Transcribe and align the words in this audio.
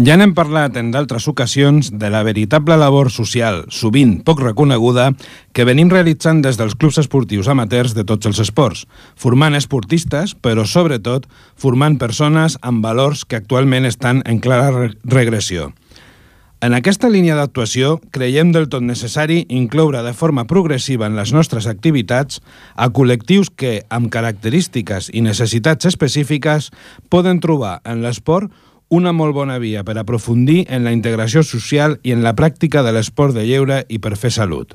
Ja 0.00 0.14
n'hem 0.16 0.30
parlat 0.32 0.78
en 0.80 0.86
d'altres 0.94 1.26
ocasions 1.28 1.90
de 1.92 2.08
la 2.08 2.22
veritable 2.24 2.78
labor 2.80 3.10
social, 3.12 3.66
sovint 3.68 4.14
poc 4.24 4.38
reconeguda, 4.40 5.10
que 5.52 5.66
venim 5.68 5.90
realitzant 5.92 6.40
des 6.40 6.56
dels 6.56 6.72
clubs 6.72 6.96
esportius 7.02 7.50
amateurs 7.52 7.92
de 7.92 8.06
tots 8.08 8.30
els 8.30 8.40
esports, 8.40 8.86
formant 9.12 9.52
esportistes, 9.58 10.32
però 10.32 10.64
sobretot 10.64 11.26
formant 11.52 11.98
persones 12.00 12.56
amb 12.62 12.80
valors 12.80 13.26
que 13.28 13.36
actualment 13.42 13.84
estan 13.84 14.22
en 14.24 14.40
clara 14.40 14.70
re 14.72 14.88
regressió. 15.04 15.68
En 16.64 16.72
aquesta 16.76 17.08
línia 17.12 17.36
d'actuació, 17.36 17.98
creiem 18.12 18.54
del 18.56 18.70
tot 18.72 18.80
necessari 18.84 19.42
incloure 19.52 20.00
de 20.04 20.14
forma 20.16 20.46
progressiva 20.48 21.06
en 21.08 21.20
les 21.20 21.34
nostres 21.36 21.68
activitats 21.68 22.40
a 22.72 22.88
col·lectius 22.88 23.52
que, 23.52 23.82
amb 23.92 24.08
característiques 24.08 25.12
i 25.12 25.20
necessitats 25.24 25.92
específiques, 25.92 26.72
poden 27.12 27.40
trobar 27.44 27.82
en 27.84 28.00
l'esport 28.00 28.48
una 28.90 29.12
molt 29.14 29.32
bona 29.32 29.56
via 29.62 29.84
per 29.86 29.94
aprofundir 29.96 30.64
en 30.68 30.82
la 30.84 30.92
integració 30.92 31.44
social 31.46 32.00
i 32.02 32.10
en 32.10 32.24
la 32.26 32.34
pràctica 32.34 32.82
de 32.82 32.92
l'esport 32.92 33.36
de 33.38 33.46
lleure 33.46 33.84
i 33.88 34.02
per 34.02 34.16
fer 34.18 34.32
salut. 34.34 34.74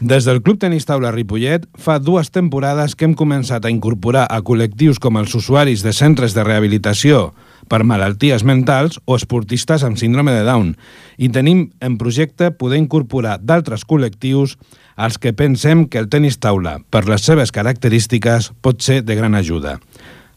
Des 0.00 0.26
del 0.26 0.40
Club 0.42 0.58
Tenis 0.58 0.86
Taula 0.86 1.12
Ripollet 1.14 1.66
fa 1.78 2.00
dues 2.02 2.30
temporades 2.34 2.96
que 2.98 3.06
hem 3.06 3.12
començat 3.14 3.66
a 3.66 3.70
incorporar 3.70 4.24
a 4.26 4.40
col·lectius 4.42 4.98
com 5.02 5.18
els 5.20 5.34
usuaris 5.38 5.84
de 5.86 5.92
centres 5.94 6.34
de 6.34 6.42
rehabilitació 6.46 7.28
per 7.70 7.84
malalties 7.86 8.42
mentals 8.42 8.98
o 9.04 9.14
esportistes 9.14 9.84
amb 9.86 9.98
síndrome 9.98 10.34
de 10.34 10.42
Down 10.46 10.74
i 11.18 11.30
tenim 11.30 11.68
en 11.78 11.98
projecte 11.98 12.50
poder 12.50 12.82
incorporar 12.82 13.38
d'altres 13.38 13.86
col·lectius 13.86 14.56
als 14.94 15.18
que 15.18 15.34
pensem 15.34 15.86
que 15.86 15.98
el 15.98 16.10
tenis 16.10 16.38
taula, 16.38 16.80
per 16.90 17.06
les 17.06 17.22
seves 17.22 17.50
característiques, 17.54 18.52
pot 18.62 18.82
ser 18.82 19.02
de 19.02 19.14
gran 19.14 19.34
ajuda. 19.34 19.78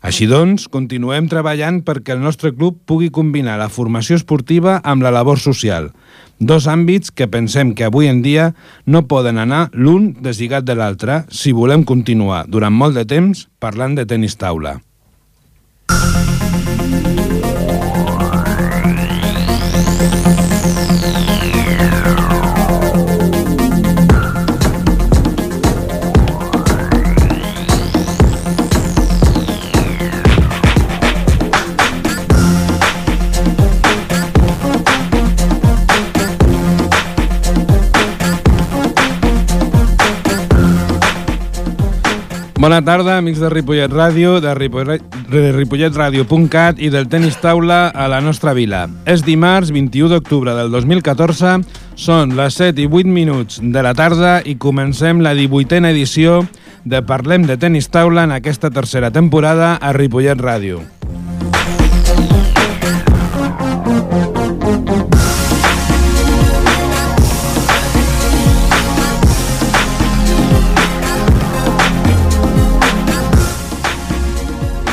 Així 0.07 0.23
doncs, 0.23 0.69
continuem 0.71 1.25
treballant 1.27 1.81
perquè 1.83 2.13
el 2.15 2.21
nostre 2.23 2.53
club 2.55 2.77
pugui 2.87 3.09
combinar 3.11 3.57
la 3.59 3.67
formació 3.67 4.15
esportiva 4.15 4.77
amb 4.87 5.03
la 5.03 5.11
labor 5.11 5.41
social, 5.43 5.89
dos 6.39 6.69
àmbits 6.71 7.11
que 7.11 7.27
pensem 7.27 7.73
que 7.75 7.83
avui 7.89 8.07
en 8.07 8.21
dia 8.23 8.53
no 8.85 9.03
poden 9.11 9.35
anar 9.43 9.65
l'un 9.73 10.13
deslligat 10.23 10.63
de 10.63 10.77
l'altre 10.79 11.25
si 11.27 11.51
volem 11.51 11.83
continuar 11.83 12.45
durant 12.47 12.71
molt 12.71 12.95
de 12.95 13.03
temps 13.03 13.49
parlant 13.59 13.99
de 13.99 14.07
tenis 14.07 14.39
taula. 14.39 14.77
Bona 42.57 42.79
tarda, 42.81 43.19
amics 43.19 43.37
de 43.37 43.51
Ripollet 43.53 43.91
Ràdio, 43.93 44.39
de, 44.41 44.49
Ripollet, 44.57 45.03
de 45.29 45.51
ripolletradio.cat 45.53 46.79
i 46.81 46.89
del 46.89 47.05
tenis 47.05 47.37
taula 47.37 47.91
a 47.93 48.07
la 48.09 48.17
nostra 48.17 48.55
vila. 48.57 48.87
És 49.05 49.21
dimarts 49.21 49.69
21 49.69 50.09
d'octubre 50.15 50.55
del 50.57 50.73
2014, 50.73 51.53
són 51.93 52.33
les 52.39 52.57
7 52.57 52.81
i 52.81 52.89
8 52.89 53.13
minuts 53.13 53.61
de 53.61 53.85
la 53.85 53.93
tarda 53.93 54.39
i 54.41 54.57
comencem 54.57 55.21
la 55.21 55.35
18a 55.37 55.93
edició 55.93 56.39
de 56.83 57.03
Parlem 57.05 57.45
de 57.45 57.61
tenis 57.61 57.91
taula 57.93 58.25
en 58.25 58.33
aquesta 58.33 58.73
tercera 58.73 59.13
temporada 59.13 59.75
a 59.77 59.93
Ripollet 59.93 60.41
Ràdio. 60.41 60.81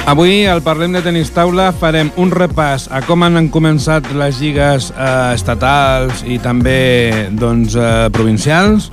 Avui, 0.04 0.44
al 0.44 0.60
Parlem 0.60 0.92
de 0.92 1.00
Tenis 1.00 1.30
Taula, 1.32 1.70
farem 1.72 2.10
un 2.20 2.28
repàs 2.28 2.90
a 2.92 3.00
com 3.06 3.22
han 3.24 3.46
començat 3.48 4.10
les 4.12 4.36
lligues 4.36 4.90
eh, 4.92 5.06
estatals 5.32 6.20
i 6.28 6.36
també 6.44 7.30
doncs, 7.32 7.72
eh, 7.72 8.10
provincials. 8.12 8.90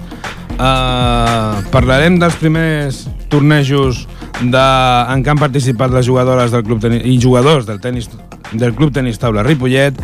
Eh, 0.55 1.59
parlarem 1.73 2.15
dels 2.21 2.37
primers 2.39 3.01
tornejos 3.27 4.05
de, 4.39 4.63
en 5.11 5.19
què 5.19 5.33
han 5.33 5.41
participat 5.41 5.91
les 5.91 6.07
jugadores 6.07 6.55
del 6.55 6.63
club 6.63 6.79
tenis, 6.79 7.03
i 7.03 7.19
jugadors 7.19 7.67
del, 7.67 7.83
tenis, 7.83 8.07
del 8.53 8.71
Club 8.79 8.95
Tenis 8.95 9.19
Taula 9.19 9.43
Ripollet 9.43 9.99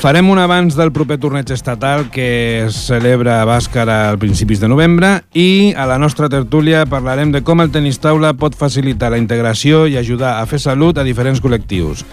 Farem 0.00 0.28
un 0.28 0.38
abans 0.38 0.76
del 0.76 0.92
proper 0.92 1.16
torneig 1.20 1.48
estatal 1.54 2.08
que 2.12 2.64
es 2.66 2.76
celebra 2.88 3.38
a 3.40 3.46
Bàscara 3.48 4.10
al 4.10 4.18
principis 4.20 4.60
de 4.60 4.68
novembre 4.68 5.14
i 5.32 5.72
a 5.76 5.86
la 5.88 5.96
nostra 5.98 6.28
tertúlia 6.28 6.84
parlarem 6.84 7.32
de 7.32 7.40
com 7.42 7.64
el 7.64 7.72
tenis 7.72 8.00
taula 8.02 8.34
pot 8.36 8.56
facilitar 8.58 9.12
la 9.14 9.20
integració 9.22 9.86
i 9.88 9.96
ajudar 9.96 10.36
a 10.42 10.46
fer 10.50 10.60
salut 10.60 11.00
a 11.00 11.06
diferents 11.06 11.40
col·lectius. 11.40 12.04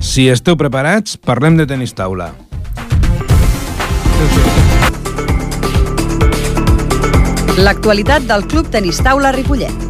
Si 0.00 0.28
esteu 0.30 0.56
preparats, 0.56 1.18
parlem 1.18 1.58
de 1.58 1.66
tenis 1.66 1.96
taula. 1.98 2.30
L'actualitat 7.60 8.24
del 8.30 8.46
Club 8.48 8.70
Tenis 8.72 9.02
Taula 9.04 9.34
Ripollet. 9.36 9.89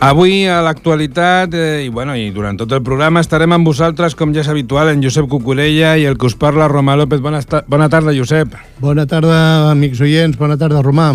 Avui, 0.00 0.44
a 0.44 0.60
l'actualitat, 0.60 1.54
eh, 1.56 1.84
i, 1.86 1.88
bueno, 1.88 2.12
i 2.14 2.28
durant 2.30 2.58
tot 2.60 2.72
el 2.76 2.82
programa, 2.84 3.22
estarem 3.24 3.54
amb 3.56 3.64
vosaltres, 3.64 4.12
com 4.14 4.34
ja 4.34 4.42
és 4.42 4.50
habitual, 4.52 4.90
en 4.92 5.00
Josep 5.00 5.24
Cucurella 5.24 5.94
i 5.96 6.04
el 6.04 6.18
que 6.20 6.28
us 6.28 6.36
parla, 6.36 6.68
Romà 6.68 6.98
López. 7.00 7.22
Bona, 7.24 7.40
bona 7.66 7.88
tarda, 7.88 8.12
Josep. 8.12 8.52
Bona 8.78 9.06
tarda, 9.08 9.70
amics 9.70 10.02
oients. 10.04 10.36
Bona 10.36 10.58
tarda, 10.60 10.82
Romà. 10.84 11.14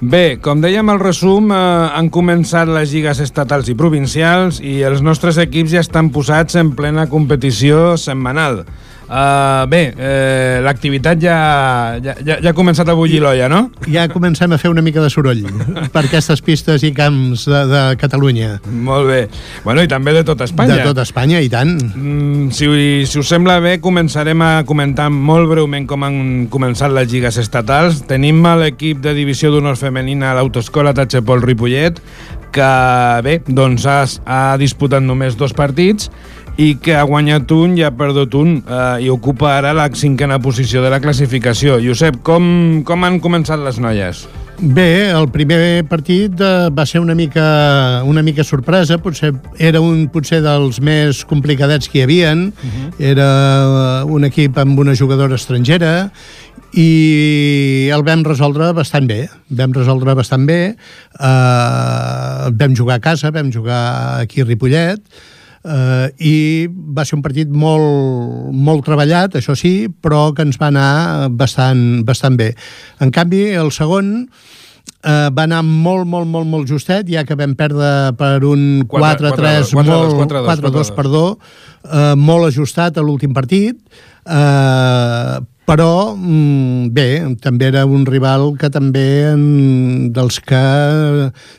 Bé, 0.00 0.38
com 0.42 0.58
dèiem 0.60 0.90
al 0.90 0.98
resum, 0.98 1.52
eh, 1.54 1.62
han 1.94 2.10
començat 2.10 2.66
les 2.66 2.90
lligues 2.90 3.22
estatals 3.22 3.70
i 3.70 3.78
provincials 3.78 4.58
i 4.62 4.82
els 4.82 5.00
nostres 5.00 5.38
equips 5.38 5.76
ja 5.76 5.80
estan 5.86 6.10
posats 6.10 6.58
en 6.58 6.74
plena 6.74 7.06
competició 7.06 7.96
setmanal. 7.96 8.64
Uh, 9.08 9.64
bé, 9.72 9.94
eh, 9.96 10.58
l'activitat 10.60 11.16
ja, 11.22 11.36
ja, 12.04 12.12
ja, 12.20 12.34
ja 12.44 12.50
ha 12.50 12.56
començat 12.56 12.90
a 12.92 12.96
bullir 12.96 13.22
l'olla, 13.24 13.46
no? 13.48 13.62
Ja 13.88 14.04
comencem 14.12 14.52
a 14.52 14.58
fer 14.60 14.68
una 14.68 14.84
mica 14.84 15.00
de 15.00 15.08
soroll 15.08 15.40
per 15.94 16.02
aquestes 16.04 16.42
pistes 16.44 16.84
i 16.84 16.90
camps 16.92 17.46
de, 17.48 17.62
de 17.70 17.82
Catalunya. 18.00 18.58
Molt 18.68 19.08
bé. 19.08 19.20
Bueno, 19.64 19.80
i 19.80 19.88
també 19.88 20.12
de 20.12 20.26
tot 20.28 20.44
Espanya. 20.44 20.76
De 20.76 20.90
tot 20.90 21.00
Espanya, 21.00 21.40
i 21.40 21.48
tant. 21.48 21.72
Mm, 21.88 22.50
si, 22.52 22.68
si 23.08 23.22
us 23.22 23.32
sembla 23.32 23.56
bé, 23.64 23.78
començarem 23.80 24.44
a 24.44 24.52
comentar 24.68 25.08
molt 25.08 25.48
breument 25.48 25.88
com 25.88 26.04
han 26.04 26.20
començat 26.52 26.92
les 26.92 27.08
lligues 27.08 27.40
estatals. 27.40 28.04
Tenim 28.12 28.44
l'equip 28.60 29.00
de 29.00 29.16
divisió 29.16 29.54
d'honor 29.54 29.80
femenina 29.80 30.34
a 30.34 30.36
l'Autoescola 30.36 30.92
Tachepol 30.92 31.40
Ripollet, 31.48 32.02
que 32.52 32.72
bé, 33.24 33.40
doncs 33.48 33.88
ha, 33.88 34.02
ha 34.28 34.42
disputat 34.60 35.04
només 35.04 35.36
dos 35.40 35.56
partits 35.56 36.12
i 36.58 36.72
que 36.82 36.96
ha 36.98 37.04
guanyat 37.06 37.52
un 37.54 37.76
i 37.78 37.84
ha 37.86 37.92
perdut 37.94 38.34
un 38.34 38.56
eh, 38.58 39.06
i 39.06 39.08
ocupa 39.14 39.52
ara 39.54 39.70
la 39.76 39.86
cinquena 39.94 40.40
posició 40.42 40.82
de 40.82 40.90
la 40.90 40.98
classificació. 41.00 41.78
Josep, 41.82 42.18
com, 42.26 42.82
com 42.86 43.06
han 43.06 43.20
començat 43.22 43.62
les 43.62 43.78
noies? 43.78 44.26
Bé, 44.58 45.12
el 45.14 45.28
primer 45.30 45.84
partit 45.86 46.40
eh, 46.42 46.66
va 46.74 46.82
ser 46.82 46.98
una 46.98 47.14
mica, 47.14 48.02
una 48.10 48.24
mica 48.26 48.42
sorpresa, 48.42 48.98
potser 48.98 49.30
era 49.62 49.78
un 49.78 50.08
potser 50.10 50.42
dels 50.42 50.82
més 50.82 51.22
complicadets 51.30 51.86
que 51.86 52.00
hi 52.00 52.04
havien, 52.08 52.48
uh 52.50 52.66
-huh. 52.66 52.90
era 52.98 54.02
un 54.04 54.26
equip 54.26 54.58
amb 54.58 54.78
una 54.82 54.96
jugadora 54.98 55.36
estrangera 55.36 56.10
i 56.74 57.88
el 57.94 58.02
vam 58.02 58.24
resoldre 58.24 58.72
bastant 58.72 59.06
bé, 59.06 59.28
vam 59.48 59.72
resoldre 59.72 60.14
bastant 60.14 60.44
bé, 60.44 60.74
eh, 60.74 62.50
vam 62.50 62.74
jugar 62.74 62.96
a 62.96 63.00
casa, 63.00 63.30
vam 63.30 63.52
jugar 63.52 64.20
aquí 64.20 64.40
a 64.40 64.44
Ripollet, 64.44 65.00
eh, 65.68 66.08
i 66.24 66.36
va 66.68 67.04
ser 67.06 67.18
un 67.18 67.24
partit 67.24 67.50
molt, 67.52 68.52
molt 68.54 68.86
treballat, 68.86 69.36
això 69.38 69.56
sí, 69.58 69.88
però 69.88 70.28
que 70.34 70.46
ens 70.46 70.58
va 70.60 70.70
anar 70.72 71.28
bastant, 71.30 72.04
bastant 72.08 72.38
bé. 72.38 72.52
En 73.04 73.12
canvi, 73.14 73.44
el 73.58 73.72
segon 73.74 74.14
eh, 75.02 75.28
va 75.34 75.44
anar 75.44 75.62
molt, 75.66 76.06
molt, 76.08 76.28
molt, 76.30 76.48
molt 76.48 76.70
justet, 76.70 77.08
ja 77.12 77.24
que 77.28 77.36
vam 77.38 77.54
perdre 77.58 78.14
per 78.18 78.38
un 78.48 78.84
4-3, 78.88 79.74
4-2, 79.76 80.94
perdó, 80.96 81.26
eh, 81.84 82.14
molt 82.16 82.50
ajustat 82.50 82.98
a 82.98 83.04
l'últim 83.04 83.36
partit, 83.36 83.78
eh, 84.24 85.38
però 85.68 86.16
mm, 86.16 86.88
bé, 86.96 87.08
també 87.44 87.68
era 87.68 87.82
un 87.84 88.06
rival 88.08 88.54
que 88.60 88.70
també 88.72 89.04
en, 89.28 89.42
dels 90.16 90.38
que 90.40 90.60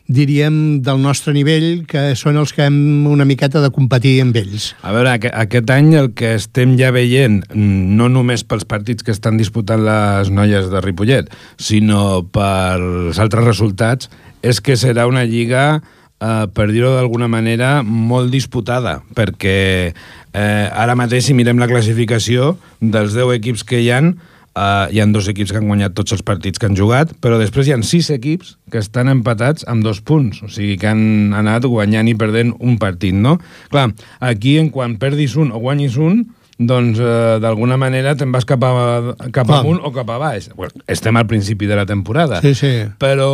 diríem 0.10 0.80
del 0.86 1.04
nostre 1.04 1.36
nivell 1.36 1.86
que 1.90 2.16
són 2.18 2.40
els 2.42 2.56
que 2.56 2.66
hem 2.66 3.06
una 3.06 3.28
miqueta 3.30 3.62
de 3.62 3.70
competir 3.76 4.16
amb 4.24 4.40
ells. 4.42 4.72
A 4.82 4.96
veure, 4.96 5.14
aquest 5.30 5.70
any 5.76 5.94
el 6.00 6.10
que 6.18 6.34
estem 6.40 6.74
ja 6.80 6.90
veient, 6.96 7.44
no 7.54 8.10
només 8.10 8.46
pels 8.48 8.66
partits 8.66 9.06
que 9.06 9.14
estan 9.14 9.38
disputant 9.38 9.86
les 9.86 10.34
noies 10.34 10.72
de 10.74 10.82
Ripollet, 10.82 11.30
sinó 11.62 12.24
pels 12.34 13.22
altres 13.22 13.46
resultats, 13.46 14.10
és 14.42 14.64
que 14.64 14.80
serà 14.80 15.06
una 15.06 15.26
lliga 15.28 15.84
eh, 16.21 16.48
per 16.54 16.69
dir-ho 16.71 16.95
d'alguna 16.95 17.30
manera, 17.31 17.80
molt 17.83 18.31
disputada, 18.33 19.00
perquè 19.16 19.60
eh, 19.89 20.66
ara 20.69 20.98
mateix, 21.00 21.27
si 21.27 21.38
mirem 21.38 21.62
la 21.62 21.69
classificació 21.71 22.56
dels 22.80 23.16
10 23.18 23.39
equips 23.39 23.66
que 23.68 23.81
hi 23.83 23.94
han, 23.95 24.13
Uh, 24.60 24.89
hi 24.92 24.98
han 25.00 25.12
dos 25.13 25.27
equips 25.30 25.54
que 25.54 25.60
han 25.62 25.68
guanyat 25.69 25.94
tots 25.95 26.12
els 26.16 26.24
partits 26.25 26.60
que 26.60 26.66
han 26.68 26.74
jugat, 26.75 27.12
però 27.21 27.38
després 27.39 27.68
hi 27.69 27.74
han 27.75 27.83
sis 27.86 28.10
equips 28.12 28.56
que 28.74 28.81
estan 28.81 29.07
empatats 29.07 29.63
amb 29.69 29.86
dos 29.86 30.01
punts, 30.01 30.42
o 30.44 30.50
sigui 30.51 30.74
que 30.81 30.89
han 30.89 31.36
anat 31.38 31.68
guanyant 31.69 32.10
i 32.10 32.16
perdent 32.18 32.56
un 32.57 32.80
partit, 32.81 33.13
no? 33.13 33.38
Clar, 33.69 33.86
aquí, 34.25 34.57
en 34.60 34.72
quan 34.74 34.98
perdis 35.00 35.38
un 35.39 35.54
o 35.54 35.62
guanyis 35.62 35.95
un, 36.01 36.25
doncs 36.60 37.00
uh, 37.00 37.38
d'alguna 37.39 37.77
manera 37.80 38.18
te'n 38.19 38.33
vas 38.36 38.44
cap, 38.50 38.65
a, 38.68 39.30
cap 39.31 39.54
amunt 39.62 39.80
o 39.86 39.94
cap 39.95 40.10
a 40.12 40.18
baix. 40.19 40.50
Bueno, 40.57 40.81
estem 40.92 41.15
al 41.15 41.30
principi 41.30 41.69
de 41.69 41.77
la 41.80 41.86
temporada, 41.88 42.42
sí, 42.44 42.51
sí. 42.57 42.74
però 43.00 43.30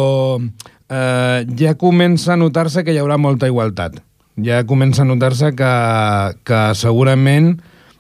uh, 0.90 1.46
ja 1.60 1.76
comença 1.80 2.34
a 2.34 2.40
notar-se 2.40 2.84
que 2.84 2.94
hi 2.94 3.00
haurà 3.02 3.18
molta 3.18 3.50
igualtat. 3.52 4.02
Ja 4.44 4.66
comença 4.68 5.04
a 5.04 5.08
notar-se 5.08 5.54
que, 5.56 5.72
que 6.44 6.60
segurament 6.76 7.56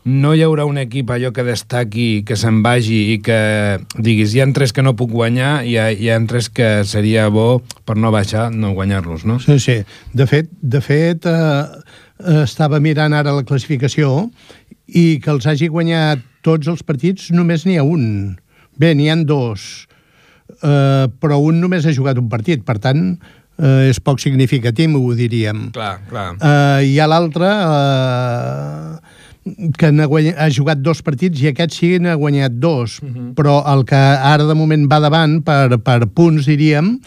no 0.06 0.36
hi 0.36 0.44
haurà 0.46 0.68
un 0.70 0.78
equip 0.78 1.10
allò 1.10 1.32
que 1.34 1.44
destaqui, 1.48 2.22
que 2.28 2.36
se'n 2.38 2.60
vagi 2.62 3.16
i 3.16 3.18
que 3.26 3.40
diguis, 3.98 4.36
hi 4.36 4.44
ha 4.44 4.46
tres 4.54 4.72
que 4.76 4.84
no 4.86 4.94
puc 4.94 5.10
guanyar 5.10 5.64
i 5.66 5.74
hi 5.74 5.78
ha, 5.82 5.88
hi 5.90 6.12
ha 6.14 6.20
tres 6.30 6.52
que 6.54 6.70
seria 6.86 7.26
bo 7.34 7.64
per 7.90 7.98
no 7.98 8.12
baixar, 8.14 8.52
no 8.54 8.76
guanyar-los, 8.78 9.26
no? 9.26 9.40
Sí, 9.42 9.58
sí. 9.60 9.80
De 10.14 10.28
fet, 10.30 10.52
de 10.62 10.82
fet 10.86 11.26
eh, 11.26 11.66
estava 12.44 12.80
mirant 12.80 13.18
ara 13.18 13.34
la 13.34 13.48
classificació 13.50 14.30
i 14.86 15.18
que 15.24 15.34
els 15.34 15.50
hagi 15.50 15.72
guanyat 15.74 16.22
tots 16.46 16.70
els 16.70 16.86
partits 16.86 17.32
només 17.34 17.66
n'hi 17.66 17.80
ha 17.82 17.88
un. 17.88 18.38
Bé, 18.78 18.94
n'hi 18.94 19.10
han 19.10 19.26
dos, 19.26 19.88
eh, 20.62 21.08
però 21.20 21.40
un 21.42 21.60
només 21.64 21.86
ha 21.86 21.96
jugat 21.96 22.20
un 22.22 22.30
partit, 22.30 22.64
per 22.66 22.78
tant, 22.84 23.16
eh, 23.58 23.90
és 23.90 24.00
poc 24.00 24.20
significatiu, 24.24 24.98
ho 25.00 25.14
diríem. 25.18 25.70
Clar, 25.76 26.00
clar. 26.10 26.34
Eh, 26.40 26.94
I 26.94 27.00
a 27.00 27.12
l'altre... 27.12 27.52
Eh, 27.52 29.22
que 29.78 29.92
ha, 29.92 30.06
guanyat, 30.10 30.40
ha 30.42 30.50
jugat 30.50 30.80
dos 30.82 31.04
partits 31.06 31.38
i 31.44 31.52
aquest 31.52 31.76
sí 31.78 31.92
n'ha 32.02 32.16
guanyat 32.18 32.56
dos, 32.58 32.98
uh 33.04 33.06
-huh. 33.08 33.34
però 33.38 33.62
el 33.74 33.86
que 33.86 33.96
ara 33.96 34.44
de 34.44 34.56
moment 34.56 34.88
va 34.90 35.00
davant 35.00 35.44
per, 35.44 35.78
per 35.78 36.08
punts, 36.08 36.48
diríem, 36.48 36.98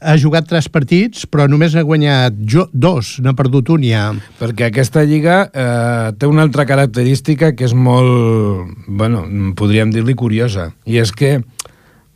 ha 0.00 0.16
jugat 0.18 0.48
tres 0.48 0.68
partits, 0.68 1.24
però 1.30 1.46
només 1.48 1.74
ha 1.76 1.82
guanyat 1.82 2.34
jo, 2.44 2.68
dos, 2.72 3.20
n'ha 3.20 3.32
perdut 3.32 3.68
un 3.68 3.82
ja. 3.82 4.12
Perquè 4.40 4.66
aquesta 4.68 5.04
lliga 5.04 5.50
eh, 5.52 6.12
té 6.18 6.26
una 6.26 6.42
altra 6.42 6.66
característica 6.66 7.54
que 7.54 7.64
és 7.64 7.74
molt, 7.74 8.74
bueno, 8.88 9.24
podríem 9.54 9.90
dir-li 9.90 10.14
curiosa, 10.14 10.72
i 10.84 10.98
és 10.98 11.12
que 11.12 11.44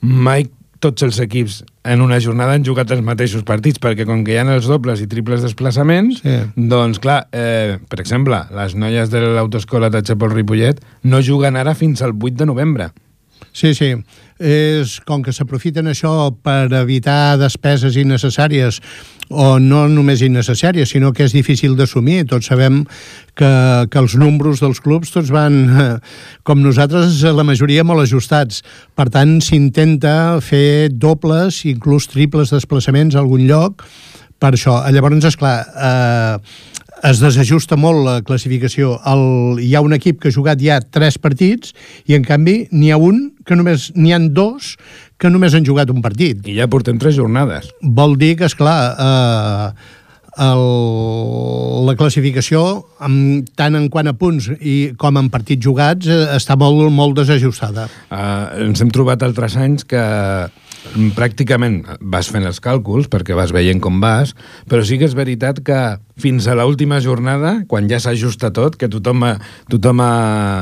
mai 0.01 0.49
tots 0.83 1.03
els 1.07 1.19
equips 1.23 1.63
en 1.89 2.03
una 2.05 2.21
jornada 2.23 2.55
han 2.55 2.65
jugat 2.67 2.93
els 2.95 3.03
mateixos 3.05 3.45
partits, 3.47 3.81
perquè 3.83 4.07
com 4.07 4.23
que 4.27 4.35
hi 4.35 4.39
ha 4.39 4.47
els 4.55 4.69
dobles 4.71 5.03
i 5.03 5.09
triples 5.11 5.43
desplaçaments, 5.45 6.23
sí. 6.23 6.37
doncs 6.71 7.01
clar, 7.03 7.25
eh, 7.33 7.79
per 7.91 8.01
exemple, 8.03 8.41
les 8.55 8.77
noies 8.79 9.11
de 9.11 9.25
l'autoescola 9.27 9.91
de 9.91 10.05
Xapol 10.07 10.35
Ripollet 10.35 10.83
no 11.05 11.23
juguen 11.25 11.59
ara 11.59 11.75
fins 11.79 12.03
al 12.03 12.15
8 12.15 12.37
de 12.43 12.49
novembre. 12.51 12.91
Sí, 13.53 13.75
sí. 13.75 13.95
És 14.39 15.01
com 15.03 15.23
que 15.27 15.35
s'aprofiten 15.35 15.91
això 15.91 16.31
per 16.31 16.71
evitar 16.79 17.37
despeses 17.41 17.97
innecessàries 17.99 18.79
o 19.29 19.59
no 19.61 19.83
només 19.91 20.23
innecessàries, 20.25 20.89
sinó 20.95 21.11
que 21.13 21.27
és 21.27 21.35
difícil 21.35 21.75
d'assumir. 21.77 22.23
Tots 22.31 22.49
sabem 22.49 22.85
que, 23.37 23.51
que 23.91 23.99
els 24.01 24.15
números 24.17 24.63
dels 24.63 24.81
clubs 24.81 25.13
tots 25.13 25.33
van, 25.35 25.59
com 26.47 26.63
nosaltres, 26.63 27.21
la 27.35 27.45
majoria 27.45 27.85
molt 27.85 28.07
ajustats. 28.07 28.63
Per 28.97 29.09
tant, 29.13 29.39
s'intenta 29.45 30.39
fer 30.45 30.89
dobles, 30.95 31.65
inclús 31.69 32.09
triples 32.09 32.55
desplaçaments 32.55 33.19
a 33.19 33.23
algun 33.25 33.45
lloc, 33.51 33.85
per 34.39 34.55
això. 34.55 34.79
Llavors, 34.95 35.27
esclar, 35.27 35.57
eh, 35.75 36.78
es 37.07 37.21
desajusta 37.23 37.77
molt 37.79 38.05
la 38.07 38.17
classificació. 38.27 38.97
El, 39.07 39.61
hi 39.63 39.75
ha 39.75 39.83
un 39.85 39.95
equip 39.97 40.21
que 40.23 40.33
ha 40.33 40.35
jugat 40.35 40.63
ja 40.63 40.81
tres 40.83 41.19
partits 41.23 41.75
i, 42.07 42.17
en 42.17 42.25
canvi, 42.27 42.61
n'hi 42.73 42.93
ha 42.93 42.99
un 43.01 43.29
que 43.47 43.59
només... 43.59 43.91
N'hi 43.99 44.15
han 44.17 44.33
dos 44.35 44.75
que 45.19 45.31
només 45.31 45.55
han 45.55 45.67
jugat 45.67 45.91
un 45.91 46.03
partit. 46.03 46.43
I 46.47 46.59
ja 46.59 46.69
portem 46.71 46.99
tres 47.01 47.17
jornades. 47.19 47.71
Vol 47.83 48.19
dir 48.21 48.35
que, 48.39 48.47
és 48.47 48.55
clar 48.59 48.79
eh, 48.95 49.89
el, 50.45 50.65
la 51.89 51.97
classificació, 51.99 52.63
amb, 53.05 53.49
tant 53.59 53.79
en 53.79 53.89
quant 53.93 54.11
a 54.11 54.15
punts 54.19 54.51
i 54.61 54.77
com 55.01 55.19
en 55.21 55.31
partits 55.33 55.65
jugats, 55.65 56.07
eh, 56.07 56.25
està 56.37 56.59
molt, 56.61 56.89
molt 56.95 57.19
desajustada. 57.19 57.89
Uh, 58.09 58.69
ens 58.69 58.83
hem 58.85 58.93
trobat 58.95 59.25
altres 59.27 59.59
anys 59.59 59.87
que 59.89 60.03
pràcticament 61.17 61.81
vas 62.01 62.29
fent 62.33 62.47
els 62.49 62.61
càlculs 62.65 63.09
perquè 63.13 63.37
vas 63.37 63.53
veient 63.55 63.81
com 63.83 64.01
vas, 64.03 64.35
però 64.71 64.85
sí 64.87 64.99
que 64.99 65.09
és 65.09 65.17
veritat 65.19 65.61
que 65.65 65.79
fins 66.19 66.49
a 66.49 66.57
l'última 66.59 67.01
jornada, 67.05 67.59
quan 67.71 67.89
ja 67.91 68.01
s'ajusta 68.03 68.53
tot, 68.55 68.79
que 68.79 68.91
tothom, 68.91 69.25
ha, 69.27 69.35
tothom 69.71 70.03
ha, 70.05 70.13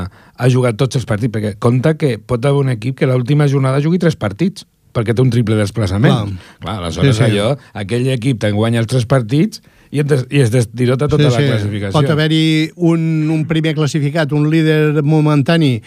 ha 0.07 0.49
jugat 0.53 0.77
tots 0.79 0.99
els 0.99 1.07
partits, 1.09 1.33
perquè 1.33 1.55
compta 1.59 1.95
que 1.97 2.17
pot 2.17 2.43
haver 2.45 2.65
un 2.65 2.73
equip 2.73 2.97
que 2.99 3.09
l'última 3.09 3.49
jornada 3.51 3.81
jugui 3.83 4.01
tres 4.01 4.17
partits, 4.19 4.67
perquè 4.97 5.13
té 5.13 5.21
un 5.21 5.31
triple 5.33 5.57
desplaçament. 5.59 6.13
Clar, 6.13 6.61
Clar 6.63 6.77
aleshores 6.81 7.17
sí, 7.17 7.23
sí. 7.23 7.31
allò, 7.31 7.55
aquell 7.77 8.07
equip 8.13 8.39
te'n 8.41 8.55
guanya 8.57 8.81
els 8.81 8.89
tres 8.89 9.05
partits 9.09 9.61
i, 9.91 10.01
es, 10.01 10.25
i 10.33 10.41
es 10.43 10.51
destirota 10.53 11.07
tota 11.07 11.29
sí, 11.29 11.35
sí. 11.35 11.43
la 11.43 11.53
classificació. 11.53 11.93
Pot 11.95 12.09
haver-hi 12.11 12.43
un, 12.89 13.01
un 13.33 13.45
primer 13.49 13.75
classificat, 13.77 14.33
un 14.35 14.49
líder 14.51 15.03
momentani 15.05 15.77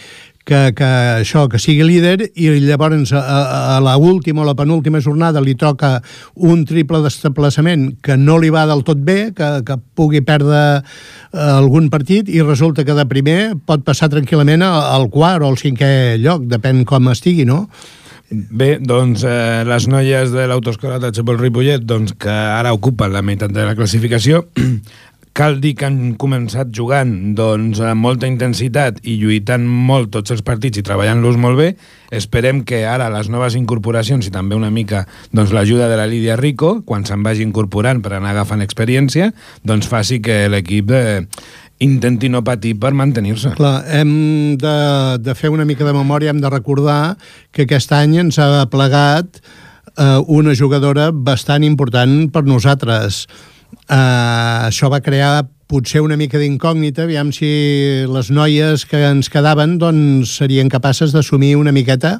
que, 0.44 0.72
que 0.76 0.88
això, 1.20 1.44
que 1.50 1.60
sigui 1.60 1.84
líder 1.86 2.30
i 2.34 2.48
llavors 2.64 3.12
a, 3.12 3.20
a, 3.20 3.78
la 3.84 3.96
última 4.00 4.42
o 4.42 4.48
la 4.48 4.56
penúltima 4.58 5.02
jornada 5.04 5.42
li 5.44 5.54
toca 5.58 5.98
un 6.34 6.64
triple 6.68 7.02
desplaçament 7.04 7.90
que 8.02 8.16
no 8.16 8.38
li 8.40 8.50
va 8.50 8.66
del 8.70 8.84
tot 8.86 8.98
bé, 9.04 9.32
que, 9.36 9.50
que 9.66 9.78
pugui 9.94 10.24
perdre 10.26 10.60
eh, 10.80 11.38
algun 11.38 11.90
partit 11.92 12.28
i 12.32 12.42
resulta 12.42 12.84
que 12.84 12.96
de 12.96 13.06
primer 13.10 13.38
pot 13.66 13.84
passar 13.86 14.10
tranquil·lament 14.12 14.64
al 14.66 15.08
quart 15.12 15.44
o 15.44 15.50
al 15.52 15.60
cinquè 15.60 16.20
lloc, 16.22 16.48
depèn 16.50 16.84
com 16.88 17.12
estigui, 17.12 17.46
no? 17.48 17.66
Bé, 18.30 18.76
doncs 18.78 19.24
eh, 19.26 19.64
les 19.66 19.88
noies 19.90 20.30
de 20.30 20.44
l'autoescola 20.46 21.00
de 21.02 21.08
Xapol 21.10 21.40
Ripollet, 21.40 21.82
doncs, 21.82 22.12
que 22.14 22.30
ara 22.30 22.70
ocupen 22.76 23.10
la 23.10 23.24
meitat 23.26 23.50
de 23.50 23.64
la 23.66 23.74
classificació, 23.74 24.44
Cal 25.32 25.60
dir 25.62 25.76
que 25.78 25.86
han 25.86 26.16
començat 26.18 26.72
jugant 26.74 27.12
doncs, 27.38 27.78
amb 27.86 28.02
molta 28.02 28.26
intensitat 28.26 28.98
i 29.06 29.14
lluitant 29.20 29.62
molt 29.62 30.10
tots 30.16 30.34
els 30.34 30.42
partits 30.46 30.80
i 30.80 30.84
treballant-los 30.86 31.38
molt 31.40 31.60
bé. 31.60 31.68
Esperem 32.10 32.64
que 32.66 32.82
ara 32.88 33.06
les 33.14 33.30
noves 33.30 33.54
incorporacions 33.54 34.26
i 34.26 34.34
també 34.34 34.58
una 34.58 34.72
mica 34.74 35.04
doncs, 35.30 35.54
l'ajuda 35.54 35.86
de 35.90 36.00
la 36.00 36.08
Lídia 36.10 36.36
Rico, 36.40 36.80
quan 36.82 37.06
se'n 37.06 37.22
vagi 37.22 37.46
incorporant 37.46 38.02
per 38.02 38.16
anar 38.18 38.34
agafant 38.34 38.64
experiència, 38.64 39.30
doncs 39.62 39.88
faci 39.90 40.18
que 40.24 40.42
l'equip 40.50 40.90
eh, 40.90 41.22
intenti 41.80 42.28
no 42.28 42.42
patir 42.44 42.74
per 42.80 42.92
mantenir-se. 42.96 43.54
Clar, 43.56 43.80
hem 43.88 44.12
de, 44.60 44.76
de 45.22 45.34
fer 45.38 45.50
una 45.54 45.64
mica 45.68 45.86
de 45.88 45.94
memòria, 45.96 46.34
hem 46.34 46.42
de 46.42 46.52
recordar 46.52 47.16
que 47.54 47.64
aquest 47.64 47.94
any 47.96 48.18
ens 48.20 48.38
ha 48.42 48.66
plegat 48.72 49.40
eh, 49.96 50.18
una 50.28 50.54
jugadora 50.54 51.10
bastant 51.12 51.64
important 51.64 52.28
per 52.34 52.44
nosaltres, 52.44 53.24
Uh, 53.90 54.68
això 54.68 54.86
va 54.86 55.00
crear 55.02 55.48
potser 55.70 56.00
una 56.02 56.16
mica 56.18 56.38
d'incògnita, 56.38 57.04
aviam 57.06 57.30
si 57.34 57.48
les 58.10 58.30
noies 58.34 58.82
que 58.90 59.00
ens 59.06 59.30
quedaven 59.30 59.76
doncs, 59.78 60.32
serien 60.40 60.70
capaces 60.70 61.14
d'assumir 61.14 61.52
una 61.58 61.70
miqueta 61.74 62.16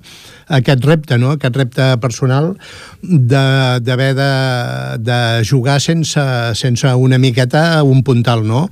aquest 0.55 0.87
repte, 0.87 1.19
no? 1.19 1.35
aquest 1.35 1.59
repte 1.59 1.89
personal 2.03 2.53
d'haver 3.03 4.11
de, 4.15 4.23
de, 4.23 5.11
de 5.11 5.19
jugar 5.47 5.81
sense, 5.83 6.23
sense 6.59 6.95
una 6.95 7.19
miqueta 7.19 7.83
un 7.83 8.05
puntal. 8.07 8.47
No? 8.47 8.69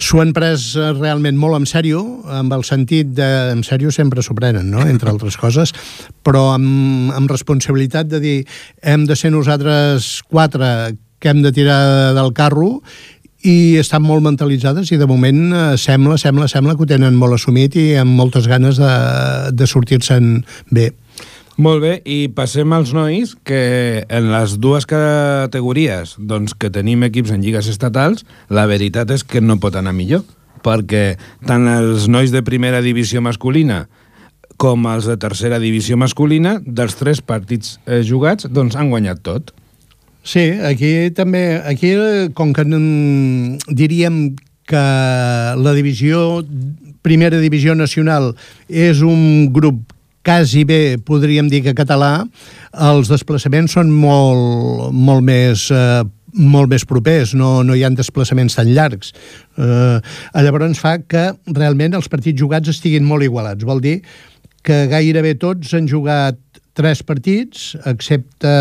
S'ho 0.00 0.20
han 0.20 0.34
pres 0.36 0.72
realment 1.00 1.40
molt 1.40 1.60
en 1.60 1.68
sèrio, 1.68 2.04
amb 2.40 2.56
el 2.56 2.64
sentit 2.68 3.12
de... 3.16 3.28
En 3.54 3.64
sèrio 3.66 3.92
sempre 3.92 4.24
s'ho 4.24 4.36
prenen, 4.36 4.68
no? 4.72 4.84
entre 4.84 5.12
altres 5.12 5.36
coses, 5.40 5.72
però 6.24 6.50
amb, 6.54 7.12
amb 7.16 7.32
responsabilitat 7.32 8.08
de 8.12 8.20
dir 8.24 8.40
hem 8.84 9.08
de 9.08 9.16
ser 9.16 9.32
nosaltres 9.32 10.18
quatre 10.28 10.92
que 11.20 11.30
hem 11.30 11.42
de 11.44 11.52
tirar 11.54 12.14
del 12.16 12.32
carro 12.36 12.80
i 13.46 13.78
estan 13.80 14.04
molt 14.04 14.24
mentalitzades 14.24 14.90
i 14.92 14.98
de 15.00 15.08
moment 15.08 15.38
eh, 15.52 15.60
sembla, 15.80 16.18
sembla, 16.20 16.48
sembla 16.50 16.74
que 16.76 16.84
ho 16.84 16.88
tenen 16.90 17.16
molt 17.16 17.38
assumit 17.38 17.76
i 17.80 17.86
amb 18.00 18.12
moltes 18.18 18.48
ganes 18.50 18.80
de, 18.80 18.90
de 19.56 19.68
sortir-se'n 19.68 20.42
bé. 20.70 20.90
Molt 21.60 21.82
bé, 21.84 21.94
i 22.08 22.30
passem 22.32 22.72
als 22.72 22.94
nois 22.96 23.34
que 23.44 24.04
en 24.08 24.30
les 24.32 24.56
dues 24.64 24.86
categories 24.88 26.14
doncs, 26.16 26.54
que 26.56 26.72
tenim 26.72 27.04
equips 27.04 27.34
en 27.34 27.44
lligues 27.44 27.68
estatals, 27.68 28.24
la 28.48 28.64
veritat 28.68 29.12
és 29.12 29.24
que 29.24 29.42
no 29.44 29.58
pot 29.60 29.76
anar 29.76 29.92
millor, 29.96 30.24
perquè 30.64 31.18
tant 31.48 31.68
els 31.68 32.08
nois 32.08 32.32
de 32.32 32.44
primera 32.44 32.80
divisió 32.84 33.20
masculina 33.24 33.84
com 34.60 34.84
els 34.90 35.06
de 35.08 35.16
tercera 35.16 35.56
divisió 35.60 35.96
masculina, 35.96 36.58
dels 36.64 36.96
tres 36.98 37.22
partits 37.24 37.78
eh, 37.86 38.02
jugats, 38.04 38.44
doncs 38.52 38.76
han 38.76 38.90
guanyat 38.92 39.22
tot. 39.24 39.54
Sí, 40.22 40.50
aquí 40.64 41.10
també, 41.16 41.60
aquí 41.64 41.94
com 42.36 42.52
que 42.52 42.64
diríem 43.68 44.36
que 44.68 44.84
la 45.56 45.72
divisió, 45.74 46.44
primera 47.02 47.40
divisió 47.40 47.74
nacional 47.74 48.34
és 48.68 49.00
un 49.02 49.50
grup 49.52 49.94
quasi 50.22 50.66
bé, 50.68 50.98
podríem 51.00 51.48
dir 51.48 51.62
que 51.64 51.74
català, 51.74 52.26
els 52.76 53.08
desplaçaments 53.08 53.72
són 53.72 53.90
molt, 53.90 54.92
molt 54.92 55.24
més 55.24 55.70
eh, 55.72 56.04
molt 56.30 56.70
més 56.70 56.84
propers, 56.86 57.32
no, 57.34 57.64
no 57.66 57.74
hi 57.74 57.82
han 57.82 57.96
desplaçaments 57.98 58.54
tan 58.54 58.70
llargs. 58.70 59.14
Eh, 59.58 59.98
llavors 60.44 60.78
fa 60.78 60.98
que 61.02 61.30
realment 61.56 61.96
els 61.98 62.08
partits 62.12 62.38
jugats 62.38 62.70
estiguin 62.70 63.06
molt 63.06 63.26
igualats. 63.26 63.66
Vol 63.66 63.82
dir 63.82 64.00
que 64.62 64.84
gairebé 64.92 65.34
tots 65.40 65.74
han 65.74 65.88
jugat 65.90 66.38
tres 66.76 67.02
partits, 67.02 67.74
excepte 67.88 68.52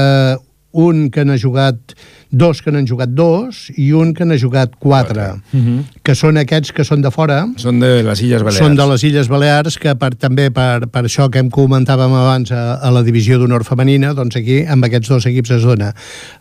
un 0.72 1.10
que 1.10 1.26
n'ha 1.26 1.38
jugat 1.38 1.96
dos 2.30 2.62
que 2.62 2.72
n'han 2.72 2.86
jugat 2.86 3.10
dos 3.18 3.68
i 3.74 3.90
un 3.98 4.14
que 4.14 4.26
n'ha 4.26 4.38
jugat 4.38 4.76
quatre, 4.78 5.42
uh 5.42 5.58
-huh. 5.58 5.84
que 6.04 6.14
són 6.16 6.38
aquests 6.38 6.72
que 6.72 6.84
són 6.84 7.02
de 7.02 7.12
fora. 7.12 7.48
Són 7.58 7.80
de 7.80 8.04
les 8.04 8.22
Illes 8.22 8.44
Balears. 8.44 8.66
Són 8.66 8.76
de 8.76 8.86
les 8.86 9.04
Illes 9.04 9.28
Balears, 9.28 9.78
que 9.78 9.96
per, 9.96 10.16
també 10.16 10.52
per, 10.52 10.88
per 10.88 11.04
això 11.04 11.30
que 11.30 11.40
hem 11.40 11.50
comentàvem 11.50 12.14
abans 12.14 12.52
a, 12.52 12.76
a 12.76 12.92
la 12.92 13.02
divisió 13.02 13.40
d'honor 13.40 13.64
femenina, 13.64 14.14
doncs 14.14 14.36
aquí 14.36 14.66
amb 14.66 14.84
aquests 14.86 15.10
dos 15.10 15.26
equips 15.26 15.52
es 15.52 15.64
dona 15.64 15.94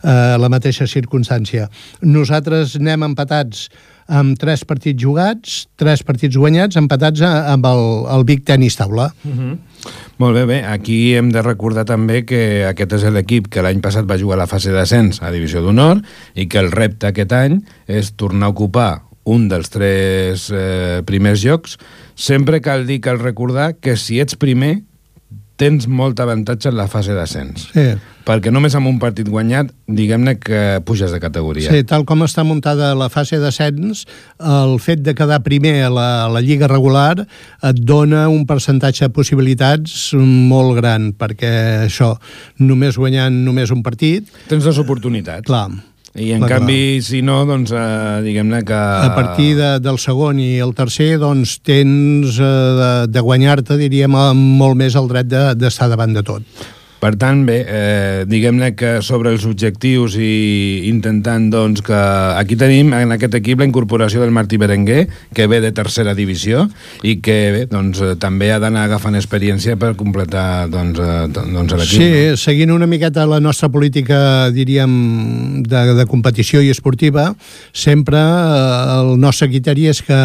eh, 0.03 0.37
la 0.37 0.49
mateixa 0.49 0.85
circumstància. 0.85 1.69
Nosaltres 2.01 2.75
anem 2.75 3.03
empatats 3.03 3.69
amb 4.09 4.37
tres 4.39 4.65
partits 4.67 4.99
jugats, 5.01 5.61
tres 5.79 6.03
partits 6.03 6.37
guanyats, 6.37 6.77
empatats 6.79 7.21
amb 7.23 7.65
el, 7.69 7.83
el 8.15 8.25
Big 8.25 8.43
Tennis 8.45 8.75
Taula. 8.79 9.11
Uh 9.23 9.31
-huh. 9.31 9.57
Molt 10.17 10.35
bé, 10.35 10.45
bé. 10.45 10.65
Aquí 10.65 11.15
hem 11.15 11.29
de 11.31 11.41
recordar 11.41 11.85
també 11.85 12.25
que 12.25 12.65
aquest 12.67 12.93
és 12.93 13.03
l'equip 13.13 13.47
que 13.47 13.61
l'any 13.61 13.79
passat 13.79 14.05
va 14.09 14.17
jugar 14.17 14.35
a 14.35 14.43
la 14.43 14.47
fase 14.47 14.71
d'ascens 14.71 15.21
a 15.21 15.31
Divisió 15.31 15.61
d'Honor 15.61 16.01
i 16.35 16.47
que 16.47 16.59
el 16.59 16.71
repte 16.71 17.07
aquest 17.07 17.31
any 17.31 17.61
és 17.87 18.11
tornar 18.15 18.47
a 18.47 18.49
ocupar 18.49 19.01
un 19.23 19.47
dels 19.47 19.69
tres 19.69 20.49
eh, 20.51 21.01
primers 21.05 21.43
llocs. 21.45 21.77
Sempre 22.15 22.59
cal 22.61 22.85
dir, 22.85 22.99
cal 22.99 23.19
recordar 23.19 23.75
que 23.79 23.95
si 23.95 24.19
ets 24.19 24.35
primer 24.35 24.81
tens 25.59 25.87
molt 25.87 26.19
avantatge 26.19 26.69
en 26.71 26.77
la 26.79 26.87
fase 26.87 27.13
d'ascens. 27.13 27.69
Sí. 27.73 27.91
Perquè 28.29 28.51
només 28.53 28.75
amb 28.77 28.85
un 28.85 28.99
partit 29.01 29.25
guanyat, 29.25 29.71
diguem-ne 29.89 30.35
que 30.37 30.61
puges 30.85 31.09
de 31.09 31.17
categoria. 31.21 31.71
Sí, 31.73 31.81
tal 31.89 32.05
com 32.05 32.21
està 32.21 32.43
muntada 32.45 32.91
la 32.97 33.09
fase 33.09 33.39
d'ascens, 33.41 34.03
el 34.37 34.75
fet 34.83 35.01
de 35.01 35.15
quedar 35.17 35.39
primer 35.45 35.79
a 35.87 35.89
la, 35.89 36.07
a 36.27 36.29
la 36.29 36.43
lliga 36.45 36.69
regular 36.69 37.23
et 37.23 37.81
dona 37.81 38.27
un 38.29 38.45
percentatge 38.49 39.07
de 39.07 39.15
possibilitats 39.15 40.13
molt 40.13 40.77
gran, 40.77 41.09
perquè 41.17 41.51
això, 41.89 42.13
només 42.61 43.01
guanyant 43.01 43.41
només 43.47 43.73
un 43.73 43.81
partit... 43.81 44.29
Tens 44.51 44.67
dues 44.67 44.77
oportunitats. 44.77 45.47
Clar. 45.49 45.71
I 46.13 46.31
en 46.35 46.43
clar, 46.43 46.59
canvi, 46.59 46.79
clar. 46.99 47.05
si 47.09 47.25
no, 47.25 47.41
doncs, 47.49 47.73
eh, 47.73 48.17
diguem-ne 48.25 48.63
que... 48.65 48.77
A 48.77 49.13
partir 49.17 49.55
de, 49.57 49.75
del 49.81 49.97
segon 50.01 50.37
i 50.41 50.55
el 50.61 50.77
tercer, 50.77 51.15
doncs, 51.21 51.59
tens 51.65 52.37
eh, 52.37 52.57
de, 52.81 52.89
de 53.09 53.23
guanyar-te, 53.25 53.77
diríem, 53.81 54.17
molt 54.37 54.77
més 54.77 54.97
el 54.99 55.09
dret 55.09 55.29
d'estar 55.29 55.89
de, 55.89 55.95
davant 55.97 56.17
de 56.17 56.29
tot. 56.35 56.67
Per 56.99 57.13
tant, 57.15 57.45
bé, 57.47 57.61
eh, 57.63 58.23
diguem-ne 58.27 58.73
que 58.75 58.97
sobre 59.05 59.31
els 59.31 59.45
objectius 59.47 60.17
i 60.19 60.89
intentant 60.89 61.45
doncs, 61.51 61.79
que 61.85 61.95
aquí 61.95 62.57
tenim 62.59 62.91
en 62.97 63.15
aquest 63.15 63.37
equip 63.39 63.61
la 63.63 63.67
incorporació 63.69 64.19
del 64.19 64.33
Martí 64.35 64.59
Berenguer, 64.59 65.05
que 65.33 65.47
ve 65.47 65.61
de 65.63 65.71
tercera 65.71 66.11
divisió 66.17 66.65
i 67.07 67.15
que 67.23 67.37
bé, 67.55 67.61
doncs, 67.71 68.01
eh, 68.03 68.17
també 68.19 68.51
ha 68.51 68.59
d'anar 68.59 68.83
agafant 68.89 69.15
experiència 69.15 69.77
per 69.79 69.93
completar 69.95 70.67
doncs, 70.67 70.99
eh, 70.99 71.27
doncs 71.31 71.77
l'equip. 71.77 71.93
Sí, 71.93 72.09
no? 72.31 72.35
seguint 72.41 72.75
una 72.75 72.89
miqueta 72.89 73.23
la 73.29 73.39
nostra 73.39 73.71
política, 73.71 74.51
diríem, 74.51 75.63
de, 75.63 75.85
de 75.95 76.07
competició 76.09 76.59
i 76.59 76.73
esportiva, 76.73 77.29
sempre 77.71 78.19
eh, 78.19 78.99
el 78.99 79.15
nostre 79.23 79.47
criteri 79.47 79.87
és 79.93 80.03
que 80.03 80.19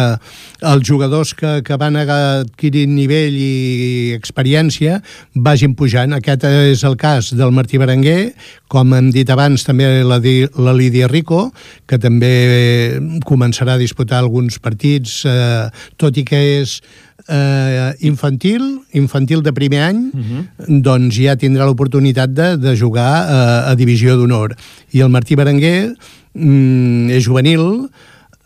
els 0.65 0.83
jugadors 0.83 1.31
que, 1.39 1.61
que 1.63 1.79
van 1.79 1.95
adquirint 2.03 2.91
nivell 2.99 3.39
i 3.39 4.11
experiència 4.17 4.99
vagin 5.35 5.75
pujant. 5.79 6.11
Aquest 6.19 6.43
és 6.65 6.83
el 6.87 6.97
cas 6.97 7.31
del 7.35 7.53
Martí 7.55 7.79
Berenguer, 7.81 8.33
com 8.71 8.93
hem 8.97 9.11
dit 9.13 9.29
abans 9.29 9.63
també 9.65 9.87
la, 10.03 10.19
la 10.19 10.73
Lídia 10.75 11.07
Rico, 11.11 11.49
que 11.87 11.99
també 12.01 12.99
començarà 13.27 13.75
a 13.75 13.81
disputar 13.81 14.19
alguns 14.19 14.59
partits, 14.59 15.23
eh, 15.29 15.67
tot 16.01 16.17
i 16.17 16.25
que 16.27 16.41
és 16.61 16.79
eh, 17.27 17.93
infantil, 18.09 18.65
infantil 18.93 19.43
de 19.45 19.53
primer 19.53 19.83
any, 19.89 20.01
uh 20.13 20.17
mhm. 20.17 20.41
-huh. 20.57 20.81
doncs 20.81 21.15
ja 21.15 21.35
tindrà 21.35 21.65
l'oportunitat 21.65 22.29
de, 22.29 22.57
de 22.57 22.75
jugar 22.75 23.25
eh, 23.29 23.71
a 23.71 23.75
divisió 23.75 24.17
d'honor. 24.17 24.55
I 24.91 25.01
el 25.01 25.09
Martí 25.09 25.35
Berenguer 25.35 25.95
mm, 26.33 27.09
és 27.09 27.23
juvenil, 27.23 27.89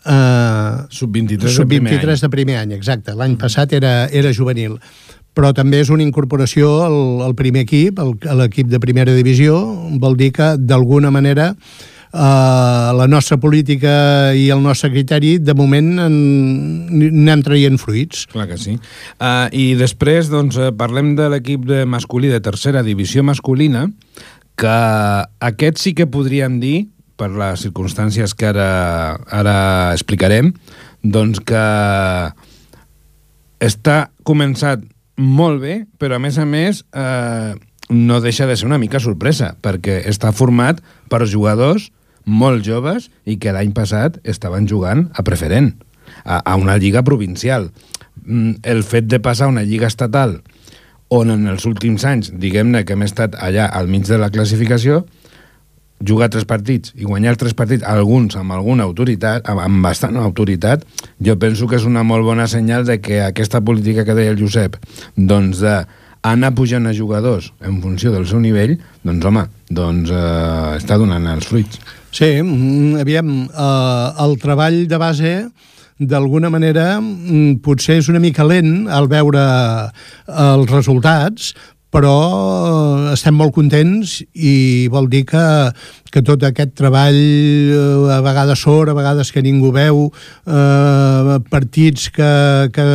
Uh, 0.00 0.88
Sub-23 0.88 1.52
sub 1.52 1.68
de, 1.68 1.76
primer 1.76 2.00
any. 2.00 2.20
de 2.20 2.28
primer 2.30 2.56
any, 2.56 2.72
exacte. 2.72 3.12
L'any 3.12 3.36
passat 3.36 3.74
era, 3.76 4.08
era 4.08 4.32
juvenil 4.32 4.78
però 5.40 5.54
també 5.56 5.78
és 5.80 5.88
una 5.88 6.04
incorporació 6.04 6.82
al, 6.84 6.98
al 7.24 7.32
primer 7.38 7.64
equip, 7.64 7.96
al, 8.02 8.12
a 8.28 8.36
l'equip 8.42 8.68
de 8.68 8.80
primera 8.82 9.14
divisió, 9.16 9.56
vol 10.02 10.18
dir 10.20 10.34
que 10.36 10.52
d'alguna 10.60 11.12
manera 11.14 11.54
Uh, 12.10 12.90
la 12.98 13.04
nostra 13.06 13.36
política 13.38 14.32
i 14.34 14.48
el 14.50 14.58
nostre 14.64 14.88
criteri, 14.90 15.36
de 15.38 15.54
moment, 15.54 15.92
anem 16.02 17.44
traient 17.46 17.78
fruits. 17.78 18.24
Clar 18.32 18.48
que 18.50 18.58
sí. 18.58 18.74
Uh, 19.22 19.46
I 19.54 19.76
després, 19.78 20.26
doncs, 20.26 20.58
eh, 20.58 20.72
parlem 20.74 21.12
de 21.14 21.28
l'equip 21.30 21.68
de 21.70 21.84
masculí 21.86 22.26
de 22.26 22.42
tercera 22.42 22.82
divisió 22.82 23.22
masculina, 23.22 23.84
que 24.58 24.74
aquest 25.52 25.78
sí 25.78 25.94
que 25.94 26.10
podríem 26.10 26.58
dir, 26.58 26.88
per 27.14 27.30
les 27.30 27.62
circumstàncies 27.62 28.34
que 28.34 28.50
ara, 28.50 28.70
ara 29.30 29.58
explicarem, 29.94 30.50
doncs 31.06 31.38
que 31.46 31.66
està 33.70 34.00
començat 34.26 34.82
molt 35.20 35.60
bé, 35.60 35.74
però 36.00 36.16
a 36.16 36.22
més 36.22 36.38
a 36.40 36.46
més 36.48 36.82
eh, 36.96 37.52
no 37.90 38.20
deixa 38.24 38.46
de 38.48 38.56
ser 38.56 38.66
una 38.68 38.80
mica 38.80 39.00
sorpresa, 39.02 39.54
perquè 39.60 40.00
està 40.08 40.32
format 40.32 40.80
per 41.12 41.26
jugadors 41.28 41.90
molt 42.24 42.64
joves 42.64 43.10
i 43.28 43.36
que 43.40 43.52
l'any 43.52 43.74
passat 43.76 44.18
estaven 44.28 44.68
jugant 44.70 45.08
a 45.12 45.24
preferent, 45.26 45.74
a, 46.24 46.40
a 46.40 46.56
una 46.56 46.78
lliga 46.80 47.02
provincial. 47.04 47.70
Mm, 48.24 48.62
el 48.64 48.82
fet 48.84 49.08
de 49.10 49.20
passar 49.20 49.48
a 49.48 49.52
una 49.54 49.66
lliga 49.66 49.88
estatal 49.90 50.40
on 51.10 51.32
en 51.34 51.48
els 51.50 51.66
últims 51.66 52.04
anys, 52.06 52.30
diguem-ne 52.30 52.84
que 52.86 52.94
hem 52.94 53.02
estat 53.02 53.34
allà 53.42 53.66
al 53.66 53.90
mig 53.90 54.06
de 54.06 54.18
la 54.20 54.30
classificació, 54.30 55.02
jugar 56.06 56.30
tres 56.32 56.46
partits 56.48 56.94
i 56.96 57.04
guanyar 57.04 57.36
tres 57.40 57.54
partits, 57.56 57.84
alguns 57.86 58.36
amb 58.40 58.54
alguna 58.56 58.86
autoritat, 58.88 59.48
amb, 59.48 59.80
bastant 59.84 60.16
autoritat, 60.20 60.84
jo 61.20 61.36
penso 61.38 61.68
que 61.68 61.76
és 61.80 61.88
una 61.88 62.04
molt 62.06 62.24
bona 62.24 62.48
senyal 62.48 62.86
de 62.88 63.00
que 63.00 63.20
aquesta 63.24 63.60
política 63.60 64.04
que 64.04 64.16
deia 64.16 64.32
el 64.32 64.40
Josep, 64.40 64.78
doncs 65.16 65.60
de 65.64 65.80
anar 66.26 66.52
pujant 66.56 66.86
a 66.86 66.92
jugadors 66.96 67.50
en 67.64 67.80
funció 67.80 68.12
del 68.12 68.26
seu 68.28 68.40
nivell, 68.40 68.76
doncs 69.04 69.24
home, 69.24 69.46
doncs 69.70 70.12
eh, 70.12 70.76
està 70.76 70.98
donant 71.00 71.26
els 71.32 71.48
fruits. 71.48 71.80
Sí, 72.12 72.40
mm, 72.42 73.00
aviam, 73.00 73.34
eh, 73.48 74.06
el 74.24 74.36
treball 74.42 74.82
de 74.88 75.00
base 75.00 75.34
d'alguna 76.00 76.48
manera 76.52 76.94
mm, 77.00 77.60
potser 77.64 77.98
és 78.00 78.08
una 78.12 78.20
mica 78.20 78.44
lent 78.44 78.88
al 78.88 79.08
veure 79.08 79.42
els 80.28 80.72
resultats, 80.72 81.52
però 81.90 82.14
estem 83.12 83.34
molt 83.34 83.54
contents 83.56 84.20
i 84.34 84.86
vol 84.92 85.08
dir 85.10 85.24
que, 85.28 85.46
que 86.14 86.22
tot 86.26 86.44
aquest 86.46 86.76
treball 86.78 87.18
eh, 87.18 88.14
a 88.14 88.20
vegades 88.24 88.62
sort, 88.62 88.92
a 88.92 88.96
vegades 88.96 89.32
que 89.34 89.42
ningú 89.42 89.72
veu, 89.74 90.06
eh, 90.46 91.36
partits 91.50 92.08
que, 92.14 92.30
que 92.74 92.86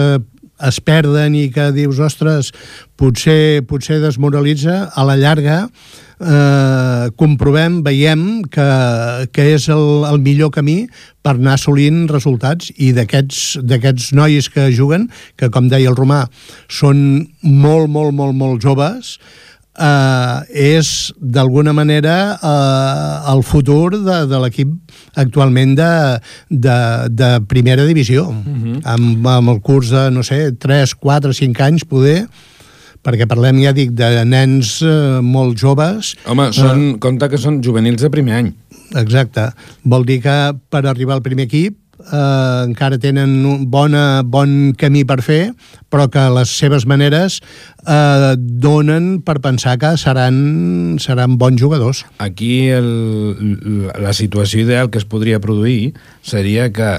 es 0.65 0.79
perden 0.79 1.35
i 1.35 1.49
que 1.51 1.69
dius, 1.75 1.99
ostres, 1.99 2.53
potser, 2.95 3.61
potser 3.67 3.99
desmoralitza, 3.99 4.85
a 4.95 5.03
la 5.07 5.19
llarga 5.19 5.65
eh, 5.65 6.04
comprovem, 7.19 7.81
veiem 7.83 8.41
que, 8.47 8.67
que 9.35 9.47
és 9.55 9.67
el, 9.73 10.05
el 10.07 10.21
millor 10.23 10.53
camí 10.55 10.85
per 11.25 11.33
anar 11.35 11.57
assolint 11.57 12.05
resultats 12.07 12.71
i 12.77 12.93
d'aquests 12.95 14.13
nois 14.15 14.47
que 14.53 14.69
juguen, 14.71 15.09
que 15.35 15.49
com 15.51 15.67
deia 15.67 15.91
el 15.91 15.97
Romà, 15.97 16.25
són 16.71 17.27
molt, 17.43 17.91
molt, 17.91 18.15
molt, 18.15 18.37
molt 18.37 18.63
joves, 18.63 19.17
eh, 19.79 20.39
és 20.77 21.11
d'alguna 21.19 21.73
manera 21.73 22.15
eh, 22.35 23.33
el 23.33 23.43
futur 23.43 23.91
de, 23.97 24.19
de 24.29 24.41
l'equip 24.43 24.73
actualment 25.19 25.75
de, 25.77 25.91
de, 26.49 26.79
de 27.11 27.31
primera 27.49 27.85
divisió 27.85 28.29
uh 28.29 28.33
mhm. 28.33 28.63
-huh. 28.63 28.81
amb, 28.83 29.27
amb 29.27 29.49
el 29.49 29.61
curs 29.61 29.89
de, 29.89 30.09
no 30.11 30.23
sé, 30.23 30.51
3, 30.51 30.95
4, 30.95 31.33
5 31.33 31.63
anys 31.63 31.83
poder 31.83 32.27
perquè 33.05 33.29
parlem, 33.29 33.61
ja 33.63 33.73
dic, 33.75 33.93
de 33.95 34.25
nens 34.25 34.79
eh, 34.81 35.21
molt 35.21 35.59
joves. 35.61 36.15
Home, 36.25 36.49
són, 36.55 36.85
eh, 36.95 36.99
compte 37.03 37.29
que 37.29 37.41
són 37.41 37.61
juvenils 37.65 38.01
de 38.01 38.11
primer 38.13 38.39
any. 38.41 38.53
Exacte. 38.97 39.49
Vol 39.85 40.05
dir 40.07 40.21
que 40.25 40.35
per 40.73 40.85
arribar 40.85 41.17
al 41.17 41.25
primer 41.25 41.45
equip 41.49 41.77
eh, 42.05 42.65
encara 42.65 42.99
tenen 43.01 43.37
un 43.45 43.65
bona, 43.71 44.23
bon 44.23 44.73
camí 44.77 45.03
per 45.07 45.19
fer, 45.25 45.53
però 45.93 46.07
que 46.11 46.25
les 46.37 46.51
seves 46.57 46.87
maneres 46.89 47.39
eh, 47.85 48.33
donen 48.37 49.19
per 49.25 49.39
pensar 49.43 49.77
que 49.81 49.95
seran, 50.01 50.97
seran 51.01 51.37
bons 51.41 51.61
jugadors. 51.61 52.05
Aquí 52.17 52.69
el, 52.73 53.91
la 54.01 54.13
situació 54.13 54.65
ideal 54.65 54.89
que 54.89 55.01
es 55.01 55.07
podria 55.09 55.41
produir 55.43 55.93
seria 56.25 56.71
que 56.73 56.97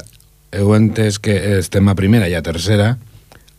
heu 0.56 0.72
entès 0.76 1.18
que 1.20 1.34
estem 1.58 1.88
a 1.90 1.96
primera 1.98 2.30
i 2.30 2.36
a 2.36 2.44
tercera, 2.44 2.96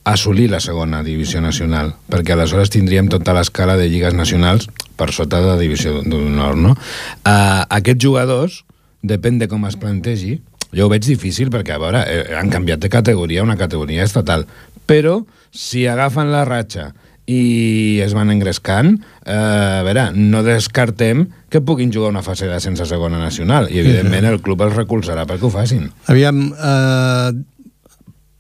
assolir 0.08 0.50
la 0.52 0.62
segona 0.64 1.04
divisió 1.04 1.42
nacional, 1.44 1.94
perquè 2.12 2.34
aleshores 2.34 2.72
tindríem 2.74 3.10
tota 3.12 3.36
l'escala 3.36 3.78
de 3.80 3.90
lligues 3.92 4.16
nacionals 4.16 4.70
per 4.98 5.12
sota 5.14 5.42
de 5.44 5.52
la 5.52 5.58
divisió 5.60 6.00
d'honor, 6.02 6.58
no? 6.58 6.76
Uh, 7.24 7.64
aquests 7.80 8.04
jugadors, 8.04 8.62
depèn 9.04 9.42
de 9.42 9.50
com 9.52 9.68
es 9.68 9.78
plantegi, 9.80 10.38
jo 10.76 10.88
ho 10.88 10.92
veig 10.92 11.06
difícil 11.06 11.52
perquè, 11.54 11.76
a 11.76 11.82
veure, 11.82 12.04
eh, 12.08 12.36
han 12.36 12.52
canviat 12.52 12.82
de 12.84 12.92
categoria 12.92 13.44
una 13.44 13.58
categoria 13.60 14.04
estatal, 14.08 14.48
però 14.88 15.22
si 15.52 15.86
agafen 15.88 16.32
la 16.32 16.46
ratxa 16.48 16.92
i 17.28 18.00
es 18.04 18.16
van 18.16 18.32
engrescant, 18.32 18.94
eh, 19.26 19.36
a 19.36 19.84
veure, 19.84 20.10
no 20.16 20.44
descartem 20.48 21.26
que 21.52 21.62
puguin 21.62 21.92
jugar 21.92 22.14
una 22.14 22.24
fase 22.24 22.48
de 22.48 22.60
sense 22.64 22.88
segona 22.88 23.20
nacional 23.20 23.68
i 23.72 23.82
evidentment 23.84 24.28
el 24.32 24.40
club 24.44 24.64
els 24.64 24.76
recolzarà 24.80 25.28
perquè 25.28 25.48
ho 25.48 25.52
facin. 25.52 25.90
Aviam, 26.08 26.48
eh, 26.56 27.32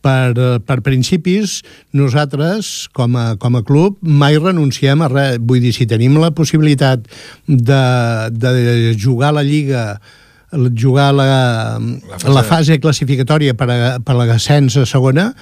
per, 0.07 0.59
per 0.67 0.79
principis, 0.85 1.61
nosaltres, 1.97 2.87
com 2.95 3.17
a, 3.19 3.27
com 3.41 3.59
a 3.59 3.63
club, 3.67 3.97
mai 4.01 4.39
renunciem 4.39 5.03
a 5.03 5.11
res. 5.11 5.41
Vull 5.43 5.63
dir, 5.63 5.73
si 5.75 5.89
tenim 5.89 6.15
la 6.21 6.31
possibilitat 6.35 7.03
de, 7.47 7.81
de 8.31 8.95
jugar 8.95 9.35
la 9.35 9.45
Lliga 9.47 9.89
jugar 10.51 11.13
la, 11.13 11.25
la, 11.77 12.17
fase... 12.17 12.31
la 12.31 12.43
fase 12.43 12.79
classificatòria 12.79 13.53
per 13.57 13.67
a, 13.67 13.77
per 13.99 14.15
a 14.15 14.23
l'ascens 14.23 14.77
a 14.79 14.85
segona, 14.87 15.33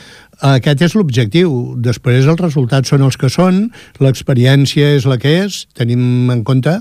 aquest 0.44 0.82
és 0.82 0.96
l'objectiu. 0.96 1.76
Després 1.84 2.26
els 2.26 2.42
resultats 2.42 2.92
són 2.92 3.06
els 3.06 3.18
que 3.18 3.30
són, 3.32 3.70
l'experiència 4.04 4.96
és 4.98 5.06
la 5.08 5.18
que 5.22 5.32
és, 5.46 5.66
tenim 5.78 6.32
en 6.34 6.44
compte 6.48 6.80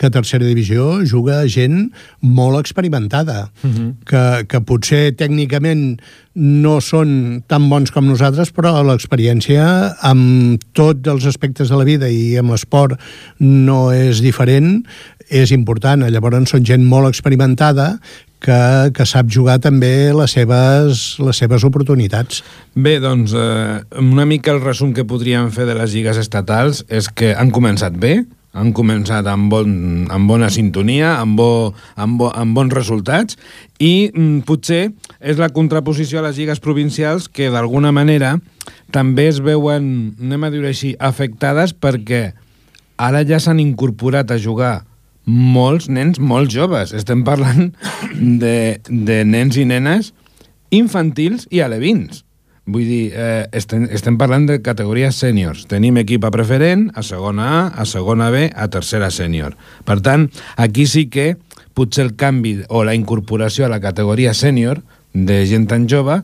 que 0.00 0.10
tercera 0.12 0.46
divisió 0.46 1.04
juga 1.04 1.42
gent 1.48 1.90
molt 2.20 2.60
experimentada, 2.60 3.50
uh 3.62 3.66
mhm. 3.66 3.76
-huh. 3.76 3.94
que, 4.04 4.46
que 4.48 4.60
potser 4.60 5.12
tècnicament 5.16 6.00
no 6.34 6.80
són 6.80 7.42
tan 7.46 7.68
bons 7.68 7.90
com 7.90 8.06
nosaltres, 8.06 8.52
però 8.52 8.82
l'experiència 8.82 9.96
amb 10.00 10.62
tots 10.72 11.08
els 11.08 11.26
aspectes 11.26 11.68
de 11.68 11.76
la 11.76 11.84
vida 11.84 12.08
i 12.08 12.36
amb 12.36 12.50
l'esport 12.50 12.98
no 13.38 13.92
és 13.92 14.20
diferent, 14.20 14.84
és 15.30 15.50
important. 15.50 16.02
Llavors 16.10 16.50
són 16.50 16.64
gent 16.64 16.84
molt 16.84 17.08
experimentada 17.08 18.00
que, 18.42 18.58
que 18.96 19.06
sap 19.06 19.30
jugar 19.32 19.58
també 19.62 20.10
les 20.16 20.34
seves, 20.36 21.04
les 21.20 21.40
seves 21.42 21.64
oportunitats. 21.68 22.42
Bé, 22.74 22.98
doncs, 23.02 23.36
eh, 23.36 23.80
una 24.00 24.26
mica 24.28 24.54
el 24.54 24.62
resum 24.64 24.94
que 24.96 25.06
podríem 25.06 25.52
fer 25.54 25.68
de 25.68 25.76
les 25.78 25.94
lligues 25.94 26.20
estatals 26.20 26.84
és 26.88 27.10
que 27.12 27.34
han 27.36 27.52
començat 27.54 27.96
bé, 28.00 28.22
han 28.52 28.72
començat 28.74 29.26
amb, 29.30 29.46
bon, 29.52 29.74
amb 30.10 30.30
bona 30.30 30.48
sintonia, 30.50 31.14
amb, 31.20 31.38
bo, 31.38 31.50
amb, 31.94 32.18
bo, 32.18 32.30
amb 32.34 32.56
bons 32.56 32.74
resultats, 32.74 33.38
i 33.78 34.10
mm, 34.10 34.42
potser 34.48 34.88
és 35.20 35.38
la 35.38 35.52
contraposició 35.54 36.18
a 36.18 36.26
les 36.26 36.40
lligues 36.40 36.62
provincials 36.62 37.28
que 37.30 37.50
d'alguna 37.52 37.94
manera 37.94 38.38
també 38.90 39.28
es 39.30 39.38
veuen, 39.44 40.16
anem 40.18 40.46
a 40.46 40.50
dir 40.50 40.64
així, 40.66 40.96
afectades 40.98 41.76
perquè 41.78 42.30
ara 43.00 43.22
ja 43.24 43.38
s'han 43.40 43.62
incorporat 43.62 44.34
a 44.34 44.40
jugar 44.40 44.80
molts 45.30 45.88
nens 45.92 46.18
molt 46.18 46.50
joves. 46.52 46.94
Estem 46.96 47.22
parlant 47.26 47.70
de, 48.42 48.80
de 48.88 49.22
nens 49.28 49.58
i 49.60 49.66
nenes 49.68 50.12
infantils 50.74 51.46
i 51.50 51.62
alevins. 51.64 52.24
Vull 52.70 52.86
dir, 52.86 53.04
eh, 53.16 53.46
estem, 53.56 53.86
estem 53.90 54.18
parlant 54.20 54.44
de 54.46 54.60
categories 54.62 55.16
sèniors. 55.18 55.64
Tenim 55.70 55.98
equip 56.02 56.24
a 56.26 56.30
preferent, 56.34 56.90
a 56.94 57.02
segona 57.02 57.46
A, 57.56 57.62
a 57.82 57.86
segona 57.88 58.30
B, 58.30 58.46
a 58.54 58.68
tercera 58.70 59.10
sènior. 59.10 59.56
Per 59.84 59.98
tant, 60.04 60.28
aquí 60.56 60.86
sí 60.86 61.08
que 61.10 61.34
potser 61.74 62.04
el 62.04 62.14
canvi 62.20 62.60
o 62.68 62.84
la 62.84 62.94
incorporació 62.94 63.66
a 63.66 63.72
la 63.72 63.80
categoria 63.82 64.34
sènior 64.36 64.82
de 65.14 65.42
gent 65.50 65.66
tan 65.70 65.88
jove, 65.90 66.20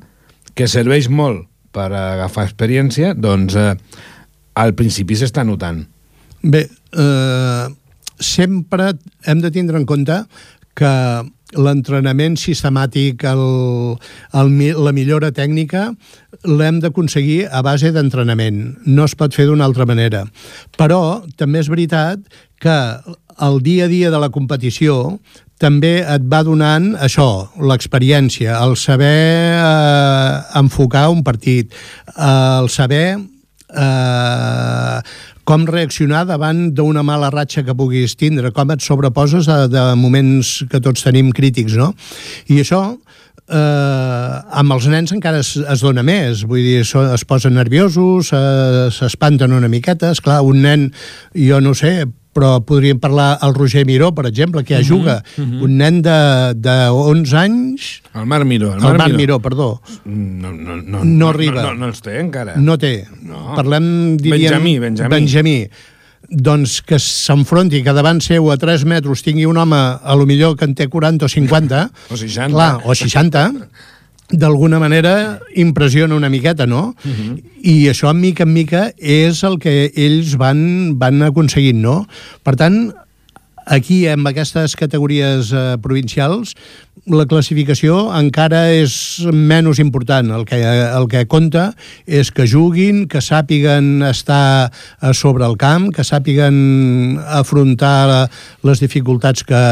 que 0.54 0.68
serveix 0.70 1.08
molt 1.10 1.48
per 1.74 1.90
agafar 1.92 2.46
experiència, 2.46 3.14
doncs 3.14 3.56
eh, 3.58 3.72
al 4.56 4.76
principi 4.78 5.18
s'està 5.18 5.42
notant. 5.44 5.82
Bé, 6.46 6.62
eh, 6.92 7.66
sempre 8.18 8.92
hem 9.26 9.40
de 9.44 9.50
tindre 9.54 9.78
en 9.80 9.86
compte 9.88 10.22
que 10.76 10.92
l'entrenament 11.56 12.36
sistemàtic, 12.36 13.22
el, 13.28 13.42
el, 14.36 14.50
la 14.82 14.92
millora 14.92 15.30
tècnica, 15.32 15.88
l'hem 16.44 16.80
d'aconseguir 16.82 17.46
a 17.48 17.62
base 17.64 17.92
d'entrenament. 17.94 18.76
No 18.84 19.06
es 19.06 19.14
pot 19.18 19.34
fer 19.34 19.46
d'una 19.48 19.64
altra 19.64 19.86
manera. 19.88 20.24
Però 20.76 21.22
també 21.38 21.62
és 21.62 21.70
veritat 21.72 22.20
que 22.60 22.76
el 23.46 23.60
dia 23.62 23.86
a 23.86 23.92
dia 23.92 24.10
de 24.10 24.20
la 24.20 24.32
competició 24.34 25.18
també 25.60 26.00
et 26.04 26.24
va 26.28 26.42
donant 26.44 26.90
això, 27.00 27.48
l'experiència, 27.64 28.58
el 28.60 28.76
saber 28.76 29.56
eh, 29.56 30.32
enfocar 30.60 31.06
un 31.12 31.22
partit, 31.24 31.72
eh, 32.12 32.60
el 32.60 32.68
saber 32.72 33.16
eh, 33.16 35.00
com 35.46 35.64
reaccionar 35.68 36.24
davant 36.26 36.72
d'una 36.74 37.04
mala 37.06 37.30
ratxa 37.30 37.62
que 37.66 37.74
puguis 37.78 38.16
tindre, 38.18 38.50
com 38.54 38.72
et 38.74 38.82
sobreposes 38.82 39.46
de, 39.46 39.58
de 39.70 39.84
moments 39.98 40.58
que 40.70 40.82
tots 40.82 41.06
tenim 41.06 41.30
crítics, 41.34 41.78
no? 41.78 41.92
I 42.50 42.60
això 42.64 42.82
eh, 43.46 44.34
amb 44.60 44.76
els 44.76 44.88
nens 44.90 45.14
encara 45.14 45.40
es, 45.44 45.54
es 45.56 45.84
dona 45.84 46.02
més, 46.06 46.42
vull 46.48 46.64
dir, 46.66 46.80
so, 46.88 47.04
es 47.14 47.24
posen 47.28 47.54
nerviosos, 47.58 48.32
s'espanten 48.98 49.54
una 49.54 49.70
miqueta, 49.70 50.12
és 50.16 50.22
clar, 50.24 50.42
un 50.46 50.62
nen, 50.66 50.88
jo 51.38 51.62
no 51.62 51.74
sé, 51.78 52.00
però 52.36 52.52
podríem 52.66 53.00
parlar 53.00 53.30
al 53.40 53.56
Roger 53.56 53.86
Miró, 53.88 54.12
per 54.14 54.26
exemple, 54.28 54.62
que 54.62 54.76
ja 54.76 54.82
mhm, 54.82 54.88
juga, 54.88 55.16
mhm. 55.36 55.46
-huh. 55.46 55.64
un 55.64 55.76
nen 55.80 56.02
de, 56.04 56.18
de 56.54 56.76
11 56.92 57.36
anys... 57.40 57.88
El 58.14 58.26
Marc 58.26 58.44
Miró. 58.44 58.74
El, 58.74 58.84
el 58.84 58.98
Marc 58.98 59.06
Miró. 59.06 59.16
Miró, 59.16 59.40
perdó. 59.40 59.80
No, 60.04 60.52
no, 60.52 60.76
no, 60.76 61.04
no 61.04 61.28
arriba. 61.28 61.62
No, 61.62 61.72
no, 61.72 61.86
no 61.86 61.86
els 61.88 62.00
té 62.00 62.20
encara. 62.20 62.56
No 62.56 62.78
té. 62.78 63.06
No. 63.22 63.54
Parlem, 63.56 64.16
diríem... 64.16 64.52
Benjamí, 64.52 64.78
Benjamí. 64.78 65.14
Benjamí 65.14 65.58
doncs 66.28 66.80
que 66.82 66.98
s'enfronti, 66.98 67.84
que 67.86 67.92
davant 67.94 68.20
seu 68.20 68.50
a 68.50 68.56
3 68.58 68.84
metres 68.84 69.22
tingui 69.22 69.46
un 69.46 69.56
home, 69.62 69.76
a 69.76 70.14
lo 70.18 70.26
millor 70.26 70.56
que 70.58 70.66
en 70.66 70.74
té 70.74 70.88
40 70.90 71.24
o 71.24 71.28
50... 71.28 71.82
O 72.10 72.16
60. 72.16 72.50
Clar, 72.50 72.80
o 72.82 72.94
60 72.94 73.52
d'alguna 74.30 74.78
manera 74.82 75.40
impressiona 75.54 76.16
una 76.16 76.28
miqueta, 76.28 76.66
no? 76.66 76.94
Uh 77.04 77.08
mhm. 77.08 77.36
-huh. 77.36 77.42
I 77.62 77.88
això, 77.88 78.10
en 78.10 78.20
mica 78.20 78.42
en 78.44 78.52
mica, 78.52 78.92
és 78.98 79.42
el 79.42 79.58
que 79.58 79.92
ells 79.94 80.36
van, 80.36 80.98
van 80.98 81.22
aconseguint, 81.22 81.80
no? 81.80 82.06
Per 82.42 82.54
tant, 82.56 82.94
aquí, 83.66 84.06
amb 84.08 84.26
aquestes 84.26 84.76
categories 84.76 85.52
eh, 85.52 85.76
provincials, 85.82 86.54
la 87.06 87.26
classificació 87.28 88.08
encara 88.16 88.66
és 88.74 88.94
menys 89.30 89.78
important. 89.82 90.30
El 90.34 90.46
que, 90.48 90.58
el 90.58 91.06
que 91.10 91.24
compta 91.30 91.68
és 92.06 92.32
que 92.34 92.46
juguin, 92.50 93.04
que 93.10 93.20
sàpiguen 93.22 94.02
estar 94.06 94.70
a 95.00 95.12
sobre 95.14 95.46
el 95.46 95.56
camp, 95.60 95.90
que 95.94 96.06
sàpiguen 96.06 97.20
afrontar 97.38 98.26
les 98.66 98.82
dificultats 98.82 99.44
que, 99.46 99.62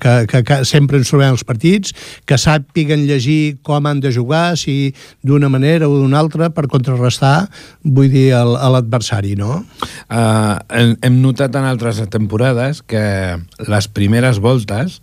que, 0.00 0.14
que, 0.30 0.42
que 0.48 0.60
sempre 0.68 1.00
ens 1.00 1.12
trobem 1.12 1.34
als 1.34 1.44
partits, 1.48 1.92
que 2.24 2.40
sàpiguen 2.40 3.06
llegir 3.10 3.58
com 3.66 3.86
han 3.86 4.00
de 4.00 4.14
jugar, 4.14 4.56
si 4.56 4.94
d'una 5.20 5.50
manera 5.52 5.90
o 5.90 5.98
d'una 5.98 6.20
altra, 6.22 6.52
per 6.54 6.68
contrarrestar, 6.72 7.50
vull 7.84 8.10
dir, 8.12 8.30
a 8.32 8.44
l'adversari, 8.46 9.36
no? 9.36 9.62
Uh, 10.08 10.56
hem 11.02 11.20
notat 11.20 11.56
en 11.58 11.68
altres 11.68 12.00
temporades 12.12 12.82
que 12.86 13.02
les 13.68 13.88
primeres 13.92 14.40
voltes 14.42 15.02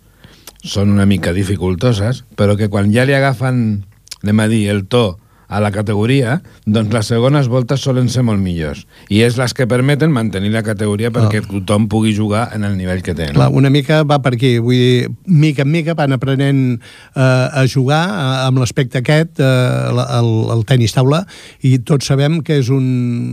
són 0.64 0.92
una 0.92 1.06
mica 1.08 1.32
dificultoses, 1.36 2.24
però 2.36 2.56
que 2.56 2.68
quan 2.68 2.92
ja 2.92 3.06
li 3.08 3.16
agafen, 3.16 3.84
anem 4.22 4.40
a 4.44 4.48
dir, 4.50 4.68
el 4.72 4.86
to 4.90 5.18
a 5.50 5.58
la 5.58 5.72
categoria, 5.74 6.36
doncs 6.64 6.92
les 6.94 7.08
segones 7.10 7.48
voltes 7.50 7.82
solen 7.82 8.06
ser 8.08 8.22
molt 8.22 8.38
millors. 8.38 8.84
I 9.10 9.24
és 9.26 9.34
les 9.36 9.50
que 9.56 9.66
permeten 9.66 10.12
mantenir 10.14 10.52
la 10.54 10.62
categoria 10.62 11.10
perquè 11.10 11.42
no. 11.42 11.48
tothom 11.56 11.88
pugui 11.90 12.14
jugar 12.14 12.46
en 12.54 12.62
el 12.68 12.76
nivell 12.78 13.02
que 13.02 13.16
té. 13.18 13.32
No? 13.32 13.40
Clar, 13.40 13.48
una 13.58 13.72
mica 13.74 14.04
va 14.06 14.20
per 14.22 14.36
aquí. 14.36 14.52
Vull 14.62 14.78
dir, 14.78 15.10
mica 15.26 15.66
en 15.66 15.72
mica 15.74 15.98
van 15.98 16.14
aprenent 16.14 16.62
eh, 16.78 17.20
a 17.20 17.66
jugar 17.66 18.04
eh, 18.06 18.30
amb 18.46 18.62
l'aspecte 18.62 19.02
aquest, 19.02 19.42
eh, 19.42 20.06
el, 20.06 20.32
el 20.54 20.64
tenis 20.70 20.94
taula, 20.94 21.24
i 21.66 21.80
tots 21.82 22.06
sabem 22.06 22.44
que 22.46 22.62
és 22.62 22.70
un, 22.70 22.86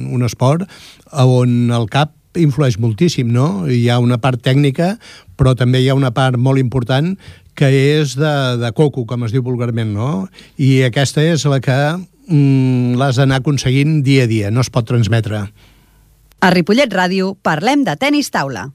un 0.10 0.26
esport 0.26 0.66
on 1.14 1.70
el 1.70 1.86
cap 1.94 2.17
influeix 2.40 2.78
moltíssim, 2.82 3.30
no? 3.34 3.68
Hi 3.70 3.88
ha 3.90 4.00
una 4.04 4.20
part 4.22 4.42
tècnica, 4.44 4.96
però 5.38 5.56
també 5.58 5.82
hi 5.82 5.90
ha 5.90 5.98
una 5.98 6.14
part 6.16 6.40
molt 6.40 6.62
important 6.62 7.16
que 7.58 7.70
és 7.98 8.14
de, 8.18 8.34
de 8.62 8.72
coco, 8.78 9.08
com 9.10 9.26
es 9.26 9.34
diu 9.34 9.44
vulgarment, 9.46 9.90
no? 9.94 10.28
I 10.62 10.84
aquesta 10.88 11.24
és 11.26 11.46
la 11.50 11.58
que 11.64 11.78
mm, 11.98 12.98
l'has 13.00 13.18
d'anar 13.18 13.42
aconseguint 13.42 14.04
dia 14.06 14.28
a 14.28 14.30
dia, 14.30 14.52
no 14.54 14.62
es 14.62 14.70
pot 14.70 14.86
transmetre. 14.90 15.48
A 16.38 16.52
Ripollet 16.54 16.94
Ràdio 16.94 17.34
parlem 17.42 17.82
de 17.88 17.98
tennis 17.98 18.30
taula. 18.30 18.70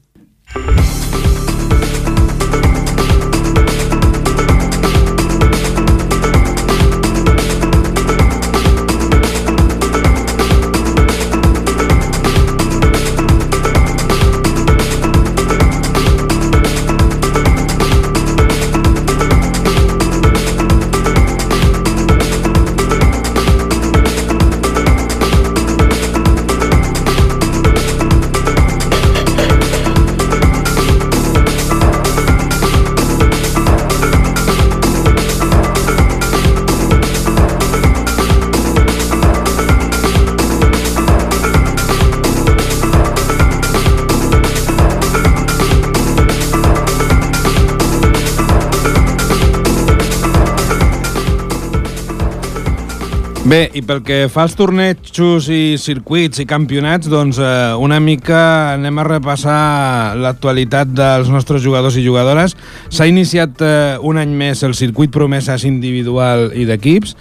Bé, 53.53 53.67
i 53.77 53.83
pel 53.85 53.99
que 54.01 54.15
fa 54.33 54.47
als 54.47 54.55
tornejos 54.57 55.45
i 55.53 55.75
circuits 55.77 56.41
i 56.41 56.45
campionats, 56.49 57.05
doncs 57.05 57.37
eh, 57.37 57.75
una 57.77 57.99
mica 58.01 58.39
anem 58.71 58.97
a 58.97 59.05
repassar 59.05 60.15
l'actualitat 60.17 60.89
dels 60.97 61.29
nostres 61.29 61.61
jugadors 61.61 61.93
i 62.01 62.01
jugadores. 62.01 62.55
S'ha 62.89 63.05
iniciat 63.05 63.61
eh, 63.61 63.99
un 64.01 64.17
any 64.17 64.33
més 64.33 64.65
el 64.65 64.73
circuit 64.73 65.13
promeses 65.13 65.67
individual 65.69 66.47
i 66.57 66.65
d'equips 66.65 67.13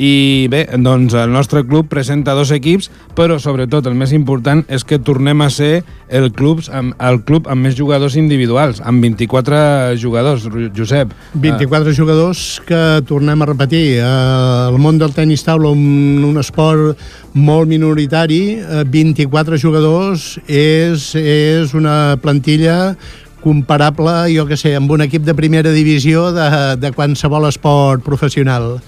i 0.00 0.48
bé, 0.48 0.62
doncs 0.80 1.12
el 1.12 1.28
nostre 1.28 1.60
club 1.68 1.90
presenta 1.92 2.32
dos 2.32 2.48
equips, 2.56 2.88
però 3.16 3.36
sobretot 3.36 3.84
el 3.90 3.98
més 4.00 4.14
important 4.16 4.62
és 4.72 4.86
que 4.88 4.96
tornem 4.96 5.44
a 5.44 5.50
ser 5.52 5.82
el, 6.08 6.30
clubs 6.32 6.70
amb, 6.72 6.94
el 7.04 7.20
club 7.28 7.50
amb 7.52 7.68
més 7.68 7.76
jugadors 7.76 8.16
individuals, 8.16 8.80
amb 8.80 9.04
24 9.04 9.98
jugadors, 10.00 10.48
Josep. 10.76 11.12
24 11.36 11.92
uh... 11.92 11.96
jugadors 11.96 12.44
que 12.64 12.80
tornem 13.08 13.44
a 13.44 13.50
repetir. 13.52 14.00
El 14.00 14.80
món 14.80 14.96
del 14.96 15.12
tenis 15.12 15.44
taula, 15.44 15.68
un, 15.68 16.24
un 16.24 16.40
esport 16.40 16.96
molt 17.36 17.68
minoritari, 17.68 18.56
uh, 18.56 18.82
24 18.88 19.60
jugadors 19.60 20.38
és, 20.48 21.12
és 21.20 21.76
una 21.76 22.16
plantilla 22.24 22.96
comparable, 23.44 24.30
jo 24.32 24.48
que 24.48 24.56
sé, 24.56 24.74
amb 24.76 24.90
un 24.92 25.04
equip 25.04 25.28
de 25.28 25.36
primera 25.36 25.72
divisió 25.76 26.30
de, 26.32 26.50
de 26.80 26.96
qualsevol 26.96 27.48
esport 27.52 28.04
professional. 28.04 28.78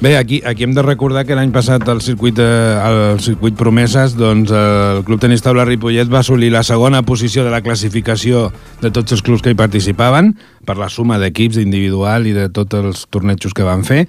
Bé, 0.00 0.16
aquí, 0.16 0.42
aquí 0.46 0.62
hem 0.62 0.74
de 0.76 0.82
recordar 0.86 1.24
que 1.26 1.34
l'any 1.34 1.50
passat 1.50 1.82
al 1.90 1.98
circuit, 2.06 2.38
al 2.38 3.18
circuit 3.18 3.56
Promeses 3.58 4.12
doncs, 4.14 4.52
el 4.54 5.00
Club 5.02 5.18
Tenis 5.18 5.42
Taula 5.42 5.64
Ripollet 5.66 6.06
va 6.06 6.20
assolir 6.20 6.52
la 6.54 6.62
segona 6.62 7.00
posició 7.02 7.42
de 7.42 7.50
la 7.50 7.64
classificació 7.66 8.52
de 8.78 8.92
tots 8.94 9.16
els 9.16 9.24
clubs 9.26 9.42
que 9.42 9.50
hi 9.50 9.58
participaven 9.58 10.36
per 10.68 10.78
la 10.78 10.86
suma 10.86 11.18
d'equips 11.18 11.58
individual 11.58 12.30
i 12.30 12.36
de 12.36 12.46
tots 12.46 12.78
els 12.78 13.08
tornejos 13.10 13.50
que 13.50 13.66
van 13.66 13.82
fer. 13.82 14.04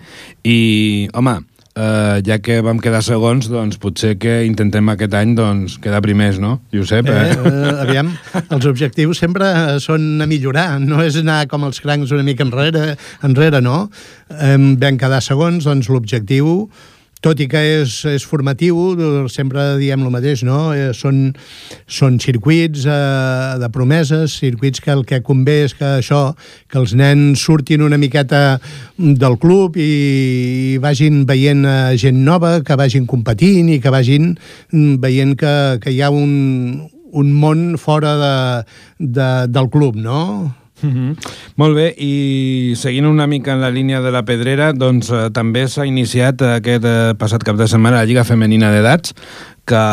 I, 0.46 1.10
home, 1.18 1.40
eh, 1.80 2.20
ja 2.28 2.38
que 2.44 2.60
vam 2.66 2.80
quedar 2.84 3.02
segons, 3.06 3.48
doncs 3.52 3.80
potser 3.82 4.16
que 4.20 4.42
intentem 4.48 4.92
aquest 4.92 5.16
any 5.18 5.34
doncs, 5.38 5.78
quedar 5.82 6.02
primers, 6.06 6.40
no, 6.42 6.58
Josep? 6.76 7.10
Eh? 7.10 7.26
Eh, 7.34 7.74
aviam, 7.86 8.12
els 8.42 8.70
objectius 8.70 9.24
sempre 9.24 9.50
són 9.84 10.22
a 10.22 10.30
millorar, 10.30 10.70
no 10.84 11.02
és 11.06 11.20
anar 11.22 11.42
com 11.52 11.68
els 11.70 11.82
crancs 11.84 12.14
una 12.16 12.28
mica 12.28 12.46
enrere, 12.48 12.94
enrere 13.26 13.64
no? 13.64 13.82
Eh, 14.30 14.56
vam 14.82 15.00
quedar 15.00 15.24
segons, 15.26 15.68
doncs 15.70 15.92
l'objectiu 15.92 16.70
tot 17.26 17.40
i 17.44 17.50
que 17.52 17.60
és, 17.82 17.94
és 18.08 18.24
formatiu, 18.24 18.78
sempre 19.32 19.66
diem 19.80 20.06
el 20.06 20.14
mateix, 20.14 20.44
no? 20.48 20.70
Eh, 20.72 20.92
són, 20.96 21.34
són 21.84 22.20
circuits 22.24 22.86
eh, 22.88 23.58
de 23.60 23.70
promeses, 23.76 24.38
circuits 24.40 24.80
que 24.84 24.94
el 24.96 25.04
que 25.08 25.20
convé 25.26 25.58
és 25.66 25.76
que 25.76 25.98
això, 26.00 26.22
que 26.72 26.80
els 26.80 26.96
nens 26.96 27.44
surtin 27.44 27.84
una 27.84 28.00
miqueta 28.00 28.60
del 28.98 29.36
club 29.42 29.76
i, 29.76 29.90
i 30.76 30.78
vagin 30.80 31.26
veient 31.28 31.66
eh, 31.68 31.98
gent 32.00 32.24
nova, 32.24 32.60
que 32.64 32.80
vagin 32.80 33.10
competint 33.10 33.74
i 33.74 33.82
que 33.84 33.92
vagin 33.92 34.32
mm, 34.72 34.96
veient 35.04 35.36
que, 35.40 35.54
que 35.84 35.92
hi 35.92 36.00
ha 36.06 36.14
un, 36.16 36.88
un 37.12 37.36
món 37.36 37.76
fora 37.82 38.16
de, 38.24 38.34
de, 39.00 39.30
del 39.52 39.70
club, 39.74 40.00
no? 40.00 40.24
Mm 40.82 40.90
-hmm. 40.90 41.16
Molt 41.56 41.76
bé, 41.76 41.94
i 41.98 42.74
seguint 42.76 43.06
una 43.06 43.28
mica 43.28 43.54
en 43.54 43.62
la 43.62 43.72
línia 43.72 44.02
de 44.02 44.12
la 44.12 44.24
pedrera, 44.24 44.74
doncs 44.74 45.10
eh, 45.10 45.30
també 45.32 45.68
s'ha 45.68 45.86
iniciat 45.86 46.42
aquest 46.42 46.86
eh, 46.86 47.14
passat 47.18 47.44
cap 47.44 47.58
de 47.58 47.68
setmana 47.68 47.98
la 47.98 48.06
Lliga 48.06 48.24
Femenina 48.24 48.72
d'Edats, 48.72 49.14
que 49.70 49.84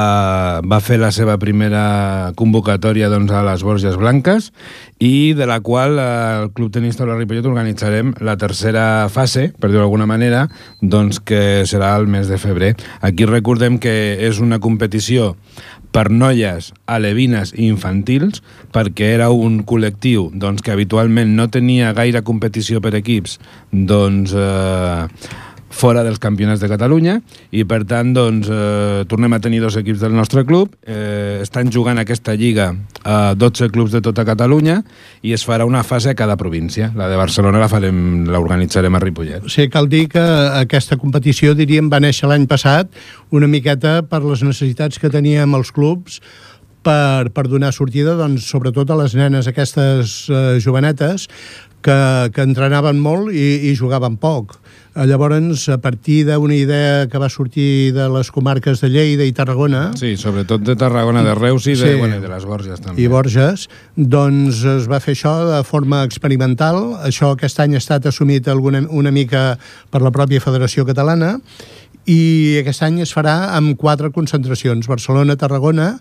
va 0.65 0.79
fer 0.81 0.97
la 1.03 1.11
seva 1.13 1.37
primera 1.41 2.33
convocatòria 2.39 3.11
doncs, 3.13 3.33
a 3.35 3.43
les 3.45 3.65
Borges 3.67 3.99
Blanques 4.01 4.51
i 5.03 5.35
de 5.37 5.45
la 5.49 5.59
qual 5.61 5.99
eh, 6.01 6.07
el 6.47 6.51
Club 6.57 6.73
Tenista 6.73 7.05
de 7.05 7.11
la 7.11 7.19
Ripollet 7.19 7.45
organitzarem 7.45 8.15
la 8.25 8.39
tercera 8.41 9.09
fase, 9.13 9.51
per 9.53 9.69
dir-ho 9.69 9.85
d'alguna 9.85 10.09
manera, 10.09 10.47
doncs, 10.81 11.21
que 11.21 11.67
serà 11.69 11.93
el 12.01 12.09
mes 12.09 12.31
de 12.33 12.41
febrer. 12.41 12.73
Aquí 13.05 13.29
recordem 13.29 13.77
que 13.83 14.17
és 14.17 14.41
una 14.41 14.63
competició 14.65 15.35
per 15.93 16.09
noies 16.13 16.73
alevines 16.89 17.53
i 17.57 17.69
infantils, 17.69 18.43
perquè 18.73 19.13
era 19.17 19.29
un 19.33 19.61
col·lectiu 19.69 20.31
doncs, 20.33 20.65
que 20.65 20.73
habitualment 20.73 21.37
no 21.37 21.51
tenia 21.53 21.93
gaire 21.97 22.25
competició 22.25 22.81
per 22.81 22.97
equips, 22.97 23.37
doncs... 23.73 24.33
Eh, 24.33 25.45
fora 25.77 26.03
dels 26.07 26.21
campionats 26.23 26.63
de 26.63 26.71
Catalunya 26.71 27.19
i 27.53 27.67
per 27.69 27.83
tant 27.89 28.15
doncs, 28.17 28.49
eh, 28.49 29.05
tornem 29.11 29.37
a 29.37 29.41
tenir 29.45 29.61
dos 29.61 29.77
equips 29.77 30.01
del 30.01 30.17
nostre 30.17 30.47
club. 30.49 30.73
Eh, 30.83 31.43
estan 31.45 31.71
jugant 31.73 32.01
aquesta 32.01 32.35
lliga 32.35 32.71
a 33.05 33.35
12 33.37 33.69
clubs 33.75 33.93
de 33.93 34.01
tota 34.01 34.25
Catalunya 34.25 34.81
i 35.23 35.37
es 35.37 35.45
farà 35.47 35.69
una 35.69 35.85
fase 35.85 36.11
a 36.11 36.17
cada 36.19 36.39
província. 36.41 36.91
La 36.97 37.11
de 37.13 37.21
Barcelona 37.21 37.61
la 37.61 37.69
farem 37.69 38.25
l'organitzarem 38.31 38.95
a 38.95 39.03
Ripollet. 39.05 39.45
O 39.45 39.53
sigui, 39.53 39.69
cal 39.71 39.91
dir 39.93 40.07
que 40.09 40.25
aquesta 40.63 40.97
competició 40.97 41.55
diríem 41.55 41.93
va 41.93 42.01
néixer 42.01 42.31
l'any 42.31 42.49
passat 42.49 42.91
una 43.31 43.51
miqueta 43.51 44.01
per 44.09 44.25
les 44.25 44.43
necessitats 44.47 44.99
que 44.99 45.13
teníem 45.13 45.55
els 45.59 45.73
clubs 45.75 46.21
per, 46.87 47.33
per 47.35 47.47
donar 47.51 47.73
sortida, 47.75 48.15
doncs, 48.19 48.47
sobretot 48.51 48.91
a 48.91 48.99
les 49.01 49.17
nenes 49.19 49.49
aquestes 49.51 50.17
eh, 50.31 50.59
jovenetes 50.63 51.27
que, 51.87 51.99
que 52.35 52.45
entrenaven 52.47 52.99
molt 53.03 53.31
i, 53.31 53.71
i 53.71 53.77
jugaven 53.79 54.19
poc. 54.19 54.57
Eh, 54.97 55.05
llavors, 55.07 55.69
a 55.71 55.79
partir 55.79 56.25
d'una 56.27 56.57
idea 56.57 57.07
que 57.13 57.21
va 57.23 57.29
sortir 57.31 57.93
de 57.95 58.09
les 58.11 58.31
comarques 58.35 58.83
de 58.83 58.91
Lleida 58.91 59.27
i 59.29 59.35
Tarragona... 59.37 59.91
Sí, 59.99 60.17
sobretot 60.19 60.65
de 60.67 60.75
Tarragona, 60.79 61.23
de 61.27 61.37
Reus 61.39 61.69
i 61.69 61.77
de, 61.77 61.93
sí, 61.93 61.95
bueno, 62.01 62.19
de 62.23 62.33
les 62.33 62.47
Borges 62.49 62.83
també. 62.83 63.03
I 63.03 63.09
Borges, 63.13 63.69
doncs 63.95 64.65
es 64.77 64.91
va 64.91 65.01
fer 65.05 65.15
això 65.15 65.37
de 65.53 65.63
forma 65.69 66.03
experimental. 66.09 66.97
Això 67.07 67.35
aquest 67.37 67.61
any 67.63 67.77
ha 67.77 67.83
estat 67.83 68.09
assumit 68.11 68.49
alguna, 68.49 68.83
una 68.91 69.15
mica 69.15 69.53
per 69.93 70.03
la 70.03 70.15
pròpia 70.15 70.43
Federació 70.43 70.87
Catalana 70.89 71.37
i 72.07 72.57
aquest 72.61 72.85
any 72.87 73.01
es 73.03 73.13
farà 73.15 73.53
amb 73.57 73.75
quatre 73.79 74.13
concentracions, 74.15 74.87
Barcelona, 74.87 75.35
Tarragona, 75.39 75.97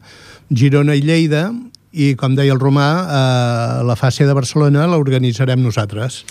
Girona 0.54 0.94
i 0.94 1.02
Lleida, 1.02 1.48
i 1.96 2.12
com 2.20 2.36
deia 2.36 2.54
el 2.54 2.62
Romà, 2.62 2.90
eh, 3.06 3.82
la 3.88 3.96
fase 3.96 4.28
de 4.28 4.36
Barcelona 4.36 4.86
l'organitzarem 4.92 5.64
nosaltres. 5.64 6.24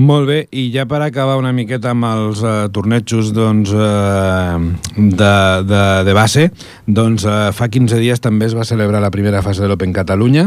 Molt 0.00 0.30
bé, 0.30 0.38
i 0.56 0.70
ja 0.72 0.86
per 0.88 1.02
acabar 1.04 1.34
una 1.36 1.50
miqueta 1.52 1.90
amb 1.92 2.06
els 2.08 2.40
uh, 2.40 2.70
tornejos 2.72 3.34
doncs, 3.36 3.72
uh, 3.74 4.56
de, 4.96 5.32
de, 5.68 5.82
de 6.06 6.14
base, 6.16 6.46
doncs 6.86 7.26
uh, 7.28 7.50
fa 7.52 7.68
15 7.68 7.98
dies 8.00 8.22
també 8.24 8.48
es 8.48 8.56
va 8.56 8.64
celebrar 8.64 9.02
la 9.04 9.10
primera 9.12 9.42
fase 9.44 9.60
de 9.60 9.68
l'Open 9.68 9.92
Catalunya 9.92 10.46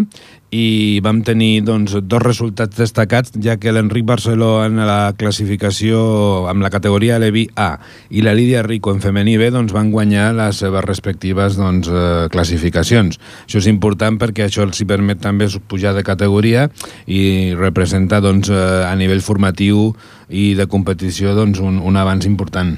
i 0.54 1.00
vam 1.02 1.24
tenir 1.26 1.64
doncs, 1.66 1.96
dos 2.06 2.22
resultats 2.22 2.78
destacats, 2.78 3.34
ja 3.42 3.56
que 3.58 3.74
l'Enric 3.74 4.06
Barceló 4.06 4.52
en 4.62 4.78
la 4.86 5.16
classificació 5.18 6.46
amb 6.52 6.62
la 6.62 6.70
categoria 6.74 7.18
Levi 7.22 7.48
A 7.58 7.72
i 8.14 8.22
la 8.22 8.36
Lídia 8.38 8.62
Rico 8.66 8.94
en 8.94 9.02
femení 9.02 9.36
B 9.42 9.50
doncs, 9.54 9.74
van 9.74 9.90
guanyar 9.94 10.30
les 10.38 10.62
seves 10.62 10.86
respectives 10.86 11.58
doncs, 11.58 11.90
eh, 11.90 12.28
classificacions. 12.34 13.18
Això 13.48 13.64
és 13.64 13.70
important 13.72 14.20
perquè 14.22 14.46
això 14.46 14.68
els 14.68 14.80
hi 14.80 14.90
permet 14.90 15.24
també 15.24 15.50
pujar 15.68 15.96
de 15.98 16.06
categoria 16.06 16.70
i 17.08 17.54
representar 17.58 18.22
doncs, 18.22 18.52
eh, 18.54 18.86
a 18.86 18.94
nivell 19.00 19.26
formatiu 19.26 19.90
i 20.30 20.54
de 20.54 20.70
competició 20.70 21.34
doncs, 21.34 21.60
un, 21.60 21.82
un 21.82 21.98
avanç 21.98 22.30
important. 22.30 22.78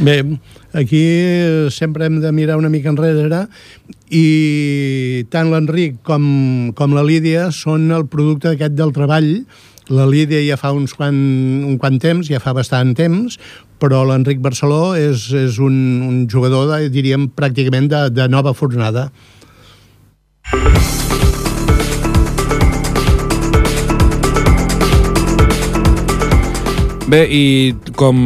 Bé, 0.00 0.22
aquí 0.72 1.02
sempre 1.74 2.06
hem 2.06 2.20
de 2.22 2.30
mirar 2.32 2.58
una 2.60 2.70
mica 2.70 2.90
enrere 2.92 3.46
i 4.10 5.26
tant 5.30 5.50
l'Enric 5.50 5.98
com, 6.06 6.72
com 6.78 6.94
la 6.94 7.06
Lídia 7.06 7.48
són 7.54 7.90
el 7.94 8.06
producte 8.10 8.52
aquest 8.54 8.78
del 8.78 8.94
treball 8.94 9.32
la 9.90 10.06
Lídia 10.06 10.38
ja 10.46 10.56
fa 10.58 10.70
uns 10.70 10.94
quant, 10.94 11.18
un 11.66 11.74
quant 11.82 11.98
temps, 11.98 12.28
ja 12.30 12.38
fa 12.42 12.54
bastant 12.54 12.94
temps, 12.94 13.40
però 13.82 14.04
l'Enric 14.06 14.38
Barceló 14.44 14.94
és, 14.94 15.26
és 15.34 15.58
un, 15.58 15.74
un 16.06 16.22
jugador, 16.30 16.68
de, 16.70 16.86
diríem, 16.94 17.26
pràcticament 17.34 17.90
de, 17.90 18.04
de 18.14 18.28
nova 18.30 18.54
fornada. 18.54 19.08
Bé, 27.10 27.24
i 27.26 27.44
com 27.98 28.18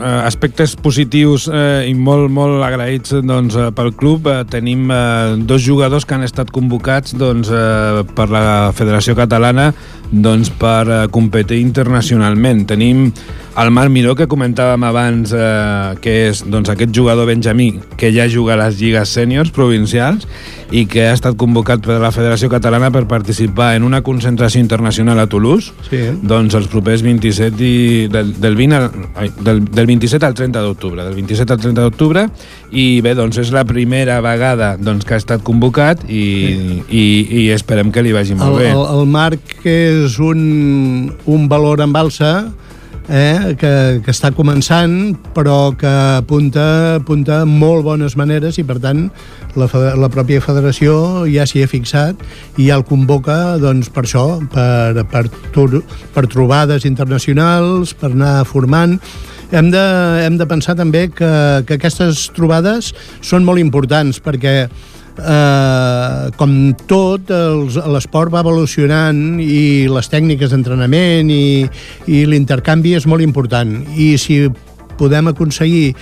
eh, 0.00 0.10
aspectes 0.24 0.72
positius 0.80 1.50
eh, 1.52 1.90
i 1.90 1.92
molt, 1.92 2.30
molt 2.32 2.62
agraïts 2.64 3.18
doncs, 3.28 3.58
eh, 3.60 3.66
pel 3.76 3.90
club, 3.98 4.30
eh, 4.30 4.38
tenim 4.48 4.86
eh, 4.88 5.34
dos 5.36 5.60
jugadors 5.66 6.06
que 6.08 6.16
han 6.16 6.24
estat 6.24 6.48
convocats 6.54 7.12
doncs, 7.20 7.50
eh, 7.52 8.00
per 8.16 8.30
la 8.32 8.44
Federació 8.72 9.12
Catalana 9.18 9.68
doncs, 10.08 10.48
per 10.56 10.80
eh, 10.86 11.02
competir 11.12 11.60
internacionalment. 11.60 12.64
Tenim 12.72 13.10
el 13.58 13.70
Marc 13.70 13.90
Miró, 13.92 14.14
que 14.16 14.26
comentàvem 14.30 14.84
abans, 14.88 15.32
eh, 15.36 15.94
que 16.00 16.14
és 16.30 16.42
doncs, 16.48 16.70
aquest 16.72 16.94
jugador 16.94 17.26
benjamí 17.28 17.80
que 18.00 18.12
ja 18.14 18.28
juga 18.28 18.54
a 18.54 18.60
les 18.64 18.78
lligues 18.80 19.12
sèniors 19.12 19.52
provincials 19.52 20.26
i 20.72 20.86
que 20.88 21.04
ha 21.08 21.12
estat 21.12 21.36
convocat 21.36 21.82
per 21.84 21.98
la 22.00 22.10
Federació 22.14 22.48
Catalana 22.48 22.90
per 22.90 23.04
participar 23.08 23.74
en 23.76 23.84
una 23.84 24.00
concentració 24.02 24.60
internacional 24.62 25.20
a 25.20 25.26
Toulouse, 25.28 25.74
sí. 25.90 26.00
doncs 26.22 26.56
els 26.56 26.70
propers 26.72 27.04
27 27.04 27.60
i 27.60 28.08
del, 28.12 28.32
del, 28.40 28.56
20 28.56 28.78
al, 28.78 28.88
del, 29.44 29.62
del 29.68 29.90
27 29.90 30.26
al 30.26 30.34
30 30.38 30.64
d'octubre, 30.64 31.04
del 31.04 31.14
27 31.20 31.52
al 31.52 31.60
30 31.60 31.84
d'octubre, 31.84 32.24
i 32.72 32.86
bé, 33.04 33.12
doncs 33.18 33.42
és 33.42 33.52
la 33.52 33.66
primera 33.68 34.20
vegada 34.24 34.74
doncs, 34.80 35.04
que 35.04 35.18
ha 35.18 35.20
estat 35.20 35.44
convocat 35.44 36.06
i, 36.08 36.24
sí. 36.24 36.80
i, 36.88 37.06
i 37.42 37.46
esperem 37.52 37.92
que 37.92 38.04
li 38.04 38.16
vagi 38.16 38.38
molt 38.38 38.56
el, 38.56 38.64
bé. 38.64 38.72
El, 38.72 38.86
el 38.96 39.06
Marc 39.12 39.60
és 39.68 40.16
un, 40.24 41.12
un 41.28 41.48
valor 41.52 41.84
en 41.84 41.92
balsa 41.92 42.32
eh, 43.08 43.54
que, 43.58 43.72
que 44.04 44.12
està 44.12 44.30
començant, 44.34 45.14
però 45.34 45.72
que 45.78 45.90
apunta, 46.18 46.98
apunta 47.00 47.42
molt 47.48 47.84
bones 47.86 48.16
maneres 48.18 48.58
i, 48.60 48.64
per 48.66 48.78
tant, 48.82 49.08
la, 49.58 49.68
la 49.98 50.10
pròpia 50.12 50.42
federació 50.44 51.24
ja 51.30 51.46
s'hi 51.48 51.64
ha 51.64 51.70
fixat 51.70 52.22
i 52.56 52.68
ja 52.70 52.78
el 52.78 52.86
convoca 52.88 53.58
doncs, 53.62 53.90
per 53.92 54.06
això, 54.06 54.26
per, 54.52 55.04
per, 55.12 55.26
per 56.14 56.26
trobades 56.30 56.86
internacionals, 56.88 57.94
per 57.98 58.12
anar 58.12 58.42
formant. 58.48 58.98
Hem 59.52 59.68
de, 59.72 59.84
hem 60.24 60.38
de 60.40 60.48
pensar 60.48 60.78
també 60.78 61.08
que, 61.12 61.32
que 61.68 61.76
aquestes 61.76 62.30
trobades 62.32 62.94
són 63.20 63.44
molt 63.44 63.60
importants 63.60 64.22
perquè 64.24 64.70
eh, 65.18 66.30
com 66.38 66.56
tot, 66.88 67.32
l'esport 67.92 68.32
va 68.32 68.42
evolucionant 68.44 69.40
i 69.42 69.88
les 69.90 70.12
tècniques 70.12 70.52
d'entrenament 70.52 71.30
i, 71.32 71.64
i 72.08 72.24
l'intercanvi 72.28 72.96
és 72.98 73.08
molt 73.10 73.24
important. 73.24 73.80
I 73.96 74.14
si 74.20 74.44
podem 74.98 75.32
aconseguir 75.32 75.94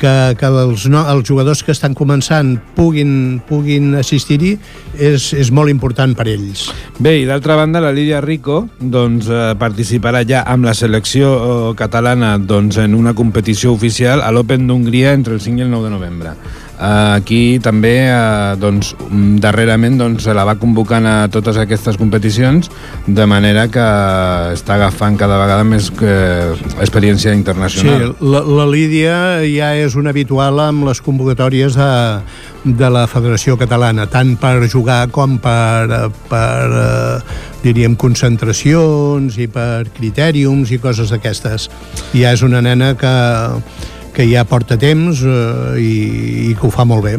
que, 0.00 0.34
que 0.40 0.48
els, 0.48 0.86
no, 0.90 1.02
els 1.12 1.28
jugadors 1.28 1.62
que 1.62 1.74
estan 1.74 1.94
començant 1.96 2.54
puguin, 2.76 3.12
puguin 3.48 3.92
assistir-hi 4.00 4.54
és, 4.96 5.30
és 5.36 5.50
molt 5.54 5.72
important 5.72 6.16
per 6.16 6.26
ells. 6.32 6.70
Bé, 6.98 7.18
i 7.20 7.28
d'altra 7.28 7.58
banda, 7.60 7.82
la 7.84 7.92
Lídia 7.94 8.22
Rico 8.24 8.62
doncs, 8.80 9.28
eh, 9.28 9.52
participarà 9.60 10.24
ja 10.26 10.42
amb 10.48 10.66
la 10.68 10.74
selecció 10.76 11.34
eh, 11.36 11.52
catalana 11.78 12.36
doncs, 12.40 12.80
en 12.80 12.96
una 12.96 13.14
competició 13.14 13.74
oficial 13.76 14.24
a 14.24 14.32
l'Open 14.32 14.66
d'Hongria 14.70 15.14
entre 15.18 15.36
el 15.36 15.44
5 15.44 15.60
i 15.60 15.68
el 15.68 15.72
9 15.76 15.90
de 15.90 15.94
novembre. 15.98 16.34
Eh, 16.80 17.12
aquí 17.12 17.58
també, 17.60 18.08
uh, 18.08 18.54
doncs, 18.56 18.94
darrerament 19.42 19.98
doncs, 20.00 20.24
la 20.32 20.46
va 20.48 20.54
convocant 20.56 21.04
a 21.04 21.14
totes 21.28 21.58
aquestes 21.60 21.98
competicions, 22.00 22.70
de 23.04 23.26
manera 23.28 23.66
que 23.68 23.84
està 24.54 24.78
agafant 24.78 25.18
cada 25.20 25.36
vegada 25.42 25.66
més 25.68 25.90
que 25.92 26.14
experiència 26.80 27.34
internacional. 27.36 28.14
Sí, 28.16 28.30
la, 28.32 28.40
la 28.48 28.66
Lídia 28.70 29.18
ja 29.44 29.74
és 29.76 29.98
una 30.00 30.14
habitual 30.14 30.62
amb 30.64 30.88
les 30.88 31.04
convocatòries 31.04 31.76
de, 31.76 31.92
de 32.64 32.90
la 32.96 33.04
Federació 33.12 33.58
Catalana, 33.60 34.08
tant 34.08 34.32
per 34.40 34.56
jugar 34.72 35.02
com 35.12 35.36
per, 35.36 36.08
per 36.32 36.64
uh, 36.72 37.38
diríem, 37.60 37.92
concentracions 38.00 39.36
i 39.36 39.50
per 39.52 39.84
critèriums 40.00 40.72
i 40.72 40.80
coses 40.80 41.12
d'aquestes. 41.12 41.68
Ja 42.16 42.32
és 42.32 42.40
una 42.46 42.64
nena 42.64 42.94
que 42.96 43.14
que 44.20 44.28
ja 44.28 44.44
porta 44.44 44.76
temps 44.76 45.22
eh, 45.24 45.80
i, 45.80 45.92
i 46.50 46.54
que 46.58 46.66
ho 46.68 46.72
fa 46.74 46.84
molt 46.84 47.06
bé. 47.06 47.14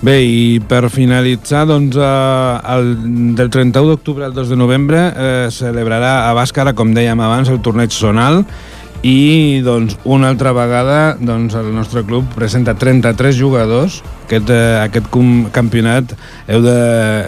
Bé, 0.00 0.14
i 0.24 0.60
per 0.64 0.86
finalitzar, 0.88 1.66
doncs, 1.68 1.98
eh, 2.00 2.72
el, 2.72 2.94
del 3.36 3.50
31 3.52 3.90
d'octubre 3.90 4.24
al 4.24 4.32
2 4.32 4.54
de 4.54 4.56
novembre 4.56 5.02
eh, 5.10 5.48
celebrarà 5.52 6.30
a 6.30 6.34
Bàscara, 6.38 6.72
com 6.72 6.94
dèiem 6.96 7.20
abans, 7.20 7.50
el 7.52 7.60
torneig 7.60 7.92
zonal 7.92 8.40
i 9.04 9.60
doncs, 9.64 9.98
una 10.08 10.30
altra 10.32 10.54
vegada 10.56 11.18
doncs, 11.20 11.58
el 11.60 11.68
nostre 11.76 12.06
club 12.08 12.24
presenta 12.36 12.72
33 12.76 13.36
jugadors 13.36 14.00
aquest, 14.30 14.50
eh, 14.54 14.78
aquest 14.84 15.08
campionat 15.50 16.14
heu 16.46 16.62
de, 16.62 16.74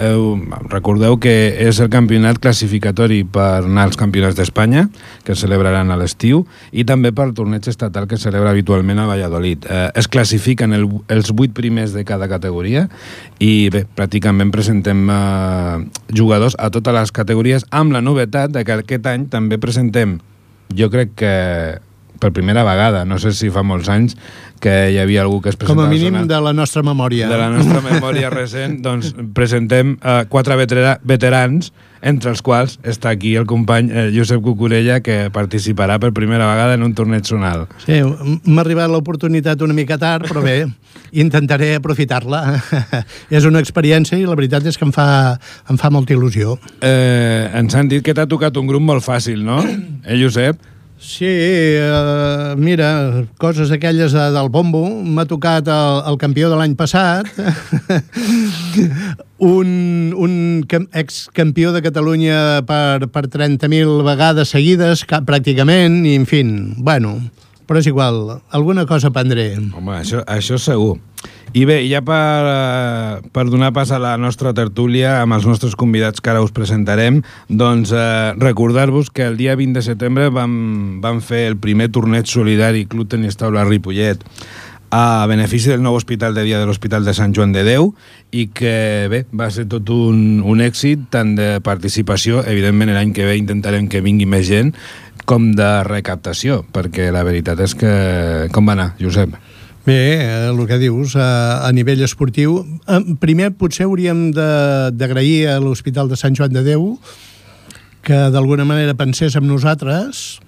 heu, 0.07 0.27
recordeu 0.71 1.19
que 1.19 1.33
és 1.67 1.81
el 1.83 1.91
campionat 1.91 2.39
classificatori 2.43 3.23
per 3.27 3.65
anar 3.67 3.89
als 3.89 3.99
campionats 3.99 4.39
d'Espanya 4.39 4.87
que 5.27 5.35
es 5.35 5.43
celebraran 5.43 5.91
a 5.91 5.99
l'estiu 5.99 6.45
i 6.71 6.87
també 6.87 7.11
per 7.13 7.33
torneig 7.35 7.67
estatal 7.67 8.07
que 8.07 8.15
es 8.15 8.23
celebra 8.23 8.55
habitualment 8.55 9.03
a 9.03 9.09
Valladolid. 9.11 9.67
Eh, 9.67 9.91
es 9.99 10.07
classifiquen 10.07 10.73
el, 10.73 10.87
els 11.09 11.33
8 11.35 11.51
primers 11.57 11.93
de 11.93 12.07
cada 12.07 12.31
categoria 12.31 12.89
i 13.43 13.69
bé, 13.75 13.85
pràcticament 13.85 14.55
presentem 14.55 15.09
eh, 15.11 15.79
jugadors 16.15 16.55
a 16.59 16.71
totes 16.71 16.95
les 16.95 17.13
categories 17.13 17.67
amb 17.71 17.93
la 17.93 18.05
novetat 18.05 18.55
de 18.55 18.63
que 18.65 18.79
aquest 18.79 19.09
any 19.11 19.27
també 19.33 19.59
presentem 19.59 20.21
jo 20.73 20.89
crec 20.89 21.17
que 21.19 21.33
per 22.23 22.33
primera 22.35 22.63
vegada, 22.67 23.05
no 23.09 23.19
sé 23.19 23.35
si 23.35 23.51
fa 23.51 23.65
molts 23.67 23.91
anys 23.93 24.17
que 24.63 24.93
hi 24.95 24.99
havia 25.03 25.25
algú 25.25 25.41
que 25.43 25.51
es 25.51 25.59
presentava... 25.59 25.89
Com 25.89 25.91
a 25.91 25.93
mínim 25.93 26.15
zona, 26.21 26.29
de 26.31 26.43
la 26.47 26.53
nostra 26.55 26.85
memòria. 26.87 27.27
De 27.31 27.39
la 27.41 27.49
nostra 27.51 27.83
memòria 27.91 28.31
recent, 28.31 28.79
doncs 28.85 29.11
presentem 29.35 29.97
uh, 29.99 30.23
quatre 30.31 30.57
vetera 30.61 31.01
veterans, 31.03 31.73
entre 32.03 32.33
els 32.33 32.43
quals 32.43 32.79
està 32.87 33.13
aquí 33.15 33.35
el 33.39 33.47
company 33.47 33.91
eh, 33.91 34.07
Josep 34.15 34.43
Cucurella, 34.43 34.99
que 35.07 35.29
participarà 35.35 36.01
per 36.03 36.11
primera 36.15 36.49
vegada 36.51 36.75
en 36.75 36.83
un 36.83 36.95
torneig 36.99 37.27
zonal. 37.27 37.69
Sí, 37.85 38.01
m'ha 38.03 38.65
arribat 38.65 38.91
l'oportunitat 38.91 39.63
una 39.63 39.77
mica 39.77 39.99
tard, 40.03 40.27
però 40.27 40.43
bé, 40.43 40.57
intentaré 41.15 41.77
aprofitar-la. 41.79 42.43
és 43.39 43.47
una 43.47 43.63
experiència 43.63 44.19
i 44.19 44.27
la 44.27 44.39
veritat 44.39 44.67
és 44.67 44.79
que 44.79 44.87
em 44.89 44.95
fa, 44.95 45.07
em 45.71 45.79
fa 45.79 45.93
molta 45.95 46.15
il·lusió. 46.17 46.59
Eh, 46.83 47.51
ens 47.63 47.79
han 47.79 47.91
dit 47.91 48.03
que 48.03 48.15
t'ha 48.19 48.27
tocat 48.27 48.59
un 48.59 48.71
grup 48.71 48.83
molt 48.83 49.07
fàcil, 49.07 49.47
no? 49.47 49.63
Eh, 49.63 50.19
Josep? 50.19 50.72
Sí, 51.03 51.27
uh, 51.27 52.55
mira, 52.57 53.27
coses 53.37 53.73
aquelles 53.75 54.13
de, 54.15 54.27
del 54.31 54.49
bombo. 54.55 54.85
M'ha 55.03 55.25
tocat 55.27 55.67
el, 55.67 55.99
el 56.07 56.19
campió 56.21 56.47
de 56.47 56.61
l'any 56.61 56.77
passat, 56.79 57.27
un, 59.43 59.73
un 60.15 60.37
ex-campió 60.71 61.75
de 61.75 61.83
Catalunya 61.83 62.63
per, 62.69 63.11
per 63.11 63.25
30.000 63.27 63.99
vegades 64.07 64.55
seguides, 64.55 65.03
pràcticament, 65.27 66.05
i 66.07 66.15
en 66.21 66.29
fi, 66.31 66.45
bueno, 66.79 67.17
però 67.67 67.81
és 67.83 67.89
igual, 67.91 68.41
alguna 68.51 68.87
cosa 68.87 69.13
prendré. 69.15 69.55
Home, 69.59 69.97
això, 70.01 70.23
això 70.27 70.59
segur. 70.61 70.99
I 71.53 71.67
bé, 71.69 71.83
ja 71.85 72.01
per, 72.01 72.47
eh, 72.49 73.29
per 73.31 73.45
donar 73.53 73.75
pas 73.77 73.91
a 73.93 74.01
la 74.01 74.17
nostra 74.17 74.55
tertúlia 74.57 75.19
amb 75.21 75.37
els 75.37 75.45
nostres 75.47 75.77
convidats 75.77 76.25
que 76.25 76.33
ara 76.33 76.41
us 76.43 76.55
presentarem, 76.57 77.21
doncs 77.49 77.93
eh, 77.93 78.33
recordar-vos 78.41 79.13
que 79.13 79.27
el 79.29 79.37
dia 79.37 79.55
20 79.55 79.77
de 79.77 79.85
setembre 79.85 80.31
vam, 80.33 81.01
vam 81.05 81.21
fer 81.21 81.45
el 81.51 81.59
primer 81.61 81.91
torneig 81.93 82.27
solidari 82.27 82.87
Club 82.89 83.13
Tenis 83.13 83.37
Taula 83.37 83.67
Ripollet 83.69 84.25
a 84.93 85.25
benefici 85.25 85.71
del 85.73 85.81
nou 85.81 85.97
hospital 85.97 86.35
de 86.37 86.43
dia 86.45 86.59
de 86.61 86.67
l'Hospital 86.69 87.07
de 87.09 87.15
Sant 87.17 87.33
Joan 87.33 87.55
de 87.57 87.63
Déu 87.65 87.95
i 88.29 88.51
que 88.53 89.09
bé, 89.09 89.23
va 89.33 89.49
ser 89.49 89.65
tot 89.73 89.89
un, 89.89 90.43
un 90.45 90.61
èxit 90.61 91.07
tant 91.15 91.33
de 91.39 91.63
participació, 91.65 92.43
evidentment 92.45 92.93
l'any 92.93 93.15
que 93.17 93.25
ve 93.25 93.39
intentarem 93.41 93.89
que 93.89 94.05
vingui 94.05 94.29
més 94.29 94.45
gent, 94.51 94.75
com 95.33 95.49
de 95.57 95.71
recaptació, 95.87 96.61
perquè 96.77 97.09
la 97.15 97.23
veritat 97.25 97.61
és 97.65 97.73
que... 97.79 97.91
Com 98.53 98.69
va 98.69 98.75
anar, 98.77 98.91
Josep? 99.01 99.33
Bé, 99.87 99.95
eh, 100.21 100.51
el 100.51 100.61
que 100.69 100.77
dius, 100.77 101.15
a, 101.17 101.65
a 101.65 101.71
nivell 101.73 102.05
esportiu, 102.05 102.59
eh, 102.85 103.01
primer 103.23 103.49
potser 103.57 103.87
hauríem 103.89 104.27
d'agrair 104.37 105.55
a 105.55 105.57
l'Hospital 105.63 106.13
de 106.13 106.19
Sant 106.21 106.37
Joan 106.37 106.53
de 106.53 106.63
Déu 106.67 106.85
que 108.05 108.19
d'alguna 108.35 108.67
manera 108.69 108.99
pensés 108.99 109.39
en 109.39 109.47
nosaltres, 109.49 110.43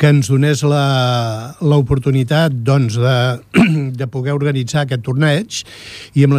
que 0.00 0.08
ens 0.08 0.30
donés 0.32 0.62
l'oportunitat 0.64 2.54
doncs, 2.64 2.96
de, 2.96 3.16
de 4.00 4.08
poder 4.08 4.32
organitzar 4.32 4.86
aquest 4.86 5.04
torneig. 5.04 5.60
I 6.16 6.24
amb 6.24 6.36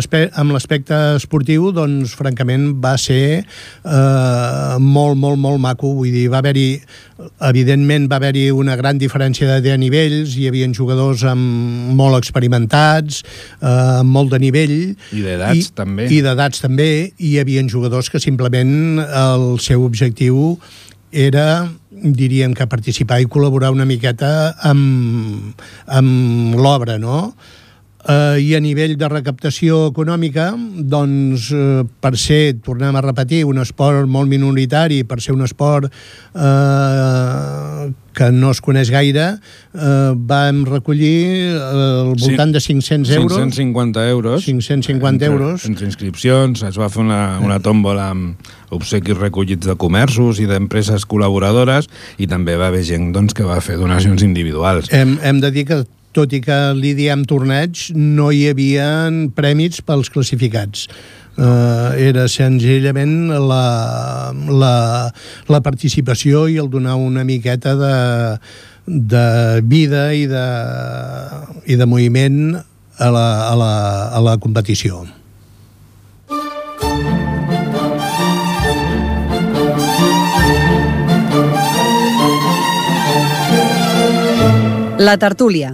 l'aspecte 0.56 0.98
esportiu 1.20 1.70
doncs, 1.76 2.16
francament 2.18 2.72
va 2.82 2.96
ser 3.02 3.24
eh, 3.42 4.76
molt, 4.82 5.20
molt, 5.22 5.38
molt 5.38 5.62
maco. 5.62 5.94
Vull 6.00 6.14
dir, 6.14 6.28
va 6.34 6.42
haver-hi 6.42 6.70
evidentment 7.52 8.08
va 8.10 8.18
haver-hi 8.18 8.48
una 8.56 8.76
gran 8.80 8.98
diferència 9.02 9.48
de, 9.48 9.60
de 9.68 9.78
nivells. 9.78 10.34
Hi 10.38 10.48
havia 10.50 10.70
jugadors 10.74 11.24
amb 11.30 11.94
molt 11.98 12.18
experimentats 12.18 13.22
eh, 13.22 14.02
amb 14.02 14.10
molt 14.10 14.34
de 14.34 14.42
nivell. 14.42 14.78
I 15.14 15.26
d'edats 15.26 15.74
també. 15.78 16.10
i 16.10 16.22
d'edats 16.26 16.64
també. 16.66 16.92
I 17.20 17.36
hi 17.36 17.38
havia 17.44 17.62
jugadors 17.70 18.10
que 18.10 18.20
simplement 18.20 18.98
el 19.06 19.46
seu 19.62 19.86
objectiu 19.86 20.58
era 21.12 21.68
diríem 22.02 22.54
que 22.58 22.68
participar 22.68 23.22
i 23.22 23.30
col·laborar 23.30 23.72
una 23.74 23.86
miqueta 23.86 24.56
amb, 24.68 25.54
amb 25.88 26.58
l'obra, 26.58 26.98
no? 27.02 27.32
Eh, 28.10 28.42
I 28.42 28.56
a 28.58 28.62
nivell 28.64 28.96
de 28.98 29.08
recaptació 29.12 29.86
econòmica, 29.92 30.50
doncs, 30.90 31.52
eh, 31.54 31.84
per 32.02 32.16
ser, 32.18 32.58
tornem 32.66 32.96
a 32.96 33.04
repetir, 33.06 33.44
un 33.46 33.62
esport 33.62 34.10
molt 34.10 34.30
minoritari, 34.30 35.04
per 35.06 35.22
ser 35.22 35.36
un 35.36 35.46
esport 35.46 35.86
eh, 35.86 37.92
que 38.18 38.32
no 38.32 38.50
es 38.52 38.62
coneix 38.62 38.90
gaire, 38.92 39.28
eh, 39.38 40.12
vam 40.16 40.66
recollir 40.66 41.54
al 41.62 42.16
voltant 42.18 42.52
de 42.52 42.60
500 42.60 43.14
euros. 43.16 43.38
550 43.38 44.10
euros. 44.10 44.44
550 44.46 45.14
entre, 45.14 45.30
euros. 45.30 45.70
Entre 45.70 45.86
inscripcions, 45.86 46.64
es 46.64 46.82
va 46.82 46.90
fer 46.90 47.06
una, 47.06 47.38
una 47.40 47.62
tòmbola 47.62 48.10
amb 48.16 48.52
obsequis 48.72 49.18
recollits 49.20 49.68
de 49.68 49.78
comerços 49.78 50.42
i 50.42 50.50
d'empreses 50.50 51.06
col·laboradores 51.06 51.92
i 52.18 52.28
també 52.28 52.58
va 52.58 52.72
haver 52.72 52.84
gent 52.88 53.12
doncs, 53.14 53.38
que 53.38 53.46
va 53.46 53.62
fer 53.62 53.78
donacions 53.78 54.26
individuals. 54.26 54.90
Hem, 54.90 55.20
hem 55.22 55.44
de 55.44 55.52
dir 55.54 55.70
que 55.70 55.84
tot 56.16 56.34
i 56.36 56.42
que 56.44 56.60
li 56.78 56.94
diem 56.98 57.24
torneig, 57.28 57.90
no 57.96 58.30
hi 58.32 58.46
havia 58.52 58.88
prèmits 59.36 59.84
pels 59.86 60.12
classificats. 60.14 60.88
Uh, 61.40 61.96
era 61.96 62.26
senzillament 62.28 63.32
la, 63.32 64.34
la, 64.52 64.76
la 65.48 65.62
participació 65.64 66.44
i 66.52 66.58
el 66.60 66.68
donar 66.70 66.98
una 67.00 67.24
miqueta 67.24 67.74
de, 67.80 67.96
de 68.86 69.26
vida 69.64 70.10
i 70.14 70.28
de, 70.28 70.44
i 71.66 71.80
de 71.80 71.88
moviment 71.88 72.60
a 73.00 73.10
la, 73.10 73.26
a 73.48 73.56
la, 73.56 73.74
a 74.12 74.22
la 74.22 74.38
competició. 74.44 75.06
La 85.02 85.18
tertúlia. 85.18 85.74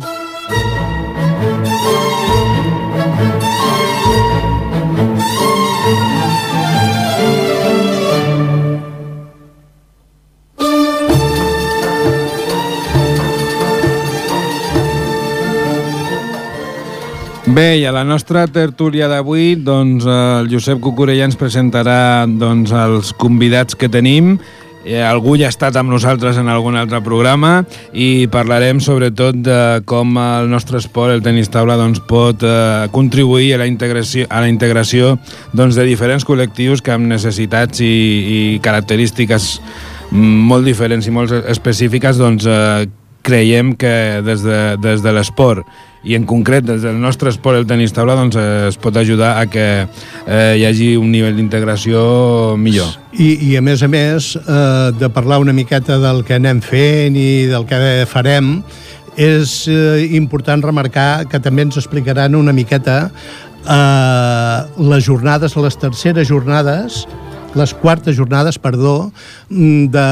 Bé, 17.58 17.80
i 17.82 17.86
a 17.90 17.92
la 17.92 18.04
nostra 18.06 18.44
tertúlia 18.46 19.08
d'avui, 19.10 19.56
doncs, 19.66 20.06
el 20.06 20.46
Josep 20.52 20.78
Cucurella 20.78 21.26
ens 21.26 21.40
presentarà 21.40 22.28
doncs, 22.30 22.70
els 22.70 23.10
convidats 23.18 23.74
que 23.74 23.90
tenim. 23.90 24.36
Eh, 24.86 25.00
algú 25.02 25.34
ja 25.42 25.48
ha 25.48 25.56
estat 25.56 25.80
amb 25.82 25.90
nosaltres 25.90 26.38
en 26.38 26.52
algun 26.54 26.78
altre 26.78 27.00
programa 27.02 27.64
i 27.98 28.28
parlarem 28.30 28.78
sobretot 28.78 29.40
de 29.42 29.58
com 29.90 30.20
el 30.22 30.52
nostre 30.52 30.78
esport, 30.78 31.16
el 31.16 31.26
tenis 31.26 31.50
taula, 31.50 31.80
doncs, 31.82 32.04
pot 32.06 32.46
eh, 32.46 32.86
contribuir 32.94 33.56
a 33.56 33.64
la 33.64 33.66
integració, 33.66 34.30
a 34.30 34.44
la 34.46 34.54
integració 34.54 35.16
doncs, 35.50 35.74
de 35.82 35.88
diferents 35.90 36.30
col·lectius 36.30 36.86
que 36.86 36.94
amb 36.94 37.10
necessitats 37.10 37.82
i, 37.82 37.90
i 37.90 38.40
característiques 38.62 39.50
molt 40.14 40.70
diferents 40.70 41.10
i 41.10 41.18
molt 41.18 41.34
específiques 41.42 42.22
doncs, 42.22 42.46
eh, 42.46 42.86
creiem 43.28 43.76
que 43.76 44.24
des 44.26 44.46
de, 44.46 44.62
des 44.82 45.04
de 45.04 45.14
l'esport 45.14 45.68
i 46.08 46.16
en 46.16 46.24
concret 46.28 46.64
des 46.64 46.84
del 46.86 47.00
nostre 47.02 47.32
esport, 47.34 47.58
el 47.60 47.66
tenis 47.68 47.92
taula, 47.96 48.16
doncs, 48.16 48.38
es 48.70 48.78
pot 48.80 48.96
ajudar 48.96 49.34
a 49.42 49.46
que 49.52 49.66
eh, 49.84 50.54
hi 50.56 50.64
hagi 50.68 50.94
un 50.96 51.12
nivell 51.12 51.36
d'integració 51.36 52.56
millor. 52.60 52.94
I, 53.12 53.34
I 53.50 53.58
a 53.60 53.64
més 53.66 53.84
a 53.84 53.90
més, 53.92 54.36
eh, 54.40 54.92
de 54.96 55.10
parlar 55.12 55.42
una 55.44 55.56
miqueta 55.58 55.98
del 56.00 56.24
que 56.28 56.38
anem 56.38 56.62
fent 56.64 57.18
i 57.20 57.48
del 57.52 57.68
que 57.68 57.82
farem, 58.08 58.62
és 59.18 59.60
eh, 59.68 60.08
important 60.16 60.64
remarcar 60.64 61.26
que 61.28 61.42
també 61.44 61.66
ens 61.66 61.80
explicaran 61.82 62.38
una 62.40 62.56
miqueta 62.56 63.00
eh, 63.68 64.60
les 64.78 65.04
jornades, 65.04 65.58
les 65.58 65.82
terceres 65.82 66.30
jornades, 66.30 67.04
les 67.56 67.74
quartes 67.74 68.16
jornades, 68.18 68.60
perdó, 68.60 69.12
de, 69.50 70.08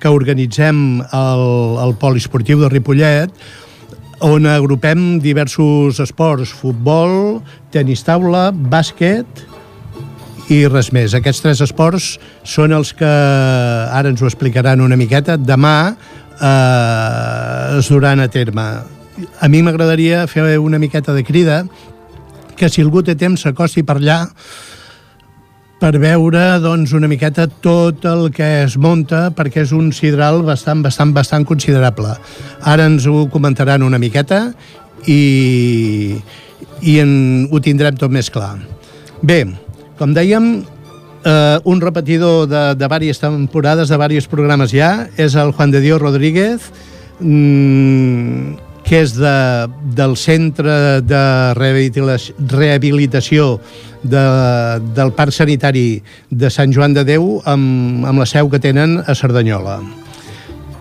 que 0.00 0.08
organitzem 0.08 1.02
el, 1.04 1.44
el 1.84 1.94
poliesportiu 2.00 2.62
de 2.62 2.70
Ripollet, 2.72 3.34
on 4.24 4.46
agrupem 4.48 5.18
diversos 5.20 6.00
esports, 6.00 6.52
futbol, 6.54 7.42
tenis 7.74 8.04
taula, 8.06 8.48
bàsquet 8.54 9.44
i 10.52 10.64
res 10.68 10.90
més. 10.94 11.14
Aquests 11.16 11.42
tres 11.44 11.62
esports 11.64 12.14
són 12.46 12.72
els 12.76 12.92
que 12.96 13.08
ara 13.08 14.10
ens 14.10 14.22
ho 14.22 14.28
explicaran 14.28 14.82
una 14.84 14.96
miqueta. 14.96 15.36
Demà 15.36 15.76
eh, 16.40 17.78
es 17.78 17.88
duran 17.92 18.20
a 18.20 18.28
terme. 18.28 18.68
A 19.40 19.48
mi 19.48 19.62
m'agradaria 19.62 20.26
fer 20.26 20.58
una 20.58 20.78
miqueta 20.78 21.14
de 21.14 21.24
crida 21.24 21.64
que 22.56 22.68
si 22.70 22.82
algú 22.82 23.02
té 23.02 23.16
temps 23.18 23.44
s'acosti 23.44 23.82
per 23.82 23.98
allà 23.98 24.18
per 25.84 25.98
veure 26.00 26.40
doncs, 26.64 26.94
una 26.96 27.10
miqueta 27.12 27.44
tot 27.60 28.06
el 28.08 28.30
que 28.32 28.46
es 28.62 28.78
munta 28.80 29.26
perquè 29.36 29.66
és 29.66 29.72
un 29.76 29.90
sidral 29.92 30.38
bastant, 30.46 30.80
bastant, 30.80 31.10
bastant 31.12 31.44
considerable. 31.44 32.14
Ara 32.64 32.86
ens 32.88 33.04
ho 33.04 33.26
comentaran 33.28 33.84
una 33.84 34.00
miqueta 34.00 34.38
i, 35.04 36.16
i 36.80 36.94
en, 37.02 37.12
ho 37.52 37.60
tindrem 37.60 37.98
tot 38.00 38.14
més 38.16 38.32
clar. 38.32 38.54
Bé, 39.20 39.42
com 40.00 40.16
dèiem, 40.16 40.48
eh, 41.20 41.58
un 41.68 41.84
repetidor 41.84 42.48
de, 42.48 42.64
de 42.80 42.88
diverses 42.88 43.20
temporades, 43.20 43.92
de 43.92 44.00
diversos 44.00 44.32
programes 44.32 44.72
ja, 44.72 45.10
és 45.20 45.36
el 45.36 45.52
Juan 45.52 45.74
de 45.74 45.84
Dios 45.84 46.00
Rodríguez, 46.00 46.70
mm, 47.20 48.56
que 48.84 49.00
és 49.00 49.14
de, 49.16 49.34
del 49.96 50.14
Centre 50.20 51.00
de 51.00 51.22
Rehabilitació 51.56 53.46
de, 54.04 54.24
del 54.94 55.12
Parc 55.16 55.32
Sanitari 55.32 56.02
de 56.28 56.50
Sant 56.52 56.72
Joan 56.74 56.92
de 56.96 57.04
Déu 57.08 57.40
amb, 57.48 58.04
amb 58.04 58.20
la 58.20 58.28
seu 58.28 58.50
que 58.52 58.60
tenen 58.60 58.98
a 59.00 59.16
Cerdanyola. 59.16 59.80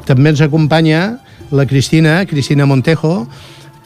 També 0.03 0.33
ens 0.33 0.43
acompanya 0.43 1.17
la 1.53 1.65
Cristina, 1.69 2.25
Cristina 2.27 2.67
Montejo, 2.67 3.27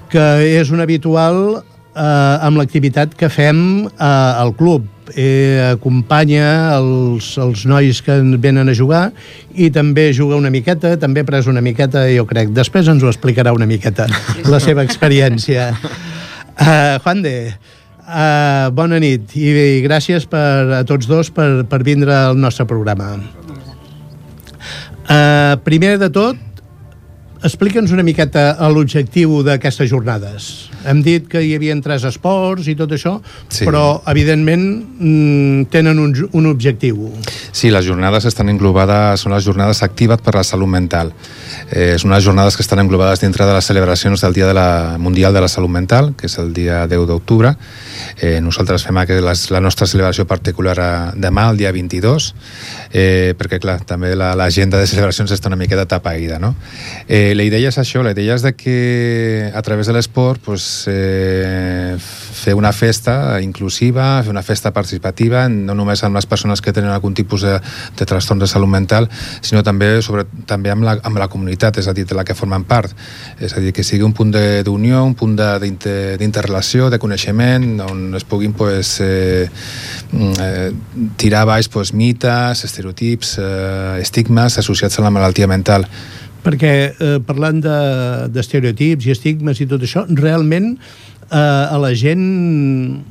que 0.09 0.25
és 0.57 0.71
una 0.73 0.87
habitual 0.87 1.59
eh, 1.59 2.01
amb 2.01 2.57
l'activitat 2.57 3.13
que 3.19 3.29
fem 3.29 3.59
eh, 3.85 4.07
al 4.07 4.55
club 4.57 4.87
eh, 5.15 5.73
acompanya 5.73 6.77
els, 6.77 7.29
els 7.41 7.65
nois 7.69 8.01
que 8.03 8.17
venen 8.41 8.69
a 8.69 8.75
jugar 8.77 9.11
i 9.55 9.69
també 9.73 10.09
juga 10.15 10.39
una 10.39 10.51
miqueta, 10.53 10.95
també 10.99 11.23
ha 11.23 11.27
pres 11.27 11.47
una 11.51 11.63
miqueta, 11.63 12.05
jo 12.11 12.25
crec. 12.29 12.51
Després 12.55 12.89
ens 12.91 13.03
ho 13.03 13.11
explicarà 13.11 13.53
una 13.55 13.67
miqueta, 13.69 14.07
la 14.47 14.59
seva 14.63 14.85
experiència. 14.87 15.71
Uh, 16.57 16.97
Juan 17.03 17.21
de, 17.21 17.35
uh, 18.07 18.69
bona 18.73 18.97
nit 19.03 19.35
i, 19.37 19.51
i 19.77 19.81
gràcies 19.85 20.25
per, 20.29 20.79
a 20.79 20.83
tots 20.87 21.09
dos 21.09 21.29
per, 21.33 21.67
per 21.69 21.83
vindre 21.85 22.15
al 22.15 22.39
nostre 22.39 22.65
programa. 22.69 23.13
Uh, 25.07 25.55
primer 25.63 25.95
de 26.01 26.09
tot, 26.11 26.46
explica'ns 27.45 27.91
una 27.93 28.03
miqueta 28.05 28.55
l'objectiu 28.73 29.41
d'aquestes 29.45 29.89
jornades. 29.89 30.69
Hem 30.87 31.01
dit 31.05 31.27
que 31.29 31.41
hi 31.43 31.53
havia 31.57 31.75
tres 31.83 32.05
esports 32.07 32.67
i 32.71 32.75
tot 32.79 32.93
això, 32.95 33.17
sí. 33.49 33.65
però, 33.67 34.01
evidentment, 34.07 34.63
mm, 34.97 35.67
tenen 35.73 35.99
un, 35.99 36.13
un 36.31 36.49
objectiu. 36.49 37.11
Sí, 37.51 37.71
les 37.73 37.85
jornades 37.85 38.25
estan 38.29 38.49
englobades, 38.53 39.21
són 39.21 39.35
les 39.35 39.45
jornades 39.45 39.83
actives 39.83 40.21
per 40.23 40.35
la 40.37 40.45
salut 40.47 40.71
mental. 40.71 41.13
Eh, 41.71 41.95
són 41.97 42.13
unes 42.13 42.23
jornades 42.23 42.55
que 42.55 42.65
estan 42.65 42.81
englobades 42.83 43.21
dintre 43.21 43.45
de 43.45 43.57
les 43.57 43.65
celebracions 43.65 44.21
del 44.23 44.33
Dia 44.33 44.47
de 44.47 44.55
la 44.57 44.97
Mundial 44.97 45.33
de 45.33 45.43
la 45.43 45.51
Salut 45.51 45.71
Mental, 45.71 46.13
que 46.17 46.27
és 46.31 46.37
el 46.39 46.53
dia 46.53 46.85
10 46.87 47.07
d'octubre. 47.09 47.55
Eh, 48.21 48.39
nosaltres 48.41 48.85
fem 48.87 48.97
les, 48.97 49.43
la 49.53 49.61
nostra 49.61 49.87
celebració 49.87 50.25
particular 50.27 50.77
a, 50.79 50.91
demà, 51.15 51.49
el 51.51 51.57
dia 51.57 51.71
22, 51.71 52.29
eh, 52.91 53.33
perquè, 53.37 53.59
clar, 53.61 53.79
també 53.85 54.13
l'agenda 54.15 54.77
la, 54.77 54.83
de 54.83 54.89
celebracions 54.89 55.31
està 55.31 55.51
una 55.51 55.59
miqueta 55.59 55.85
tapaïda, 55.85 56.39
no? 56.39 56.55
Eh, 57.07 57.33
la 57.35 57.45
idea 57.45 57.69
és 57.69 57.77
això, 57.77 58.03
la 58.03 58.15
idea 58.15 58.35
és 58.35 58.45
de 58.45 58.53
que 58.57 59.51
a 59.53 59.61
través 59.61 59.87
de 59.87 59.93
l'esport 59.93 60.41
pues, 60.43 60.85
eh, 60.87 61.95
fer 61.97 62.55
una 62.55 62.71
festa 62.73 63.41
inclusiva, 63.41 64.21
fer 64.23 64.31
una 64.31 64.43
festa 64.43 64.71
participativa, 64.73 65.47
no 65.49 65.75
només 65.77 66.03
amb 66.03 66.17
les 66.17 66.25
persones 66.25 66.61
que 66.61 66.73
tenen 66.73 66.91
algun 66.91 67.15
tipus 67.17 67.45
de, 67.45 67.57
de 67.97 68.05
trastorn 68.05 68.39
de 68.39 68.47
salut 68.47 68.69
mental, 68.69 69.09
sinó 69.41 69.63
també 69.63 70.01
sobre, 70.05 70.25
també 70.49 70.71
amb 70.73 70.85
la, 70.87 70.97
amb 71.07 71.19
la 71.19 71.29
comunitat, 71.31 71.79
és 71.81 71.87
a 71.87 71.95
dir, 71.97 72.05
de 72.07 72.17
la 72.17 72.25
que 72.27 72.35
formen 72.37 72.65
part. 72.67 72.93
És 73.39 73.55
a 73.57 73.63
dir, 73.63 73.73
que 73.75 73.85
sigui 73.85 74.05
un 74.05 74.13
punt 74.17 74.33
d'unió, 74.65 75.03
un 75.05 75.15
punt 75.17 75.35
d'interrelació, 75.37 76.87
de, 76.87 76.95
de 76.95 77.01
coneixement, 77.01 77.67
on 77.91 78.15
es 78.17 78.25
puguin 78.27 78.53
pues, 78.53 78.97
eh, 79.01 79.49
eh, 80.13 80.71
tirar 81.17 81.45
baix 81.49 81.69
pues, 81.69 81.93
mites, 81.93 82.63
estereotips, 82.63 83.37
eh, 83.39 83.97
estigmes 84.01 84.57
associats 84.57 84.99
a 84.99 85.07
la 85.07 85.13
malaltia 85.13 85.47
mental 85.47 85.87
perquè 86.47 86.73
eh, 86.87 87.17
parlant 87.27 87.59
d'estereotips 88.31 89.03
de, 89.03 89.09
i 89.09 89.15
estigmes 89.15 89.59
i 89.59 89.67
tot 89.69 89.83
això, 89.83 90.05
realment 90.07 90.75
eh, 91.31 91.37
a 91.37 91.77
la 91.81 91.93
gent 91.97 92.23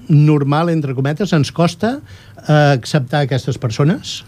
normal, 0.08 0.72
entre 0.72 0.96
cometes, 0.96 1.34
ens 1.36 1.52
costa 1.52 1.98
eh, 1.98 2.72
acceptar 2.76 3.26
aquestes 3.26 3.58
persones? 3.60 4.22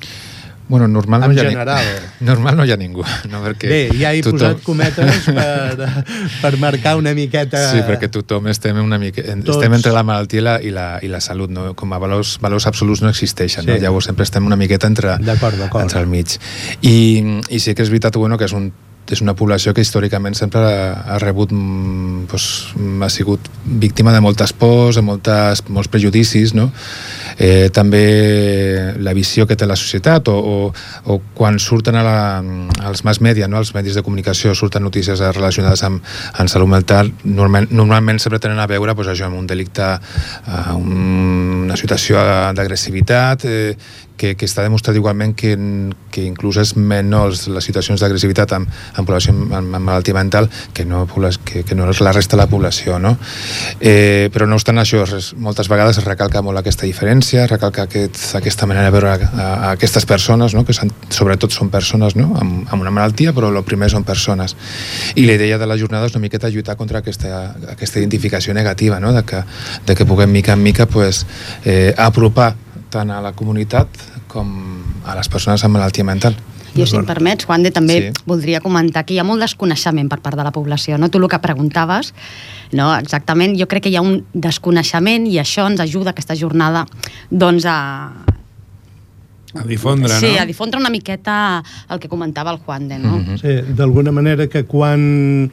Bueno, 0.69 0.87
normal 0.87 1.23
en 1.23 1.29
no 1.29 1.35
hi 1.35 1.41
ha 1.41 1.49
general. 1.49 1.85
Normal 2.21 2.57
no 2.57 2.65
hi 2.65 2.73
ha 2.73 2.77
ningú. 2.77 3.05
No, 3.33 3.41
perquè 3.45 3.71
Bé, 3.71 3.79
ja 3.97 4.13
he 4.13 4.21
tothom... 4.25 4.39
posat 4.39 4.63
cometes 4.67 5.29
per, 5.33 6.03
per 6.43 6.53
marcar 6.61 6.97
una 7.01 7.15
miqueta... 7.17 7.63
Sí, 7.73 7.81
perquè 7.89 8.11
tothom 8.13 8.51
estem, 8.53 8.81
una 8.83 8.99
mica, 9.01 9.25
Tots... 9.25 9.57
estem 9.57 9.79
entre 9.79 9.95
la 9.97 10.05
malaltia 10.05 10.43
i 10.43 10.45
la, 10.45 10.59
i 10.61 10.75
la, 10.75 10.89
i 11.05 11.13
la 11.13 11.23
salut. 11.25 11.53
No? 11.55 11.71
Com 11.79 11.97
a 11.97 12.03
valors, 12.03 12.37
valors 12.45 12.69
absoluts 12.69 13.01
no 13.05 13.09
existeixen. 13.09 13.65
Sí. 13.65 13.71
No? 13.71 13.79
Llavors 13.81 14.11
sempre 14.11 14.29
estem 14.29 14.45
una 14.45 14.61
miqueta 14.61 14.91
entre, 14.93 15.17
entre 15.17 16.05
el 16.05 16.13
mig. 16.13 16.37
I, 16.83 16.99
I 17.49 17.63
sí 17.65 17.73
que 17.73 17.87
és 17.87 17.93
veritat 17.93 18.21
bueno, 18.21 18.37
que 18.37 18.49
és 18.49 18.57
un 18.57 18.69
és 19.13 19.23
una 19.25 19.35
població 19.39 19.73
que 19.75 19.83
històricament 19.85 20.37
sempre 20.37 20.61
ha, 20.61 20.89
ha 21.15 21.19
rebut 21.23 21.53
doncs, 21.53 22.49
ha 23.03 23.09
sigut 23.13 23.49
víctima 23.65 24.13
de 24.13 24.21
moltes 24.25 24.53
pors, 24.53 24.99
de 24.99 25.05
moltes, 25.05 25.65
molts 25.69 25.91
prejudicis 25.93 26.55
no? 26.57 26.69
eh, 27.39 27.69
també 27.75 28.05
la 29.01 29.15
visió 29.17 29.47
que 29.49 29.57
té 29.57 29.67
la 29.69 29.79
societat 29.79 30.29
o, 30.33 30.37
o, 30.37 30.57
o 31.13 31.19
quan 31.35 31.59
surten 31.63 31.97
a 31.99 32.05
la, 32.05 32.19
als 32.89 33.05
mass 33.07 33.23
media, 33.25 33.49
no? 33.49 33.61
als 33.63 33.73
medis 33.77 33.97
de 33.99 34.05
comunicació 34.07 34.55
surten 34.59 34.85
notícies 34.85 35.23
relacionades 35.35 35.85
amb, 35.89 36.05
amb 36.39 36.53
salut 36.53 36.71
mental 36.73 37.13
normalment, 37.25 37.73
normalment 37.73 38.21
sempre 38.23 38.43
tenen 38.43 38.61
a 38.61 38.69
veure 38.71 38.95
doncs, 38.95 39.13
això, 39.15 39.29
amb 39.29 39.39
un 39.41 39.47
delicte 39.49 39.87
uh, 39.99 40.75
un 40.77 41.58
una 41.69 41.79
situació 41.81 42.21
d'agressivitat, 42.57 43.45
eh, 43.45 43.75
que, 44.19 44.35
que 44.37 44.45
està 44.49 44.65
demostrat 44.67 44.99
igualment 44.99 45.33
que, 45.39 45.55
que 46.13 46.25
inclús 46.27 46.59
és 46.61 46.75
menors 46.77 47.47
les 47.49 47.65
situacions 47.65 48.03
d'agressivitat 48.03 48.53
amb, 48.57 48.69
amb 48.99 49.07
població 49.07 49.33
amb, 49.33 49.55
amb 49.55 49.79
malaltia 49.79 50.17
mental 50.17 50.51
que 50.75 50.85
no, 50.85 51.07
que, 51.47 51.63
que 51.65 51.79
no 51.79 51.87
és 51.89 52.03
la 52.05 52.13
resta 52.13 52.37
de 52.37 52.43
la 52.43 52.49
població 52.51 52.99
no? 53.01 53.15
eh, 53.81 54.29
però 54.35 54.49
no 54.51 54.59
obstant 54.59 54.83
això 54.83 55.05
res, 55.07 55.31
moltes 55.39 55.71
vegades 55.71 56.03
es 56.03 56.09
recalca 56.09 56.43
molt 56.45 56.61
aquesta 56.61 56.85
diferència 56.89 57.47
recalca 57.49 57.87
aquest, 57.87 58.19
aquesta 58.37 58.69
manera 58.69 58.91
de 58.91 58.97
veure 58.99 59.15
a, 59.15 59.31
a, 59.31 59.49
a 59.55 59.71
aquestes 59.79 60.05
persones 60.11 60.57
no? 60.59 60.67
que 60.67 60.77
són, 60.77 60.93
sobretot 61.15 61.55
són 61.55 61.71
persones 61.73 62.19
no? 62.19 62.33
amb, 62.43 62.67
amb 62.67 62.83
una 62.83 62.93
malaltia 62.93 63.33
però 63.37 63.53
el 63.55 63.63
primer 63.65 63.93
són 63.95 64.05
persones 64.09 64.57
i 65.15 65.25
la 65.29 65.39
idea 65.39 65.61
de 65.63 65.71
la 65.71 65.79
jornada 65.79 66.11
és 66.11 66.19
una 66.19 66.27
miqueta 66.27 66.51
lluitar 66.51 66.77
contra 66.77 67.01
aquesta, 67.05 67.55
aquesta 67.71 68.03
identificació 68.03 68.53
negativa 68.57 68.99
no? 69.01 69.15
de, 69.15 69.23
que, 69.23 69.45
de 69.87 69.95
que 69.95 70.09
puguem 70.09 70.35
mica 70.35 70.59
en 70.59 70.63
mica 70.67 70.87
pues, 70.91 71.25
eh, 71.65 71.95
apropar 71.97 72.55
tant 72.91 73.11
a 73.11 73.21
la 73.21 73.33
comunitat 73.33 73.89
com 74.29 74.53
a 75.05 75.17
les 75.17 75.29
persones 75.29 75.65
amb 75.65 75.77
malaltia 75.77 76.05
mental. 76.05 76.37
Jo, 76.77 76.87
si 76.87 76.97
em 76.99 77.07
permets, 77.09 77.47
Juan, 77.49 77.65
de, 77.65 77.73
també 77.75 77.97
sí. 77.99 78.11
voldria 78.29 78.61
comentar 78.63 79.05
que 79.07 79.17
hi 79.17 79.19
ha 79.19 79.27
molt 79.27 79.43
desconeixement 79.43 80.11
per 80.13 80.21
part 80.23 80.39
de 80.39 80.45
la 80.47 80.53
població. 80.55 80.99
No? 81.01 81.09
Tu 81.11 81.19
el 81.19 81.29
que 81.31 81.41
preguntaves, 81.43 82.13
no? 82.73 82.93
exactament, 82.95 83.57
jo 83.59 83.67
crec 83.67 83.87
que 83.87 83.93
hi 83.93 83.99
ha 83.99 84.05
un 84.05 84.21
desconeixement 84.35 85.27
i 85.27 85.39
això 85.43 85.67
ens 85.71 85.81
ajuda, 85.83 86.13
aquesta 86.13 86.37
jornada, 86.39 86.85
doncs 87.31 87.67
a, 87.67 87.79
a 89.57 89.65
difondre, 89.65 90.13
sí, 90.13 90.15
no? 90.15 90.21
Sí, 90.21 90.37
a 90.39 90.47
difondre 90.47 90.81
una 90.81 90.93
miqueta 90.93 91.63
el 91.89 91.99
que 91.99 92.09
comentava 92.09 92.53
el 92.53 92.61
Juan 92.63 92.89
de, 92.89 92.99
no? 92.99 93.17
Mm 93.17 93.25
-hmm. 93.25 93.41
Sí, 93.41 93.75
d'alguna 93.75 94.13
manera 94.13 94.47
que 94.47 94.65
quan 94.65 95.51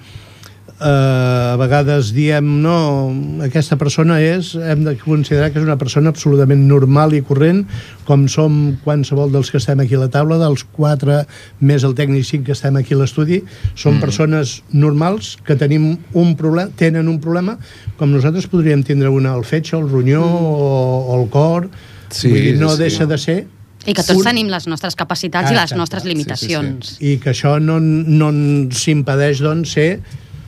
a 0.80 1.56
vegades 1.56 2.10
diem 2.12 2.48
no, 2.60 3.14
aquesta 3.46 3.78
persona 3.80 4.18
és, 4.20 4.52
hem 4.60 4.84
de 4.84 4.96
considerar 5.00 5.48
que 5.54 5.62
és 5.62 5.66
una 5.66 5.78
persona 5.80 6.12
absolutament 6.12 6.66
normal 6.68 7.16
i 7.16 7.22
corrent, 7.24 7.64
com 8.04 8.26
som 8.28 8.76
qualsevol 8.84 9.32
dels 9.32 9.54
que 9.54 9.62
estem 9.62 9.80
aquí 9.80 9.96
a 9.96 10.02
la 10.04 10.10
taula, 10.12 10.40
dels 10.42 10.66
quatre 10.76 11.22
més 11.64 11.88
el 11.88 11.96
tècnic 11.96 12.28
cinc 12.28 12.46
que 12.50 12.56
estem 12.58 12.76
aquí 12.76 12.94
a 12.94 13.00
l'estudi, 13.00 13.40
són 13.74 13.96
mm. 13.96 14.04
persones 14.04 14.58
normals 14.76 15.38
que 15.48 15.56
tenim 15.56 15.94
un 16.12 16.36
problema, 16.36 16.68
tenen 16.76 17.08
un 17.08 17.22
problema 17.24 17.56
com 17.96 18.12
nosaltres 18.12 18.50
podríem 18.52 18.84
tindre 18.84 19.14
una 19.14 19.32
al 19.32 19.48
fetge, 19.48 19.78
el 19.80 19.88
ronyó 19.88 20.26
mm. 20.28 20.56
o, 20.60 20.72
o 21.08 21.22
el 21.22 21.30
cor, 21.32 21.70
sí, 22.10 22.34
Vull 22.34 22.42
dir, 22.50 22.58
no 22.60 22.76
sí. 22.76 22.84
deixa 22.84 23.08
de 23.08 23.22
ser 23.22 23.40
i 23.86 23.94
que 23.94 24.02
tots 24.02 24.26
tenim 24.26 24.50
les 24.50 24.66
nostres 24.68 24.96
capacitats 24.98 25.52
ah, 25.52 25.54
i 25.54 25.58
les 25.60 25.74
nostres 25.78 26.06
limitacions. 26.10 26.88
Sí, 26.88 26.96
sí, 26.96 27.00
sí. 27.00 27.12
I 27.14 27.20
que 27.22 27.32
això 27.36 27.56
no, 27.62 27.78
no 27.80 28.32
ens 28.34 28.82
impedeix, 28.90 29.44
doncs, 29.46 29.76
ser 29.78 29.90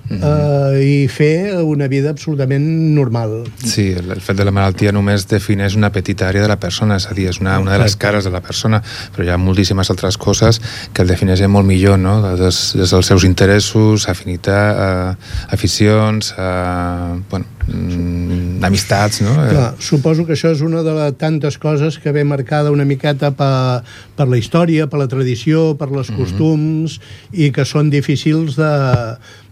Mm 0.10 0.18
-hmm. 0.18 0.74
uh, 0.74 0.82
i 0.82 1.08
fer 1.08 1.64
una 1.64 1.88
vida 1.88 2.10
absolutament 2.10 2.64
normal. 2.96 3.44
Sí, 3.64 3.92
el, 3.92 4.12
el 4.12 4.22
fet 4.22 4.38
de 4.38 4.46
la 4.46 4.52
malaltia 4.52 4.92
només 4.92 5.28
defineix 5.28 5.76
una 5.76 5.92
petita 5.92 6.30
àrea 6.30 6.42
de 6.42 6.48
la 6.48 6.60
persona, 6.60 6.96
és 6.96 7.08
a 7.08 7.14
dir, 7.14 7.28
és 7.28 7.42
una, 7.42 7.60
una 7.60 7.74
de 7.74 7.80
les 7.84 7.96
cares 7.96 8.24
de 8.24 8.32
la 8.32 8.42
persona, 8.42 8.82
però 9.16 9.26
hi 9.26 9.30
ha 9.30 9.38
moltíssimes 9.38 9.90
altres 9.90 10.18
coses 10.18 10.62
que 10.94 11.02
el 11.02 11.08
defineixen 11.08 11.52
molt 11.52 11.68
millor, 11.68 12.00
no? 12.00 12.22
Des, 12.38 12.74
des 12.78 12.90
dels 12.90 13.06
seus 13.06 13.24
interessos, 13.24 14.08
afinitat, 14.08 14.76
uh, 14.78 15.54
aficions, 15.54 16.34
uh, 16.38 17.20
bueno, 17.30 17.46
mm, 17.68 18.64
amistats, 18.64 19.22
no? 19.22 19.34
Clar, 19.50 19.76
suposo 19.80 20.26
que 20.26 20.34
això 20.34 20.52
és 20.52 20.62
una 20.62 20.84
de 20.84 20.94
les 20.94 21.18
tantes 21.18 21.58
coses 21.58 22.00
que 22.00 22.12
ve 22.12 22.24
marcada 22.24 22.72
una 22.72 22.86
miqueta 22.86 23.32
per, 23.32 23.84
per 24.16 24.28
la 24.28 24.38
història, 24.38 24.88
per 24.88 25.00
la 25.00 25.08
tradició, 25.08 25.76
per 25.78 25.92
les 25.92 26.10
mhm. 26.10 26.18
costums, 26.18 27.00
mm 27.00 27.04
-hmm. 27.04 27.46
i 27.48 27.52
que 27.52 27.66
són 27.66 27.90
difícils 27.90 28.56
de, 28.56 28.74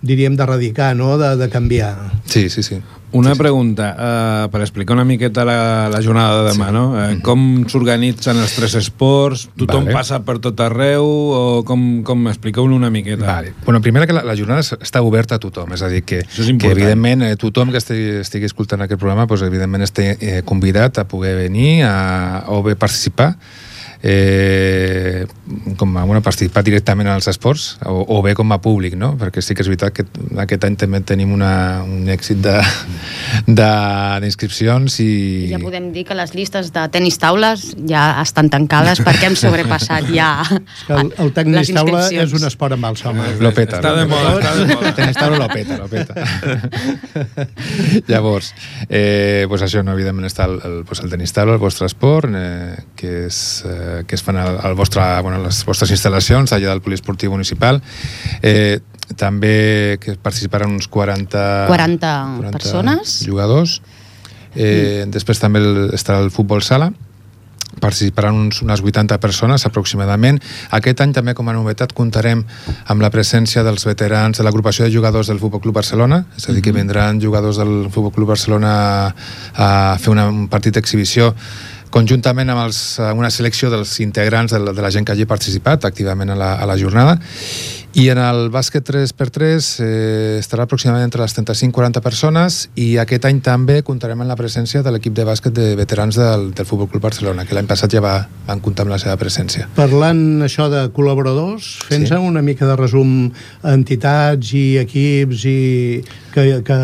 diríem, 0.01 0.35
d'erradicar, 0.35 0.95
no?, 0.95 1.17
de, 1.17 1.35
de 1.37 1.49
canviar. 1.49 1.95
Sí, 2.25 2.49
sí, 2.49 2.63
sí. 2.63 2.81
Una 3.15 3.31
sí, 3.31 3.39
pregunta, 3.39 3.95
uh, 3.95 4.51
per 4.51 4.59
explicar 4.59 4.93
una 4.97 5.05
miqueta 5.05 5.45
la, 5.47 5.87
la 5.87 6.01
jornada 6.03 6.41
de 6.41 6.49
demà, 6.49 6.65
sí. 6.67 6.73
no? 6.73 6.83
Uh, 6.89 6.95
mm 6.95 7.13
-hmm. 7.13 7.21
Com 7.21 7.65
s'organitzen 7.69 8.37
els 8.37 8.55
tres 8.55 8.75
esports? 8.75 9.47
Tothom 9.55 9.85
vale. 9.85 9.93
passa 9.95 10.19
per 10.19 10.39
tot 10.39 10.59
arreu? 10.59 11.05
O 11.05 11.63
com, 11.63 12.03
com 12.03 12.27
expliqueu-lo 12.27 12.75
una 12.75 12.89
miqueta? 12.89 13.25
Vale. 13.25 13.53
Bueno, 13.63 13.79
primera 13.79 14.05
que 14.05 14.11
la, 14.11 14.23
la 14.23 14.35
jornada 14.35 14.59
està 14.59 15.01
oberta 15.01 15.35
a 15.35 15.39
tothom, 15.39 15.71
és 15.73 15.81
a 15.81 15.87
dir, 15.87 16.03
que, 16.03 16.25
que 16.59 16.71
evidentment 16.71 17.21
eh, 17.21 17.35
tothom 17.37 17.71
que 17.71 17.77
estigui, 17.77 18.19
estigui 18.19 18.45
escoltant 18.45 18.81
aquest 18.81 18.99
programa, 18.99 19.27
pues, 19.27 19.41
evidentment 19.41 19.83
estigui 19.83 20.17
eh, 20.19 20.41
convidat 20.43 20.97
a 20.97 21.07
poder 21.07 21.37
venir 21.37 21.83
a, 21.83 22.43
o 22.47 22.63
bé 22.63 22.75
participar 22.75 23.37
eh, 24.03 25.25
com 25.77 25.97
a 25.97 26.03
una 26.05 26.21
participar 26.25 26.63
directament 26.65 27.09
als 27.11 27.27
esports 27.31 27.77
o, 27.85 28.03
o 28.17 28.21
bé 28.25 28.35
com 28.35 28.51
a 28.51 28.59
públic, 28.61 28.95
no? 28.99 29.13
perquè 29.19 29.41
sí 29.43 29.55
que 29.55 29.63
és 29.65 29.69
veritat 29.71 29.93
que 29.95 30.05
aquest 30.41 30.67
any 30.67 30.75
també 30.79 31.01
tenim 31.05 31.33
una, 31.35 31.83
un 31.85 32.09
èxit 32.11 32.41
d'inscripcions 33.47 34.99
i... 35.03 35.11
I 35.49 35.53
ja 35.53 35.61
podem 35.61 35.91
dir 35.95 36.05
que 36.07 36.17
les 36.17 36.35
llistes 36.35 36.71
de 36.75 36.87
tenis 36.93 37.19
taules 37.21 37.75
ja 37.89 38.07
estan 38.23 38.49
tancades 38.53 39.01
perquè 39.05 39.29
hem 39.29 39.37
sobrepassat 39.39 40.09
ja 40.13 40.31
és 40.45 40.83
que 40.87 40.93
el, 40.97 41.11
el 41.21 41.31
tenis 41.35 41.71
taula 41.75 42.05
és 42.09 42.33
un 42.35 42.45
esport 42.47 42.75
amb 42.75 42.87
alça, 42.89 43.09
home. 43.11 43.27
Lo 43.43 43.51
peta. 43.55 43.79
Està 43.79 43.93
de 43.97 44.05
moda, 44.09 44.33
està 44.39 44.53
de 44.59 44.65
moda. 44.69 44.89
El 44.89 44.95
tenis 44.99 45.19
taula 45.19 45.39
lo 45.41 45.47
peta, 45.51 45.77
lo 45.81 45.87
peta. 45.91 46.13
Llavors, 48.11 48.51
eh, 48.89 49.45
pues 49.49 49.65
això, 49.65 49.83
no, 49.85 49.95
evidentment 49.97 50.29
està 50.29 50.47
el, 50.49 50.57
el, 50.67 50.77
pues 50.87 51.01
el 51.03 51.11
tenis 51.13 51.33
taula, 51.35 51.57
el 51.57 51.61
vostre 51.63 51.89
esport, 51.89 52.35
eh, 52.35 52.85
que 52.99 53.13
és 53.27 53.39
eh, 53.69 53.84
que 54.07 54.15
es 54.17 54.23
fan 54.23 54.37
al, 54.41 54.59
al 54.63 54.75
vostre, 54.75 55.03
bueno, 55.21 55.41
les 55.43 55.61
vostres 55.67 55.93
instal·lacions 55.95 56.53
allà 56.55 56.73
del 56.73 56.83
poliesportiu 56.85 57.33
municipal. 57.33 57.81
Eh, 58.41 58.79
també 59.13 59.97
que 60.01 60.15
participaran 60.17 60.73
uns 60.73 60.87
40, 60.89 61.67
40, 61.69 62.13
40 62.41 62.51
persones 62.57 63.19
jugadors. 63.25 63.81
Eh, 64.55 65.05
mm. 65.05 65.11
Després 65.13 65.41
també 65.41 65.61
el, 65.61 65.89
estarà 65.93 66.23
el 66.23 66.31
futbol 66.33 66.63
sala, 66.65 66.89
participaran 67.79 68.33
uns, 68.35 68.61
unes 68.63 68.81
80 68.81 69.19
persones 69.19 69.65
aproximadament. 69.67 70.39
Aquest 70.73 71.01
any 71.03 71.13
també 71.13 71.35
com 71.35 71.49
a 71.51 71.55
novetat 71.55 71.93
comptarem 71.93 72.45
amb 72.87 73.03
la 73.03 73.11
presència 73.11 73.65
dels 73.67 73.85
veterans 73.85 74.39
de 74.39 74.47
l'agrupació 74.47 74.87
de 74.87 74.93
jugadors 74.93 75.27
del 75.27 75.41
Futbol 75.43 75.61
Club 75.61 75.75
Barcelona, 75.75 76.23
és 76.37 76.47
a 76.47 76.53
dir, 76.53 76.61
que 76.63 76.71
mm-hmm. 76.71 76.79
vindran 76.79 77.21
jugadors 77.21 77.59
del 77.61 77.91
Futbol 77.91 78.13
Club 78.15 78.33
Barcelona 78.33 78.73
a 79.53 79.69
fer 80.01 80.13
una, 80.15 80.29
un 80.31 80.47
partit 80.51 80.75
d'exhibició 80.79 81.33
conjuntament 81.95 82.51
amb 82.51 82.65
els, 82.65 82.81
una 83.15 83.31
selecció 83.31 83.71
dels 83.71 83.95
integrants 84.03 84.51
de 84.51 84.59
la, 84.59 84.75
de 84.75 84.83
la 84.83 84.91
gent 84.91 85.07
que 85.07 85.15
hagi 85.15 85.27
participat 85.29 85.87
activament 85.87 86.33
a 86.33 86.39
la, 86.39 86.53
a 86.59 86.67
la 86.67 86.75
jornada 86.79 87.15
i 87.95 88.09
en 88.11 88.19
el 88.19 88.49
bàsquet 88.51 88.83
3x3 88.83 89.67
eh, 89.79 90.39
estarà 90.41 90.65
aproximadament 90.65 91.07
entre 91.07 91.21
les 91.23 91.35
35 91.37 91.71
i 91.71 91.75
40 91.77 92.01
persones 92.03 92.57
i 92.75 92.87
aquest 92.99 93.27
any 93.29 93.39
també 93.45 93.77
comptarem 93.87 94.19
amb 94.19 94.33
la 94.33 94.35
presència 94.35 94.81
de 94.83 94.91
l'equip 94.91 95.15
de 95.15 95.23
bàsquet 95.27 95.55
de 95.55 95.69
veterans 95.79 96.19
del, 96.19 96.49
del 96.57 96.67
Futbol 96.67 96.89
Club 96.91 97.05
Barcelona, 97.07 97.45
que 97.47 97.55
l'any 97.55 97.69
passat 97.69 97.95
ja 97.95 98.03
va, 98.03 98.17
van 98.49 98.59
comptar 98.65 98.83
amb 98.83 98.91
la 98.91 98.99
seva 98.99 99.15
presència. 99.21 99.69
Parlant 99.79 100.43
això 100.43 100.67
de 100.73 100.89
col·laboradors, 100.97 101.71
fent 101.87 102.03
sí. 102.09 102.19
una 102.19 102.43
mica 102.43 102.67
de 102.67 102.75
resum 102.81 103.31
entitats 103.63 104.51
i 104.59 104.65
equips 104.83 105.47
i 105.47 105.57
que, 106.35 106.49
que, 106.67 106.83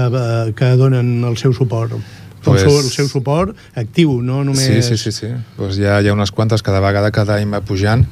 que 0.55 0.73
donen 0.79 1.17
el 1.27 1.35
seu 1.43 1.51
suport 1.51 1.99
pues... 2.43 2.63
el, 2.63 2.69
seu, 2.69 2.79
el 2.79 2.91
seu 2.91 3.07
suport 3.09 3.55
actiu, 3.77 4.21
no 4.21 4.43
només... 4.43 4.65
Sí, 4.65 4.81
sí, 4.81 4.97
sí, 4.97 5.11
sí. 5.11 5.29
Pues 5.57 5.77
hi, 5.79 5.85
ha, 5.85 6.01
hi 6.01 6.09
ha 6.09 6.13
unes 6.13 6.31
quantes, 6.31 6.61
cada 6.65 6.79
vegada, 6.83 7.11
cada 7.11 7.37
any 7.39 7.49
va 7.51 7.61
pujant. 7.65 8.05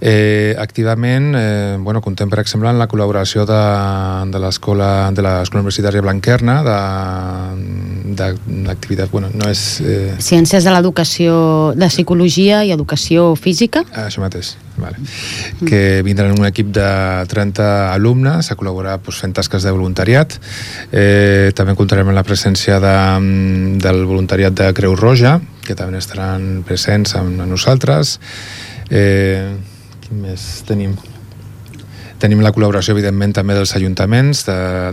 Eh, 0.00 0.54
activament, 0.58 1.34
eh, 1.38 1.76
bueno, 1.80 2.00
contem, 2.04 2.30
per 2.32 2.40
exemple, 2.42 2.70
en 2.70 2.78
la 2.80 2.88
col·laboració 2.90 3.46
de, 3.48 3.62
de 4.32 4.42
l'escola 4.42 5.10
de 5.14 5.22
l'escola 5.24 5.62
universitària 5.62 6.02
Blanquerna, 6.04 6.60
d'activitat, 8.16 9.10
bueno, 9.12 9.30
no 9.34 9.50
és... 9.50 9.80
Eh... 9.80 10.14
Ciències 10.22 10.64
de 10.64 10.72
l'educació, 10.74 11.72
de 11.76 11.88
psicologia 11.92 12.64
i 12.64 12.72
educació 12.74 13.34
física. 13.36 13.84
Ah, 13.92 14.06
això 14.10 14.24
mateix, 14.24 14.56
vale. 14.76 15.00
Mm. 15.00 15.66
Que 15.66 15.80
vindran 16.06 16.36
un 16.38 16.46
equip 16.48 16.70
de 16.76 16.88
30 17.28 17.92
alumnes 17.92 18.50
a 18.50 18.56
col·laborar 18.58 18.98
pues, 19.04 19.20
fent 19.22 19.34
tasques 19.36 19.66
de 19.66 19.74
voluntariat. 19.74 20.38
Eh, 20.92 21.52
també 21.56 21.76
comptarem 21.78 22.08
amb 22.08 22.18
la 22.18 22.26
presència 22.26 22.80
de 22.82 22.94
del 23.82 24.04
voluntariat 24.06 24.54
de 24.56 24.70
Creu 24.76 24.96
Roja, 24.96 25.38
que 25.66 25.76
també 25.78 25.98
estaran 25.98 26.62
presents 26.66 27.16
amb 27.18 27.42
nosaltres. 27.48 28.18
Eh, 28.90 29.56
quin 30.06 30.22
més 30.22 30.48
tenim? 30.68 30.96
Tenim 32.22 32.40
la 32.44 32.52
col·laboració, 32.54 32.94
evidentment, 32.96 33.34
també 33.36 33.56
dels 33.56 33.74
ajuntaments 33.76 34.44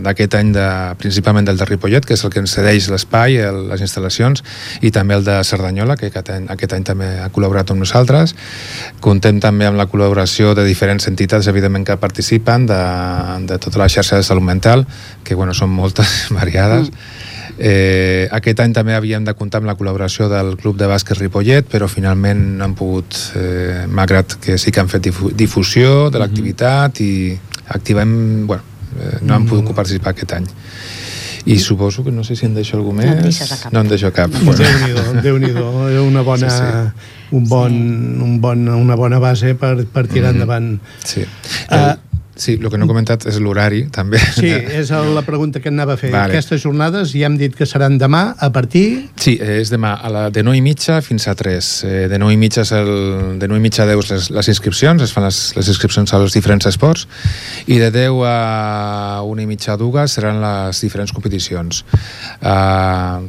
d'aquest 0.04 0.36
any, 0.38 0.52
de, 0.54 0.66
principalment 1.00 1.48
del 1.48 1.60
de 1.60 1.68
Ripollet, 1.68 2.04
que 2.04 2.16
és 2.18 2.24
el 2.24 2.32
que 2.34 2.42
ens 2.42 2.54
cedeix 2.56 2.90
l'espai, 2.92 3.38
les 3.70 3.84
instal·lacions, 3.84 4.44
i 4.84 4.92
també 4.94 5.16
el 5.18 5.24
de 5.26 5.38
Cerdanyola, 5.48 5.96
que 6.00 6.10
aquest 6.12 6.32
any, 6.34 6.48
aquest 6.52 6.76
any 6.76 6.86
també 6.86 7.08
ha 7.24 7.30
col·laborat 7.34 7.72
amb 7.72 7.84
nosaltres. 7.84 8.36
Contem 9.04 9.40
també 9.40 9.68
amb 9.68 9.80
la 9.80 9.88
col·laboració 9.90 10.54
de 10.58 10.66
diferents 10.68 11.08
entitats, 11.08 11.48
evidentment, 11.48 11.86
que 11.88 12.00
participen 12.00 12.68
de, 12.70 12.82
de 13.48 13.60
tota 13.60 13.80
la 13.80 13.88
xarxa 13.88 14.20
de 14.20 14.26
salut 14.26 14.44
mental, 14.44 14.84
que 15.24 15.34
bueno, 15.34 15.56
són 15.56 15.72
moltes, 15.72 16.26
variades, 16.40 16.90
mm 16.90 17.33
Eh, 17.58 18.26
aquest 18.34 18.58
any 18.64 18.72
també 18.74 18.96
havíem 18.96 19.24
de 19.26 19.34
comptar 19.38 19.60
amb 19.62 19.68
la 19.70 19.76
col·laboració 19.78 20.26
del 20.30 20.56
Club 20.58 20.78
de 20.80 20.88
Bàsquet 20.90 21.20
Ripollet, 21.20 21.68
però 21.70 21.86
finalment 21.90 22.42
no 22.58 22.66
han 22.66 22.74
pogut, 22.74 23.14
eh, 23.38 23.84
malgrat 23.86 24.38
que 24.42 24.58
sí 24.58 24.72
que 24.72 24.82
han 24.82 24.90
fet 24.90 25.06
difusió 25.38 26.10
de 26.10 26.18
l'activitat 26.18 27.00
i 27.00 27.38
activem, 27.68 28.46
bueno, 28.46 28.62
eh, 28.98 29.18
no 29.22 29.34
han 29.34 29.46
pogut 29.46 29.74
participar 29.74 30.14
aquest 30.14 30.32
any. 30.40 30.48
I 31.46 31.58
suposo 31.60 32.02
que 32.02 32.10
no 32.10 32.24
sé 32.24 32.36
si 32.36 32.46
en 32.46 32.54
deixo 32.56 32.78
algú 32.78 32.94
més. 32.96 33.38
No. 33.68 33.70
No 33.76 33.80
en 33.84 33.88
deixo 33.92 34.08
cap. 34.16 34.32
Déu-n'hi-do, 34.32 35.20
déu 35.20 35.36
nhi 35.38 35.52
déu 35.52 36.06
una 36.06 36.22
bona, 36.24 36.48
sí, 36.48 36.56
sí. 36.56 37.36
Un 37.36 37.44
bon, 37.48 37.74
un 38.24 38.38
bon, 38.40 38.64
una 38.68 38.96
bona 38.96 39.18
base 39.20 39.52
per, 39.54 39.84
per 39.84 40.06
tirar 40.08 40.32
mm. 40.32 40.34
endavant. 40.38 40.70
Sí. 41.04 41.26
Uh, 41.68 41.92
Sí, 42.36 42.56
el 42.60 42.66
que 42.70 42.78
no 42.78 42.88
he 42.88 42.90
comentat 42.90 43.24
és 43.30 43.36
l'horari, 43.42 43.84
també. 43.94 44.18
Sí, 44.34 44.48
és 44.50 44.90
la 44.90 45.22
pregunta 45.26 45.60
que 45.62 45.70
anava 45.70 45.94
a 45.94 46.00
fer. 46.00 46.10
Vale. 46.10 46.34
Aquestes 46.34 46.64
jornades 46.64 47.12
ja 47.14 47.28
hem 47.28 47.36
dit 47.38 47.54
que 47.54 47.66
seran 47.68 47.98
demà 48.00 48.24
a 48.42 48.50
partir... 48.54 48.84
Sí, 49.20 49.36
és 49.38 49.70
demà 49.70 49.94
a 49.94 50.10
la, 50.10 50.24
de 50.34 50.42
9 50.42 50.58
i 50.58 50.64
mitja 50.64 50.98
fins 51.04 51.28
a 51.30 51.36
3. 51.38 51.70
Eh, 51.86 52.00
de 52.10 52.18
9 52.18 52.34
i 52.34 52.40
mitja, 52.40 52.64
és 52.66 52.74
el, 52.74 52.90
de 53.38 53.50
9 53.50 53.60
i 53.60 53.64
mitja 53.64 53.84
a 53.84 53.88
10 53.92 54.10
les, 54.10 54.32
les 54.34 54.50
inscripcions, 54.50 55.04
es 55.06 55.14
fan 55.14 55.28
les, 55.28 55.38
les 55.58 55.70
inscripcions 55.70 56.16
als 56.18 56.34
diferents 56.34 56.66
esports, 56.70 57.06
i 57.70 57.78
de 57.78 57.92
10 57.94 58.26
a 58.26 59.22
1 59.22 59.46
i 59.46 59.48
mitja 59.50 59.76
a 59.76 59.80
2 59.80 60.18
seran 60.18 60.42
les 60.42 60.82
diferents 60.82 61.14
competicions. 61.14 61.84
Uh, 62.42 63.22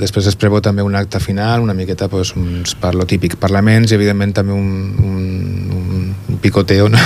després 0.00 0.26
es 0.26 0.36
preveu 0.38 0.60
també 0.64 0.82
un 0.82 0.96
acte 0.98 1.20
final, 1.22 1.62
una 1.62 1.74
miqueta 1.76 2.08
pues, 2.08 2.32
uns, 2.38 2.74
per 2.80 2.94
lo 2.94 3.06
típic, 3.06 3.36
parlaments 3.40 3.92
i 3.92 3.98
evidentment 3.98 4.34
també 4.34 4.56
un, 4.56 4.70
un 5.04 5.73
picoteo, 6.44 6.90
no? 6.90 6.98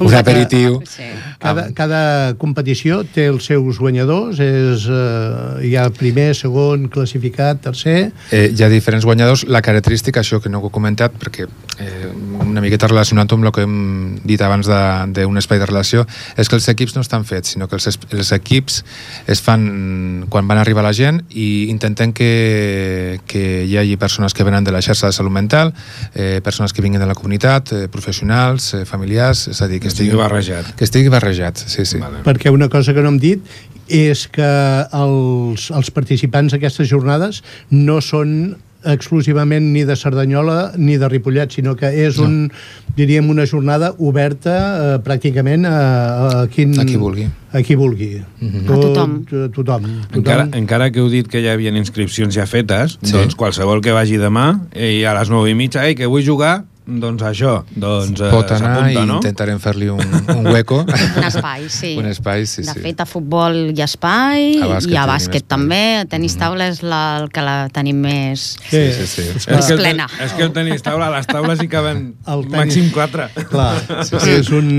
un 0.00 0.14
aperitiu. 0.14 0.80
Sí. 0.86 1.02
Cada, 1.44 1.66
cada 1.76 2.02
competició 2.40 3.02
té 3.04 3.26
els 3.28 3.44
seus 3.50 3.76
guanyadors, 3.76 4.38
és, 4.40 4.86
eh, 4.88 5.66
hi 5.68 5.74
ha 5.76 5.90
primer, 5.92 6.30
segon, 6.38 6.86
classificat, 6.88 7.60
tercer... 7.66 7.98
Eh, 8.32 8.46
hi 8.48 8.64
ha 8.64 8.70
diferents 8.72 9.04
guanyadors. 9.04 9.44
La 9.52 9.60
característica, 9.60 10.22
això 10.22 10.40
que 10.40 10.48
no 10.48 10.62
ho 10.62 10.70
he 10.70 10.72
comentat, 10.72 11.12
perquè 11.20 11.44
eh, 11.44 12.08
una 12.40 12.62
miqueta 12.64 12.88
relacionat 12.88 13.34
amb 13.36 13.44
el 13.44 13.52
que 13.52 13.66
hem 13.66 13.76
dit 14.24 14.40
abans 14.40 14.70
d'un 15.12 15.40
espai 15.42 15.60
de 15.60 15.68
relació, 15.68 16.06
és 16.40 16.48
que 16.48 16.56
els 16.56 16.70
equips 16.72 16.96
no 16.96 17.04
estan 17.04 17.28
fets, 17.28 17.52
sinó 17.52 17.68
que 17.68 17.76
els, 17.76 17.92
els 17.92 18.32
equips 18.38 18.80
es 19.28 19.44
fan 19.44 20.24
quan 20.32 20.48
van 20.48 20.62
arribar 20.62 20.86
la 20.86 20.94
gent 20.96 21.20
i 21.28 21.68
intentem 21.68 22.16
que, 22.16 23.20
que 23.28 23.44
hi 23.68 23.76
hagi 23.82 23.98
persones 24.00 24.32
que 24.32 24.48
venen 24.48 24.64
de 24.64 24.72
la 24.72 24.80
xarxa 24.80 25.12
de 25.12 25.16
salut 25.16 25.34
mental, 25.34 25.74
eh, 26.14 26.40
persones 26.44 26.72
que 26.72 26.80
vinguin 26.80 27.04
de 27.04 27.10
la 27.10 27.18
comunitat, 27.18 27.76
eh, 27.76 27.84
professionals, 27.92 28.72
eh, 28.78 28.84
familiars, 28.88 29.48
és 29.52 29.60
a 29.60 29.68
dir, 29.68 29.82
que 29.84 29.92
estigui, 29.92 30.16
barrejat. 30.16 30.72
Que 30.78 30.88
estigui 30.88 31.12
barrejat 31.12 31.33
barrejat, 31.34 31.64
sí, 31.68 31.84
sí. 31.84 31.98
Vale. 31.98 32.22
Perquè 32.24 32.50
una 32.50 32.68
cosa 32.68 32.94
que 32.94 33.02
no 33.02 33.14
hem 33.14 33.18
dit 33.22 33.42
és 33.88 34.26
que 34.32 34.52
els, 34.96 35.70
els 35.70 35.90
participants 35.92 36.54
d'aquestes 36.54 36.88
jornades 36.88 37.42
no 37.70 38.00
són 38.00 38.54
exclusivament 38.84 39.70
ni 39.72 39.86
de 39.88 39.94
Cerdanyola 39.96 40.74
ni 40.76 40.98
de 41.00 41.08
Ripollet, 41.08 41.54
sinó 41.56 41.72
que 41.76 41.88
és 41.88 42.18
no. 42.20 42.26
un, 42.26 42.50
diríem, 42.98 43.30
una 43.32 43.46
jornada 43.48 43.94
oberta 43.96 44.56
eh, 44.56 44.98
pràcticament 45.04 45.64
a, 45.64 45.78
a, 45.78 46.42
quin, 46.52 46.74
a 46.76 46.84
qui 46.84 46.98
vulgui. 47.00 47.24
A 47.54 47.62
qui 47.64 47.78
vulgui. 47.80 48.10
Mm 48.40 48.48
-hmm. 48.48 48.66
Tot, 48.66 48.76
a 48.76 48.82
tothom. 48.82 49.24
A 49.24 49.48
tothom. 49.48 49.88
Encara, 50.12 50.48
encara 50.52 50.90
que 50.90 51.00
heu 51.00 51.08
dit 51.08 51.26
que 51.28 51.40
ja 51.40 51.52
hi 51.52 51.54
havia 51.54 51.72
inscripcions 51.72 52.34
ja 52.34 52.46
fetes, 52.46 52.98
sí. 53.02 53.12
doncs 53.12 53.34
qualsevol 53.34 53.80
que 53.80 53.92
vagi 53.92 54.18
demà 54.18 54.60
i 54.76 55.04
a 55.04 55.14
les 55.18 55.30
9 55.30 55.50
i 55.50 55.54
mitja, 55.54 55.86
ei, 55.86 55.94
que 55.94 56.06
vull 56.06 56.24
jugar, 56.24 56.64
doncs 56.84 57.22
això, 57.24 57.52
doncs 57.70 58.20
eh, 58.20 58.28
Pot 58.32 58.50
anar 58.52 58.90
i 58.92 58.96
no? 58.98 59.16
intentarem 59.16 59.56
fer-li 59.62 59.88
un, 59.88 60.02
un 60.34 60.48
hueco. 60.50 60.82
un 61.18 61.24
espai, 61.24 61.68
sí. 61.72 61.94
Un 62.00 62.10
espai, 62.10 62.44
sí, 62.50 62.64
de 62.66 62.74
sí. 62.74 62.82
fet, 62.84 63.00
a 63.00 63.06
futbol 63.08 63.56
hi 63.72 63.80
ha 63.80 63.88
espai, 63.88 64.50
a 64.60 64.78
i 64.84 64.98
a 65.00 65.06
bàsquet 65.08 65.48
també. 65.48 65.80
A 66.02 66.04
tenis 66.10 66.36
taula 66.40 66.68
és 66.72 66.82
la, 66.84 67.00
el 67.22 67.30
que 67.32 67.44
la 67.44 67.56
tenim 67.74 68.02
més, 68.04 68.50
sí, 68.68 68.84
sí, 68.98 69.08
sí. 69.08 69.26
És, 69.32 69.48
més 69.48 69.70
que 69.72 69.78
plena. 69.80 70.10
El, 70.18 70.26
és 70.26 70.36
que 70.36 70.46
el 70.48 70.52
tenis 70.56 70.84
taula, 70.84 71.08
les 71.16 71.30
taules 71.30 71.64
hi 71.64 71.70
caben 71.72 72.04
el 72.28 72.46
tenis, 72.46 72.58
màxim 72.58 72.92
quatre. 72.94 73.30
Clar, 73.48 73.72
sí, 74.04 74.20
sí. 74.20 74.38
és 74.42 74.52
un... 74.54 74.70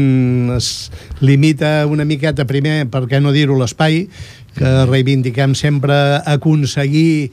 es 0.55 0.71
limita 1.25 1.85
una 1.89 2.05
miqueta 2.05 2.45
primer, 2.45 2.83
per 2.91 3.05
què 3.09 3.21
no 3.23 3.33
dir-ho, 3.33 3.57
l'espai, 3.57 4.03
que 4.55 4.71
reivindiquem 4.87 5.55
sempre 5.55 5.95
aconseguir 6.25 7.31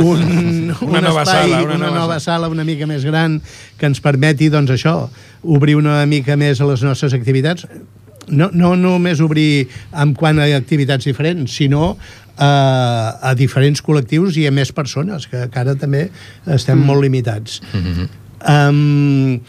un, 0.00 0.72
una, 0.80 0.98
un 0.98 1.04
nova 1.04 1.22
espai, 1.22 1.50
sala, 1.50 1.62
una, 1.64 1.74
una 1.76 1.90
nova 1.92 2.20
sala 2.20 2.48
una 2.48 2.64
mica 2.64 2.88
més 2.88 3.04
gran 3.04 3.40
que 3.78 3.90
ens 3.90 4.00
permeti, 4.04 4.48
doncs 4.52 4.72
això, 4.74 4.96
obrir 5.44 5.76
una 5.76 6.00
mica 6.08 6.38
més 6.40 6.60
a 6.60 6.70
les 6.70 6.82
nostres 6.86 7.14
activitats 7.16 7.68
no, 8.28 8.48
no 8.52 8.74
només 8.80 9.20
obrir 9.20 9.66
en 9.92 10.14
quant 10.16 10.40
a 10.40 10.48
activitats 10.56 11.04
diferents, 11.04 11.52
sinó 11.52 11.94
a, 12.36 12.50
a 13.20 13.34
diferents 13.38 13.82
col·lectius 13.84 14.38
i 14.40 14.46
a 14.48 14.52
més 14.54 14.72
persones, 14.74 15.28
que 15.30 15.44
encara 15.44 15.76
també 15.78 16.08
estem 16.46 16.78
mm. 16.78 16.86
molt 16.88 17.04
limitats. 17.04 17.60
Mm 17.72 17.80
-hmm. 17.84 18.08
Um, 18.44 19.40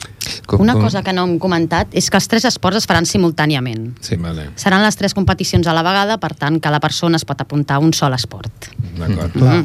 com, 0.48 0.62
Una 0.62 0.76
cosa 0.80 1.04
que 1.04 1.14
no 1.14 1.26
hem 1.28 1.38
comentat 1.42 1.92
és 1.98 2.08
que 2.10 2.20
els 2.20 2.28
tres 2.32 2.46
esports 2.48 2.80
es 2.80 2.88
faran 2.90 3.08
simultàniament. 3.10 3.90
Sí, 4.06 4.18
vale. 4.22 4.50
Seran 4.60 4.86
les 4.86 4.96
tres 5.00 5.14
competicions 5.18 5.68
a 5.68 5.76
la 5.76 5.84
vegada, 5.86 6.20
per 6.22 6.34
tant, 6.40 6.62
cada 6.64 6.80
persona 6.84 7.20
es 7.20 7.28
pot 7.28 7.42
apuntar 7.44 7.80
a 7.80 7.84
un 7.84 7.94
sol 7.94 8.16
esport. 8.16 8.72
D'acord. 8.96 9.36
Mm. 9.36 9.40
Clar. 9.40 9.64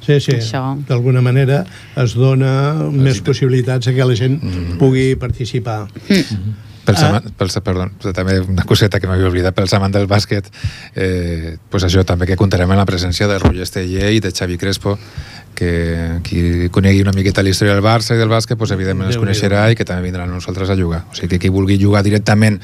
Sí, 0.00 0.16
sí, 0.24 0.38
d'alguna 0.88 1.20
manera 1.20 1.58
es 2.00 2.14
dona 2.16 2.88
més 2.88 3.18
possibilitats 3.20 3.90
a 3.90 3.92
que 3.92 4.06
la 4.08 4.16
gent 4.16 4.38
mm. 4.40 4.78
pugui 4.80 5.12
participar. 5.20 5.82
Mm. 6.08 6.69
Pels, 6.84 7.02
ah. 7.04 7.20
pels, 7.36 7.58
perdó, 7.64 7.88
també 8.16 8.38
una 8.40 8.64
coseta 8.66 9.00
que 9.00 9.08
m'havia 9.10 9.28
oblidat, 9.28 9.54
pels 9.56 9.74
amants 9.76 9.94
del 9.98 10.08
bàsquet, 10.10 10.48
eh, 10.94 11.56
pues 11.70 11.84
això 11.86 12.04
també 12.08 12.26
que 12.30 12.38
comptarem 12.40 12.70
amb 12.70 12.80
la 12.80 12.88
presència 12.88 13.28
de 13.28 13.38
Roger 13.38 13.66
Esteller 13.66 14.14
i 14.16 14.22
de 14.24 14.32
Xavi 14.32 14.56
Crespo, 14.58 14.96
que 15.54 16.20
qui 16.24 16.70
conegui 16.72 17.02
una 17.04 17.12
miqueta 17.12 17.44
la 17.44 17.52
història 17.52 17.74
del 17.76 17.84
Barça 17.84 18.16
i 18.16 18.20
del 18.20 18.32
bàsquet, 18.32 18.56
pues, 18.56 18.72
evidentment 18.72 19.10
els 19.10 19.20
coneixerà 19.20 19.66
i 19.70 19.76
que 19.76 19.84
també 19.84 20.08
vindran 20.08 20.30
nosaltres 20.32 20.72
a 20.72 20.78
jugar. 20.78 21.04
O 21.10 21.14
sigui 21.18 21.34
que 21.34 21.44
qui 21.44 21.52
vulgui 21.52 21.76
jugar 21.80 22.02
directament 22.06 22.60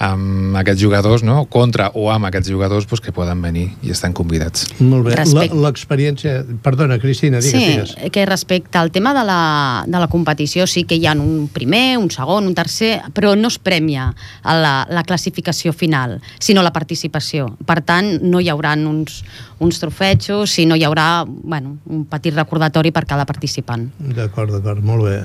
amb 0.00 0.56
aquests 0.56 0.80
jugadors, 0.80 1.22
no? 1.22 1.44
contra 1.52 1.90
o 1.92 2.06
amb 2.08 2.30
aquests 2.30 2.48
jugadors, 2.48 2.86
pues, 2.88 3.02
que 3.04 3.12
poden 3.12 3.42
venir 3.44 3.66
i 3.84 3.92
estan 3.92 4.14
convidats. 4.16 4.64
Molt 4.80 5.04
bé. 5.04 5.18
L'experiència... 5.52 6.38
Perdona, 6.64 6.96
Cristina, 7.02 7.42
digues, 7.44 7.52
sí, 7.52 7.74
digues. 7.74 7.92
que 8.12 8.24
respecte 8.24 8.80
al 8.80 8.90
tema 8.94 9.12
de 9.12 9.26
la, 9.28 9.40
de 9.86 10.00
la 10.00 10.08
competició, 10.08 10.64
sí 10.66 10.86
que 10.88 10.96
hi 10.96 11.04
ha 11.04 11.12
un 11.12 11.50
primer, 11.52 11.98
un 12.00 12.08
segon, 12.10 12.48
un 12.48 12.56
tercer, 12.56 12.94
però 13.12 13.34
no 13.36 13.52
es 13.52 13.58
premia 13.60 14.08
a 14.42 14.56
la, 14.56 14.72
la 14.88 15.04
classificació 15.04 15.74
final, 15.76 16.16
sinó 16.40 16.64
la 16.64 16.72
participació. 16.72 17.50
Per 17.68 17.82
tant, 17.84 18.14
no 18.24 18.40
hi 18.40 18.48
haurà 18.48 18.72
uns, 18.80 19.20
uns 19.60 19.82
trofetxos, 19.84 20.56
sinó 20.56 20.80
hi 20.80 20.88
haurà 20.88 21.26
bueno, 21.28 21.76
un 21.92 22.06
petit 22.08 22.32
recordatori 22.40 22.88
per 22.88 23.04
cada 23.04 23.28
participant. 23.28 23.90
D'acord, 24.00 24.56
d'acord, 24.56 24.80
molt 24.80 25.04
bé. 25.10 25.20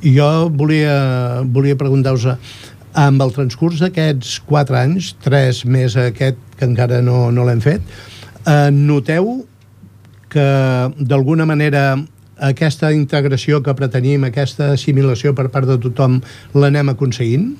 Jo 0.00 0.48
volia, 0.48 1.42
volia 1.44 1.76
preguntar-vos 1.76 2.30
amb 2.98 3.22
el 3.22 3.34
transcurs 3.34 3.82
d'aquests 3.82 4.40
4 4.48 4.78
anys, 4.78 5.14
3 5.24 5.64
més 5.70 5.96
aquest 6.00 6.40
que 6.58 6.66
encara 6.68 7.00
no, 7.04 7.28
no 7.34 7.44
l'hem 7.46 7.62
fet, 7.64 7.84
eh, 8.46 8.70
noteu 8.74 9.40
que 10.30 10.46
d'alguna 10.98 11.46
manera 11.46 11.96
aquesta 12.40 12.90
integració 12.96 13.60
que 13.62 13.74
pretenim, 13.76 14.24
aquesta 14.24 14.72
assimilació 14.74 15.34
per 15.36 15.48
part 15.52 15.68
de 15.68 15.76
tothom, 15.82 16.20
l'anem 16.56 16.92
aconseguint? 16.92 17.50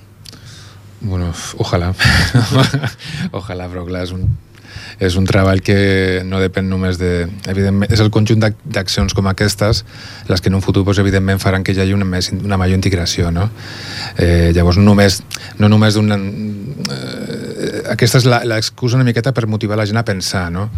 Bueno, 1.00 1.30
ojalà. 1.60 1.92
ojalà, 3.38 3.68
però 3.72 3.84
clar, 3.88 4.04
és 4.04 4.14
un, 4.16 4.26
és 5.00 5.16
un 5.16 5.24
treball 5.28 5.62
que 5.64 6.20
no 6.28 6.40
depèn 6.42 6.68
només 6.68 6.98
de... 7.00 7.26
Evidentment, 7.48 7.90
és 7.90 8.02
el 8.04 8.10
conjunt 8.12 8.42
d'accions 8.44 9.16
com 9.16 9.30
aquestes 9.30 9.84
les 10.28 10.44
que 10.44 10.52
en 10.52 10.58
un 10.58 10.64
futur, 10.64 10.84
doncs, 10.84 11.00
evidentment, 11.02 11.40
faran 11.42 11.64
que 11.64 11.72
hi 11.72 11.80
hagi 11.80 11.96
una, 11.96 12.06
més, 12.08 12.30
una 12.36 12.60
major 12.60 12.76
integració, 12.76 13.32
no? 13.34 13.48
Eh, 14.20 14.52
llavors, 14.56 14.78
no 14.78 14.90
només, 14.92 15.22
no 15.58 15.72
només 15.72 15.96
d'una... 15.96 16.20
Eh, 16.20 17.49
aquesta 17.92 18.20
és 18.20 18.26
l'excusa 18.26 18.98
una 18.98 19.06
miqueta 19.06 19.32
per 19.36 19.46
motivar 19.50 19.78
la 19.78 19.86
gent 19.88 20.00
a 20.00 20.04
pensar, 20.06 20.46
no? 20.52 20.68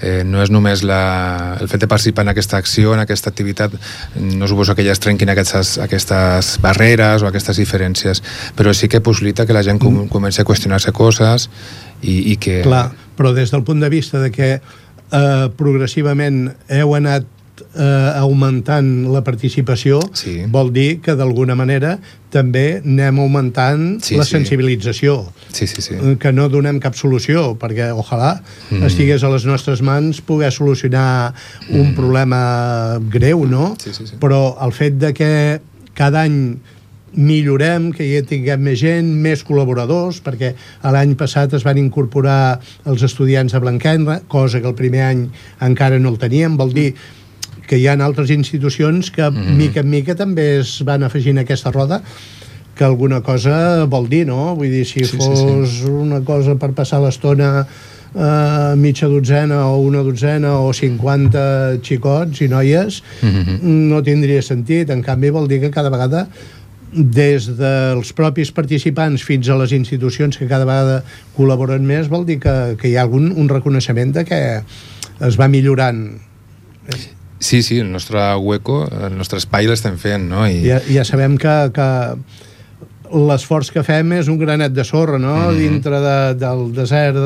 Eh, 0.00 0.22
no 0.26 0.42
és 0.42 0.52
només 0.52 0.84
la, 0.86 1.56
el 1.60 1.70
fet 1.70 1.84
de 1.84 1.88
participar 1.90 2.26
en 2.26 2.32
aquesta 2.32 2.58
acció, 2.60 2.94
en 2.94 3.02
aquesta 3.02 3.30
activitat, 3.32 3.74
no 4.20 4.48
suposo 4.50 4.76
que 4.78 4.86
ja 4.86 4.94
es 4.94 5.02
trenquin 5.02 5.32
aquestes, 5.32 5.76
aquestes 5.82 6.54
barreres 6.62 7.22
o 7.22 7.30
aquestes 7.30 7.60
diferències, 7.60 8.22
però 8.58 8.74
sí 8.76 8.88
que 8.88 9.00
possibilita 9.00 9.46
que 9.46 9.56
la 9.56 9.64
gent 9.66 9.80
com, 9.82 10.04
mm. 10.04 10.12
comenci 10.12 10.42
a 10.42 10.48
qüestionar-se 10.48 10.94
coses 10.96 11.48
i, 12.02 12.32
i 12.32 12.38
que... 12.40 12.60
Clar, 12.66 12.88
però 13.18 13.34
des 13.36 13.52
del 13.54 13.64
punt 13.66 13.82
de 13.82 13.92
vista 13.92 14.22
de 14.22 14.32
que 14.34 14.54
eh, 14.56 15.46
progressivament 15.58 16.44
heu 16.72 16.96
anat 16.98 17.28
eh, 17.62 18.10
augmentant 18.18 18.88
la 19.12 19.22
participació 19.26 20.00
sí. 20.16 20.42
vol 20.52 20.72
dir 20.74 21.00
que 21.04 21.14
d'alguna 21.18 21.56
manera 21.58 21.96
també 22.32 22.80
anem 22.80 23.20
augmentant 23.22 23.86
sí, 24.04 24.16
la 24.16 24.26
sí. 24.26 24.36
sensibilització 24.38 25.18
sí, 25.48 25.66
sí, 25.66 25.84
sí. 25.84 25.96
Eh, 25.98 26.16
que 26.20 26.32
no 26.32 26.48
donem 26.52 26.80
cap 26.82 26.96
solució 26.98 27.52
perquè 27.60 27.90
ojalà 27.92 28.34
mm. 28.40 28.84
estigués 28.88 29.24
a 29.24 29.32
les 29.32 29.46
nostres 29.48 29.84
mans 29.84 30.22
poder 30.24 30.52
solucionar 30.54 31.32
mm. 31.32 31.80
un 31.80 31.96
problema 31.98 32.42
greu 33.12 33.46
no? 33.48 33.72
Sí, 33.82 33.94
sí, 33.96 34.08
sí. 34.10 34.20
però 34.22 34.56
el 34.64 34.76
fet 34.76 35.00
de 35.02 35.12
que 35.16 35.32
cada 35.94 36.24
any 36.24 36.56
millorem, 37.12 37.90
que 37.92 38.04
hi 38.06 38.20
tinguem 38.26 38.62
més 38.64 38.80
gent, 38.80 39.08
més 39.24 39.42
col·laboradors, 39.44 40.22
perquè 40.24 40.54
l'any 40.84 41.14
passat 41.20 41.54
es 41.56 41.64
van 41.66 41.80
incorporar 41.80 42.60
els 42.88 43.04
estudiants 43.04 43.52
de 43.52 43.60
Blanquenra, 43.60 44.20
cosa 44.28 44.60
que 44.60 44.70
el 44.70 44.78
primer 44.78 45.04
any 45.10 45.26
encara 45.60 46.00
no 46.00 46.12
el 46.14 46.20
teníem, 46.22 46.56
vol 46.56 46.72
dir 46.72 46.92
que 47.66 47.78
hi 47.78 47.86
ha 47.86 47.94
altres 47.94 48.30
institucions 48.30 49.10
que 49.10 49.22
mm 49.22 49.36
-hmm. 49.36 49.56
mica 49.56 49.80
en 49.80 49.90
mica 49.90 50.14
també 50.14 50.60
es 50.60 50.82
van 50.84 51.02
afegint 51.02 51.38
a 51.38 51.42
aquesta 51.42 51.70
roda 51.70 52.02
que 52.74 52.84
alguna 52.84 53.20
cosa 53.20 53.84
vol 53.84 54.08
dir, 54.08 54.26
no? 54.26 54.54
Vull 54.56 54.70
dir, 54.70 54.86
si 54.86 55.04
sí, 55.04 55.16
fos 55.16 55.38
sí, 55.38 55.82
sí. 55.82 55.90
una 55.90 56.22
cosa 56.24 56.56
per 56.56 56.72
passar 56.72 57.02
l'estona 57.02 57.66
eh, 58.14 58.74
mitja 58.76 59.08
dotzena 59.08 59.66
o 59.68 59.78
una 59.84 60.02
dotzena 60.02 60.56
o 60.60 60.72
50 60.72 61.82
xicots 61.82 62.40
i 62.40 62.48
noies, 62.48 63.02
mm 63.20 63.28
-hmm. 63.28 63.60
no 63.92 64.02
tindria 64.02 64.42
sentit. 64.42 64.90
En 64.90 65.02
canvi, 65.02 65.30
vol 65.30 65.48
dir 65.48 65.60
que 65.60 65.70
cada 65.70 65.90
vegada 65.90 66.28
des 66.92 67.46
dels 67.56 68.12
propis 68.12 68.52
participants 68.52 69.22
fins 69.24 69.48
a 69.48 69.56
les 69.56 69.72
institucions 69.72 70.36
que 70.36 70.46
cada 70.46 70.64
vegada 70.64 71.02
col·laboren 71.36 71.80
més, 71.80 72.08
vol 72.08 72.26
dir 72.26 72.38
que, 72.38 72.76
que 72.76 72.88
hi 72.88 72.96
ha 72.96 73.02
algun 73.02 73.32
un 73.32 73.48
reconeixement 73.48 74.12
de 74.12 74.24
que 74.24 74.62
es 75.20 75.40
va 75.40 75.48
millorant. 75.48 76.20
Sí, 77.42 77.64
sí, 77.66 77.80
el 77.82 77.90
nostre 77.90 78.22
hueco, 78.36 78.86
el 78.86 79.16
nostre 79.18 79.40
espai 79.42 79.66
l'estem 79.66 79.98
fent, 79.98 80.28
no? 80.30 80.46
I... 80.46 80.60
Ja, 80.62 80.78
ja 80.86 81.02
sabem 81.04 81.34
que, 81.42 81.54
que 81.74 81.88
l'esforç 83.12 83.72
que 83.74 83.82
fem 83.84 84.14
és 84.16 84.30
un 84.30 84.38
granet 84.38 84.72
de 84.72 84.84
sorra, 84.86 85.18
no?, 85.18 85.34
mm 85.34 85.48
-hmm. 85.48 85.58
dintre 85.58 86.00
de, 86.00 86.18
del 86.38 86.72
desert 86.72 87.18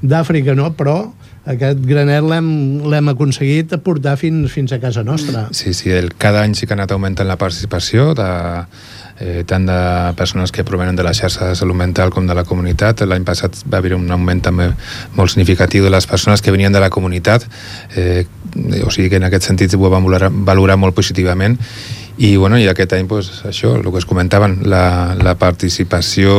d'Àfrica, 0.00 0.54
no?, 0.54 0.70
però 0.78 1.10
aquest 1.48 1.80
granet 1.80 2.22
l'hem 2.22 3.08
aconseguit 3.08 3.74
portar 3.84 4.16
fins, 4.20 4.52
fins 4.52 4.72
a 4.72 4.78
casa 4.78 5.02
nostra. 5.02 5.48
Sí, 5.50 5.72
sí, 5.74 5.90
el, 5.90 6.12
cada 6.14 6.42
any 6.42 6.54
sí 6.54 6.66
que 6.66 6.74
ha 6.74 6.78
anat 6.78 6.92
augmentant 6.92 7.28
la 7.28 7.38
participació 7.40 8.14
de, 8.14 8.30
eh, 9.20 9.44
tant 9.46 9.66
de 9.66 9.78
persones 10.16 10.52
que 10.52 10.64
provenen 10.64 10.96
de 10.96 11.04
la 11.06 11.14
xarxa 11.14 11.50
de 11.50 11.58
salut 11.58 11.76
mental 11.76 12.10
com 12.14 12.26
de 12.26 12.34
la 12.34 12.44
comunitat. 12.44 13.04
L'any 13.06 13.24
passat 13.28 13.56
va 13.66 13.78
haver 13.82 13.94
un 13.96 14.10
augment 14.10 14.42
també 14.44 14.70
molt 15.16 15.34
significatiu 15.34 15.84
de 15.84 15.92
les 15.94 16.06
persones 16.06 16.42
que 16.42 16.54
venien 16.54 16.72
de 16.72 16.80
la 16.80 16.90
comunitat, 16.90 17.46
eh, 17.96 18.26
o 18.84 18.90
sigui 18.90 19.08
que 19.10 19.20
en 19.20 19.28
aquest 19.28 19.50
sentit 19.50 19.74
ho 19.74 19.88
vam 19.88 20.04
valorar, 20.04 20.30
valorar 20.32 20.78
molt 20.78 20.94
positivament 20.94 21.58
i, 22.18 22.36
bueno, 22.36 22.58
i 22.58 22.66
aquest 22.66 22.92
any, 22.96 23.06
pues, 23.06 23.28
això, 23.46 23.76
el 23.78 23.84
que 23.86 24.00
es 24.00 24.06
comentaven, 24.08 24.56
la, 24.66 25.14
la 25.22 25.36
participació 25.38 26.32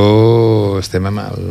estem 0.79 1.07
al, 1.07 1.45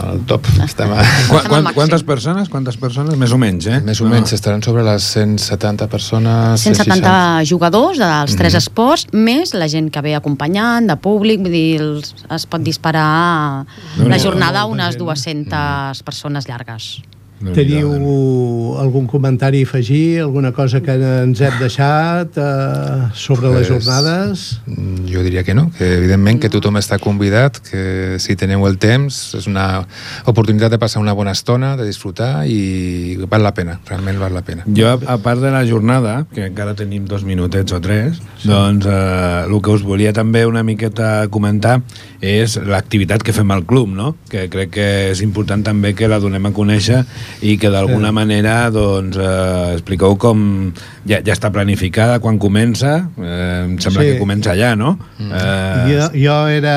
al 0.00 0.22
top. 0.30 0.48
Estem 0.64 0.94
a... 0.96 1.02
Qu 1.28 1.42
quant, 1.50 1.68
quantes 1.76 2.04
persones? 2.08 2.48
Quantes 2.48 2.78
persones? 2.80 3.18
Més 3.20 3.34
o 3.36 3.40
menys, 3.40 3.68
eh? 3.68 3.82
Més 3.84 4.00
o 4.00 4.06
no. 4.06 4.14
menys, 4.14 4.32
estaran 4.32 4.64
sobre 4.64 4.86
les 4.86 5.10
170 5.12 5.90
persones. 5.92 6.64
170 6.64 6.96
60. 6.96 7.44
jugadors 7.50 8.00
dels 8.00 8.38
tres 8.40 8.54
mm 8.54 8.56
-hmm. 8.56 8.62
esports, 8.62 9.06
més 9.12 9.52
la 9.52 9.68
gent 9.68 9.92
que 9.92 10.00
ve 10.00 10.14
acompanyant, 10.16 10.88
de 10.88 10.96
públic, 10.96 11.44
vull 11.44 11.52
dir, 11.52 11.82
es 12.30 12.46
pot 12.46 12.62
disparar 12.62 13.66
no, 13.98 14.08
la 14.08 14.18
jornada 14.18 14.60
a 14.60 14.66
unes 14.66 14.96
200 14.96 15.44
mm. 15.44 16.04
persones 16.04 16.48
llargues. 16.48 17.02
No 17.38 17.52
Teniu 17.54 17.92
algun 18.82 19.06
comentari 19.06 19.60
a 19.62 19.66
afegir, 19.68 20.20
alguna 20.20 20.50
cosa 20.52 20.80
que 20.82 20.94
ens 20.98 21.38
hem 21.40 21.58
deixat 21.60 22.34
eh, 22.34 23.10
sobre 23.14 23.52
les 23.54 23.68
jornades? 23.68 24.58
Jo 25.06 25.22
diria 25.22 25.44
que 25.46 25.54
no, 25.54 25.68
que 25.76 25.86
evidentment 26.00 26.40
que 26.42 26.50
tothom 26.50 26.80
està 26.80 26.98
convidat, 26.98 27.60
que 27.62 28.18
si 28.18 28.34
teniu 28.38 28.66
el 28.66 28.78
temps 28.82 29.20
és 29.38 29.46
una 29.46 29.84
oportunitat 30.26 30.74
de 30.74 30.80
passar 30.82 31.02
una 31.02 31.14
bona 31.14 31.36
estona, 31.36 31.76
de 31.78 31.86
disfrutar 31.86 32.42
i 32.50 33.14
val 33.30 33.46
la 33.46 33.54
pena, 33.54 33.78
realment 33.86 34.18
val 34.18 34.34
la 34.34 34.42
pena. 34.42 34.66
Jo, 34.66 34.96
a 34.98 35.18
part 35.22 35.38
de 35.38 35.54
la 35.54 35.62
jornada, 35.68 36.24
que 36.34 36.48
encara 36.50 36.74
tenim 36.74 37.06
dos 37.06 37.22
minutets 37.22 37.76
o 37.76 37.78
tres, 37.84 38.18
sí. 38.42 38.50
doncs 38.50 38.90
eh, 38.90 39.46
el 39.46 39.54
que 39.62 39.76
us 39.78 39.86
volia 39.86 40.10
també 40.16 40.42
una 40.48 40.64
miqueta 40.66 41.28
comentar 41.30 41.78
és 42.18 42.58
l'activitat 42.66 43.22
que 43.22 43.36
fem 43.36 43.54
al 43.54 43.62
club, 43.62 43.94
no? 43.94 44.16
que 44.28 44.48
crec 44.50 44.74
que 44.74 44.88
és 45.12 45.22
important 45.22 45.62
també 45.62 45.94
que 45.94 46.10
la 46.10 46.18
donem 46.18 46.50
a 46.50 46.54
conèixer 46.56 47.04
i 47.42 47.56
que 47.60 47.70
d'alguna 47.72 48.10
sí. 48.10 48.16
manera 48.16 48.56
doncs, 48.74 49.18
eh, 49.18 49.76
expliqueu 49.76 50.16
com 50.20 50.40
ja, 51.08 51.20
ja 51.20 51.34
està 51.34 51.52
planificada, 51.54 52.18
quan 52.24 52.40
comença 52.42 52.96
eh, 53.18 53.64
em 53.66 53.78
sembla 53.82 54.02
sí. 54.02 54.12
que 54.12 54.18
comença 54.22 54.56
ja, 54.58 54.74
no? 54.78 54.96
Mm. 55.18 55.30
Eh... 55.32 55.86
Jo, 55.92 56.10
jo 56.16 56.40
era 56.52 56.74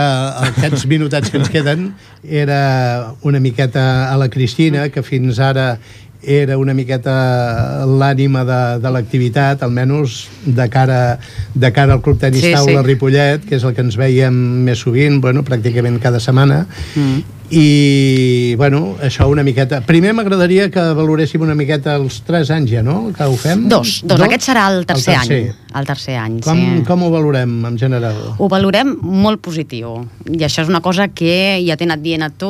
aquests 0.51 0.87
minutats 0.91 1.31
que 1.31 1.41
ens 1.41 1.51
queden 1.51 1.91
era 2.23 3.15
una 3.25 3.41
miqueta 3.41 4.11
a 4.11 4.15
la 4.21 4.29
Cristina 4.29 4.89
que 4.93 5.03
fins 5.03 5.41
ara 5.41 5.75
era 6.21 6.57
una 6.57 6.73
miqueta 6.77 7.85
l'ànima 7.89 8.43
de, 8.45 8.61
de 8.83 8.89
l'activitat, 8.93 9.63
almenys 9.65 10.27
de 10.45 10.67
cara, 10.69 11.17
de 11.53 11.71
cara 11.73 11.97
al 11.97 12.01
Club 12.05 12.19
Tenis 12.21 12.45
sí, 12.45 12.53
Taula 12.53 12.83
sí. 12.83 12.87
Ripollet, 12.87 13.45
que 13.47 13.57
és 13.57 13.65
el 13.65 13.73
que 13.73 13.81
ens 13.81 13.97
veiem 13.97 14.35
més 14.67 14.85
sovint, 14.85 15.17
bueno, 15.21 15.41
pràcticament 15.47 15.97
cada 16.03 16.21
setmana, 16.21 16.65
mm 16.93 17.39
i, 17.51 18.55
bueno, 18.57 18.95
això 19.03 19.27
una 19.31 19.43
miqueta... 19.43 19.81
Primer 19.87 20.13
m'agradaria 20.15 20.69
que 20.71 20.83
valoréssim 20.97 21.43
una 21.43 21.55
miqueta 21.57 21.97
els 21.99 22.21
tres 22.27 22.51
anys 22.53 22.71
ja, 22.71 22.83
no?, 22.85 23.11
que 23.15 23.27
ho 23.27 23.35
fem. 23.39 23.67
Dos, 23.67 23.99
dos. 24.05 24.15
dos? 24.15 24.25
Aquest 24.27 24.47
serà 24.47 24.69
el 24.71 24.85
tercer, 24.87 25.17
el 25.17 25.27
tercer. 25.27 25.41
any. 25.47 25.57
El 25.71 25.87
tercer 25.87 26.15
any, 26.19 26.39
com, 26.43 26.57
sí. 26.59 26.81
Com 26.87 27.05
ho 27.05 27.09
valorem, 27.13 27.51
en 27.67 27.77
general? 27.79 28.17
Ho 28.39 28.47
valorem 28.51 28.89
molt 29.01 29.39
positiu. 29.43 29.93
I 30.27 30.41
això 30.43 30.65
és 30.65 30.71
una 30.71 30.81
cosa 30.83 31.07
que 31.15 31.61
ja 31.63 31.77
t'he 31.79 31.87
anat 31.87 32.01
dient 32.03 32.25
a 32.25 32.31
tu 32.31 32.49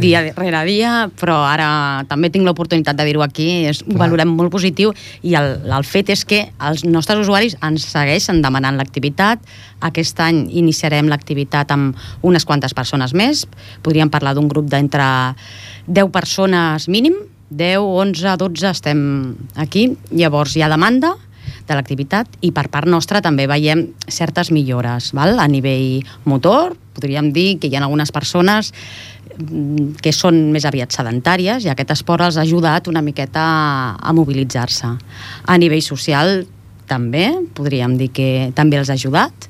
dia 0.00 0.22
rere 0.36 0.62
dia, 0.68 0.92
però 1.20 1.42
ara 1.44 1.68
també 2.08 2.30
tinc 2.32 2.48
l'oportunitat 2.48 2.96
de 2.96 3.04
dir-ho 3.08 3.24
aquí. 3.24 3.48
És, 3.68 3.82
ho 3.84 3.98
valorem 4.00 4.32
molt 4.32 4.52
positiu 4.54 4.94
i 5.20 5.36
el, 5.36 5.58
el 5.68 5.84
fet 5.84 6.14
és 6.16 6.24
que 6.28 6.46
els 6.64 6.86
nostres 6.88 7.20
usuaris 7.26 7.58
ens 7.60 7.84
segueixen 7.92 8.40
demanant 8.44 8.80
l'activitat. 8.80 9.44
Aquest 9.82 10.20
any 10.22 10.46
iniciarem 10.62 11.10
l'activitat 11.10 11.72
amb 11.74 11.98
unes 12.24 12.46
quantes 12.48 12.72
persones 12.72 13.12
més. 13.12 13.44
Podríem 13.84 14.08
parlar 14.14 14.32
d'un 14.38 14.41
grup 14.48 14.70
d'entre 14.70 15.04
10 15.86 16.10
persones 16.14 16.88
mínim, 16.88 17.14
10, 17.50 17.84
11, 17.84 18.36
12 18.40 18.70
estem 18.70 19.02
aquí. 19.60 19.90
Llavors 20.10 20.56
hi 20.56 20.64
ha 20.64 20.70
demanda, 20.72 21.14
de 21.66 21.76
l'activitat 21.76 22.38
i 22.42 22.50
per 22.54 22.66
part 22.72 22.88
nostra 22.90 23.22
també 23.24 23.46
veiem 23.50 23.86
certes 24.10 24.50
millores 24.54 25.12
val? 25.16 25.38
a 25.38 25.48
nivell 25.48 26.02
motor, 26.24 26.76
podríem 26.94 27.32
dir 27.32 27.58
que 27.58 27.68
hi 27.68 27.76
ha 27.76 27.82
algunes 27.84 28.12
persones 28.12 28.72
mm, 29.38 30.02
que 30.02 30.12
són 30.14 30.50
més 30.54 30.66
aviat 30.68 30.92
sedentàries 30.94 31.64
i 31.64 31.72
aquest 31.72 31.94
esport 31.94 32.26
els 32.26 32.38
ha 32.38 32.46
ajudat 32.46 32.88
una 32.88 33.02
miqueta 33.02 33.44
a 33.96 34.12
mobilitzar-se. 34.16 34.90
A 35.46 35.58
nivell 35.58 35.82
social 35.82 36.42
també, 36.86 37.30
podríem 37.54 37.96
dir 37.96 38.10
que 38.12 38.28
també 38.54 38.80
els 38.80 38.90
ha 38.90 38.98
ajudat. 38.98 39.48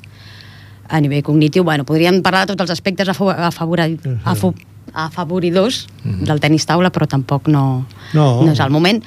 A 0.93 1.01
nivell 1.01 1.24
cognitiu, 1.24 1.64
bueno, 1.64 1.86
podríem 1.88 2.20
parlar 2.22 2.45
de 2.45 2.53
tots 2.53 2.68
els 2.68 2.76
aspectes 2.76 3.09
afavoridors 3.09 3.99
afavoridors 4.93 5.86
uh 6.05 6.11
-huh. 6.11 6.26
del 6.26 6.40
tenis 6.40 6.66
taula, 6.66 6.90
però 6.93 7.07
tampoc 7.07 7.49
no, 7.49 7.86
no. 8.12 8.43
no 8.45 8.53
és 8.53 8.61
el 8.61 8.70
moment 8.70 9.03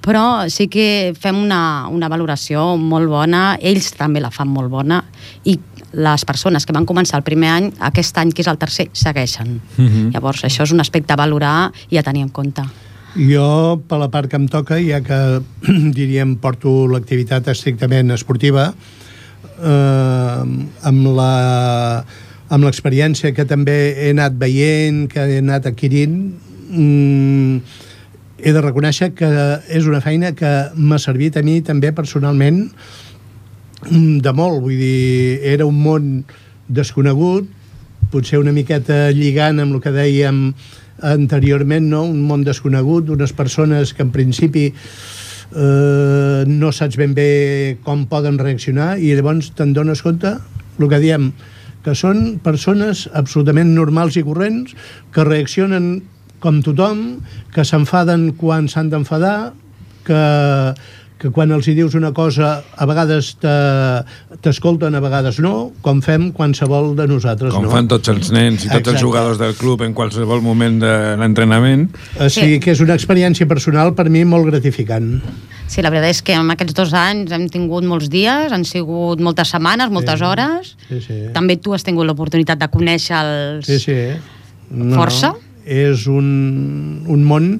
però 0.00 0.48
sí 0.48 0.68
que 0.68 1.12
fem 1.18 1.36
una, 1.36 1.88
una 1.92 2.08
valoració 2.08 2.76
molt 2.80 3.08
bona, 3.08 3.58
ells 3.60 3.92
també 3.98 4.20
la 4.20 4.32
fan 4.32 4.48
molt 4.48 4.70
bona, 4.72 5.04
i 5.44 5.58
les 5.92 6.24
persones 6.24 6.64
que 6.64 6.72
van 6.72 6.86
començar 6.86 7.18
el 7.18 7.26
primer 7.26 7.50
any, 7.50 7.72
aquest 7.90 8.16
any, 8.22 8.32
que 8.32 8.44
és 8.44 8.48
el 8.48 8.58
tercer, 8.58 8.88
segueixen. 8.92 9.60
Mhm. 9.76 9.86
-huh. 9.86 10.12
Llavors, 10.14 10.44
això 10.44 10.62
és 10.62 10.72
un 10.72 10.80
aspecte 10.80 11.12
a 11.12 11.16
valorar 11.16 11.72
i 11.90 11.98
a 11.98 12.02
tenir 12.02 12.22
en 12.22 12.30
compte. 12.30 12.62
Jo, 13.16 13.82
per 13.88 13.98
la 13.98 14.08
part 14.08 14.30
que 14.30 14.36
em 14.36 14.46
toca, 14.46 14.76
ja 14.78 15.00
que, 15.00 15.42
diríem, 15.98 16.36
porto 16.36 16.86
l'activitat 16.86 17.48
estrictament 17.48 18.10
esportiva, 18.10 18.74
eh, 19.60 20.42
amb 20.90 21.12
la 21.16 21.34
amb 22.50 22.66
l'experiència 22.66 23.30
que 23.30 23.46
també 23.46 23.76
he 23.94 24.10
anat 24.10 24.34
veient, 24.38 25.04
que 25.10 25.22
he 25.22 25.38
anat 25.38 25.68
adquirint, 25.70 26.16
mmm, 26.74 27.60
he 28.40 28.52
de 28.56 28.62
reconèixer 28.64 29.12
que 29.14 29.30
és 29.68 29.86
una 29.86 30.00
feina 30.02 30.32
que 30.34 30.50
m'ha 30.74 30.98
servit 30.98 31.36
a 31.36 31.44
mi 31.46 31.60
també 31.62 31.92
personalment 31.94 32.64
mm, 33.86 34.18
de 34.24 34.32
molt, 34.34 34.62
vull 34.64 34.78
dir, 34.80 35.40
era 35.52 35.68
un 35.68 35.78
món 35.78 36.10
desconegut, 36.66 37.48
potser 38.10 38.40
una 38.40 38.54
miqueta 38.56 39.10
lligant 39.14 39.60
amb 39.62 39.76
el 39.76 39.84
que 39.84 39.94
dèiem 39.94 40.48
anteriorment, 41.06 41.86
no? 41.92 42.04
un 42.04 42.20
món 42.26 42.44
desconegut, 42.44 43.10
unes 43.14 43.32
persones 43.32 43.94
que 43.94 44.02
en 44.02 44.10
principi 44.14 44.70
eh, 45.54 46.44
no 46.46 46.70
saps 46.72 46.98
ben 47.00 47.14
bé 47.16 47.78
com 47.86 48.06
poden 48.10 48.38
reaccionar 48.40 48.96
i 48.98 49.14
llavors 49.14 49.52
te'n 49.58 49.74
dones 49.76 50.02
compte, 50.02 50.36
el 50.80 50.88
que 50.88 51.00
diem, 51.02 51.30
que 51.84 51.94
són 51.96 52.38
persones 52.44 53.06
absolutament 53.16 53.74
normals 53.76 54.18
i 54.20 54.24
corrents 54.24 54.74
que 55.14 55.24
reaccionen 55.26 56.00
com 56.40 56.62
tothom, 56.64 57.20
que 57.52 57.64
s'enfaden 57.68 58.30
quan 58.40 58.68
s'han 58.68 58.88
d'enfadar, 58.92 59.52
que, 60.06 60.20
que 61.20 61.28
quan 61.34 61.52
els 61.52 61.66
hi 61.68 61.74
dius 61.76 61.94
una 61.98 62.14
cosa 62.16 62.62
a 62.64 62.86
vegades 62.88 63.34
t'escolten, 63.42 64.94
a 64.96 65.02
vegades 65.04 65.40
no, 65.44 65.70
com 65.84 66.00
fem 66.04 66.30
qualsevol 66.36 66.94
de 66.96 67.04
nosaltres. 67.10 67.52
Com 67.52 67.66
no? 67.68 67.72
fan 67.74 67.90
tots 67.90 68.08
els 68.12 68.30
nens 68.32 68.64
i 68.64 68.70
tots 68.70 68.78
Exacte. 68.78 68.94
els 68.94 69.04
jugadors 69.04 69.40
del 69.40 69.52
club 69.58 69.84
en 69.84 69.92
qualsevol 69.96 70.40
moment 70.44 70.78
de 70.80 70.94
l'entrenament. 71.20 71.90
O 72.16 72.30
sigui 72.32 72.56
sí. 72.56 72.62
que 72.64 72.72
és 72.72 72.80
una 72.80 72.96
experiència 72.96 73.48
personal 73.50 73.92
per 73.98 74.08
mi 74.08 74.24
molt 74.24 74.48
gratificant. 74.48 75.12
Sí, 75.70 75.84
la 75.84 75.92
veritat 75.92 76.16
és 76.16 76.22
que 76.24 76.38
en 76.40 76.48
aquests 76.56 76.78
dos 76.78 76.96
anys 76.96 77.36
hem 77.36 77.46
tingut 77.52 77.84
molts 77.86 78.08
dies, 78.10 78.48
han 78.56 78.64
sigut 78.64 79.20
moltes 79.20 79.52
setmanes, 79.52 79.92
moltes 79.92 80.18
sí. 80.22 80.26
hores. 80.26 80.74
Sí, 80.88 81.04
sí. 81.04 81.20
També 81.36 81.60
tu 81.60 81.76
has 81.76 81.84
tingut 81.84 82.08
l'oportunitat 82.08 82.64
de 82.64 82.72
conèixer 82.72 83.20
els... 83.20 83.68
Sí, 83.68 83.78
sí. 83.84 84.00
No, 84.70 84.96
Força. 84.96 85.34
No 85.36 85.50
és 85.70 86.06
un, 86.10 87.04
un 87.06 87.24
món 87.28 87.50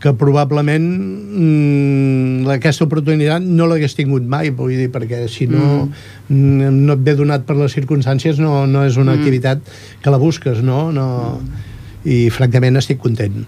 que 0.00 0.12
probablement 0.16 0.86
mm, 0.88 2.48
aquesta 2.56 2.86
oportunitat 2.88 3.44
no 3.44 3.68
l'hagués 3.68 3.94
tingut 3.98 4.24
mai, 4.24 4.48
vull 4.56 4.72
dir, 4.72 4.88
perquè 4.92 5.26
si 5.28 5.46
no, 5.50 5.90
mm. 6.28 6.70
no 6.86 6.96
et 6.96 7.04
ve 7.04 7.14
donat 7.18 7.44
per 7.48 7.58
les 7.58 7.76
circumstàncies 7.76 8.40
no, 8.40 8.64
no 8.66 8.86
és 8.88 8.96
una 8.96 9.12
mm. 9.12 9.20
activitat 9.20 9.72
que 10.00 10.14
la 10.14 10.20
busques, 10.20 10.64
no? 10.64 10.88
no 10.94 11.06
mm. 11.36 11.68
I 12.00 12.30
francament 12.32 12.80
estic 12.80 12.96
content. 12.96 13.42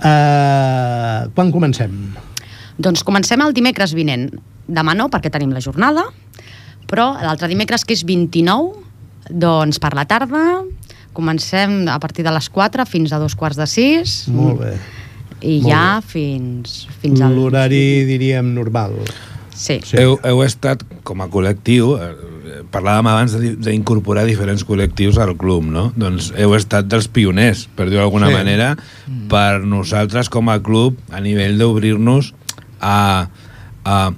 Uh, 0.00 1.28
quan 1.36 1.52
comencem? 1.52 1.92
Doncs 2.80 3.04
comencem 3.04 3.42
el 3.44 3.52
dimecres 3.56 3.92
vinent. 3.96 4.30
Demà 4.64 4.94
no, 4.96 5.10
perquè 5.12 5.28
tenim 5.32 5.52
la 5.52 5.60
jornada, 5.60 6.06
però 6.88 7.10
l'altre 7.20 7.50
dimecres, 7.52 7.84
que 7.84 7.92
és 7.92 8.06
29, 8.08 8.80
doncs 9.28 9.76
per 9.82 9.92
la 9.92 10.06
tarda, 10.08 10.62
comencem 11.16 11.84
a 11.92 11.98
partir 12.00 12.24
de 12.24 12.32
les 12.32 12.48
4 12.52 12.84
fins 12.88 13.12
a 13.12 13.20
dos 13.20 13.36
quarts 13.36 13.60
de 13.60 13.68
6. 13.68 14.16
Molt 14.36 14.64
bé. 14.64 14.72
I 15.46 15.60
Molt 15.62 15.70
ja 15.70 15.82
bé. 16.00 16.06
fins, 16.10 16.76
fins 17.02 17.20
al... 17.22 17.36
L'horari, 17.38 17.82
diríem, 18.08 18.48
normal. 18.56 18.96
Sí. 19.56 19.78
Sí. 19.86 19.96
Heu, 20.02 20.18
heu 20.26 20.42
estat, 20.44 20.82
com 21.06 21.22
a 21.22 21.28
col·lectiu, 21.32 21.94
eh, 22.02 22.62
parlàvem 22.72 23.06
abans 23.12 23.32
de- 23.38 23.54
d'incorporar 23.56 24.24
diferents 24.26 24.64
col·lectius 24.66 25.16
al 25.22 25.36
club, 25.38 25.64
no? 25.70 25.86
Doncs 25.96 26.32
heu 26.36 26.52
estat 26.58 26.88
dels 26.90 27.06
pioners, 27.08 27.64
per 27.78 27.86
dir-ho 27.88 28.02
d'alguna 28.02 28.26
Sí. 28.28 28.32
sí. 28.34 28.38
manera, 28.42 28.68
per 29.30 29.62
nosaltres 29.64 30.28
com 30.28 30.50
a 30.52 30.58
club, 30.60 30.98
a 31.10 31.20
nivell 31.24 31.56
d'obrir-nos 31.62 32.34
a, 32.80 33.28
a, 33.84 34.10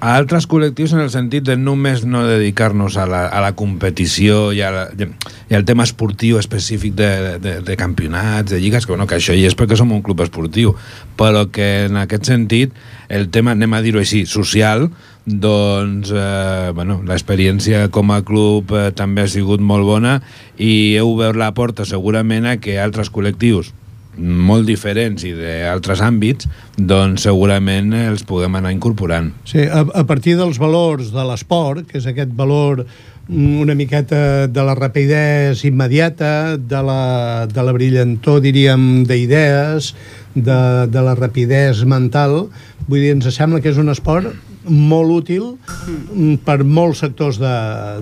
a 0.00 0.14
altres 0.16 0.46
col·lectius 0.48 0.94
en 0.96 1.02
el 1.04 1.10
sentit 1.12 1.44
de 1.44 1.58
només 1.60 2.06
no 2.08 2.22
dedicar-nos 2.24 2.96
a, 2.96 3.04
la, 3.04 3.26
a 3.28 3.42
la 3.44 3.52
competició 3.52 4.48
i, 4.56 4.62
a 4.64 4.70
la, 4.72 4.84
i 4.96 5.56
al 5.56 5.66
tema 5.68 5.84
esportiu 5.84 6.38
específic 6.40 6.94
de, 6.96 7.10
de, 7.42 7.54
de 7.66 7.76
campionats, 7.76 8.48
de 8.50 8.60
lligues, 8.62 8.86
que, 8.86 8.94
bueno, 8.94 9.06
que 9.06 9.18
això 9.18 9.36
hi 9.36 9.44
és 9.44 9.56
perquè 9.58 9.76
som 9.76 9.92
un 9.92 10.00
club 10.04 10.24
esportiu, 10.24 10.72
però 11.20 11.44
que 11.52 11.84
en 11.90 12.00
aquest 12.00 12.32
sentit 12.32 12.72
el 13.12 13.28
tema, 13.28 13.52
anem 13.52 13.76
a 13.76 13.82
dir-ho 13.84 14.00
així, 14.00 14.24
social, 14.24 14.88
doncs 15.26 16.14
eh, 16.16 16.70
bueno, 16.74 17.02
l'experiència 17.04 17.90
com 17.92 18.14
a 18.14 18.22
club 18.24 18.72
eh, 18.72 18.88
també 18.96 19.26
ha 19.26 19.30
sigut 19.30 19.60
molt 19.60 19.84
bona 19.84 20.16
i 20.56 20.96
heu 20.96 21.12
obert 21.12 21.36
la 21.36 21.52
porta 21.52 21.84
segurament 21.84 22.48
a 22.48 22.56
que 22.56 22.80
altres 22.80 23.12
col·lectius 23.12 23.74
molt 24.18 24.66
diferents 24.68 25.22
i 25.24 25.32
d'altres 25.36 26.02
àmbits, 26.04 26.48
doncs 26.76 27.24
segurament 27.28 27.92
els 27.94 28.24
puguem 28.26 28.58
anar 28.58 28.72
incorporant. 28.74 29.30
Sí, 29.48 29.62
a, 29.64 29.84
a 29.84 30.04
partir 30.08 30.36
dels 30.38 30.58
valors 30.60 31.12
de 31.14 31.24
l'esport, 31.28 31.86
que 31.88 32.00
és 32.00 32.08
aquest 32.10 32.32
valor 32.36 32.82
mm, 32.82 33.60
una 33.62 33.76
miqueta 33.78 34.48
de 34.50 34.66
la 34.66 34.74
rapidesa 34.74 35.66
immediata, 35.68 36.56
de 36.56 36.82
la, 36.84 37.46
de 37.50 37.66
la 37.66 37.76
brillantor, 37.76 38.42
diríem, 38.44 39.04
d'idees, 39.08 39.94
de, 40.34 40.60
de 40.90 41.06
la 41.06 41.16
rapidesa 41.18 41.86
mental, 41.86 42.48
vull 42.86 43.00
dir, 43.00 43.14
ens 43.16 43.30
sembla 43.34 43.62
que 43.62 43.72
és 43.72 43.80
un 43.80 43.92
esport 43.92 44.34
molt 44.66 45.16
útil 45.22 45.54
mm, 45.54 46.42
per 46.44 46.60
molts 46.64 47.06
sectors 47.06 47.40
de, 47.40 47.56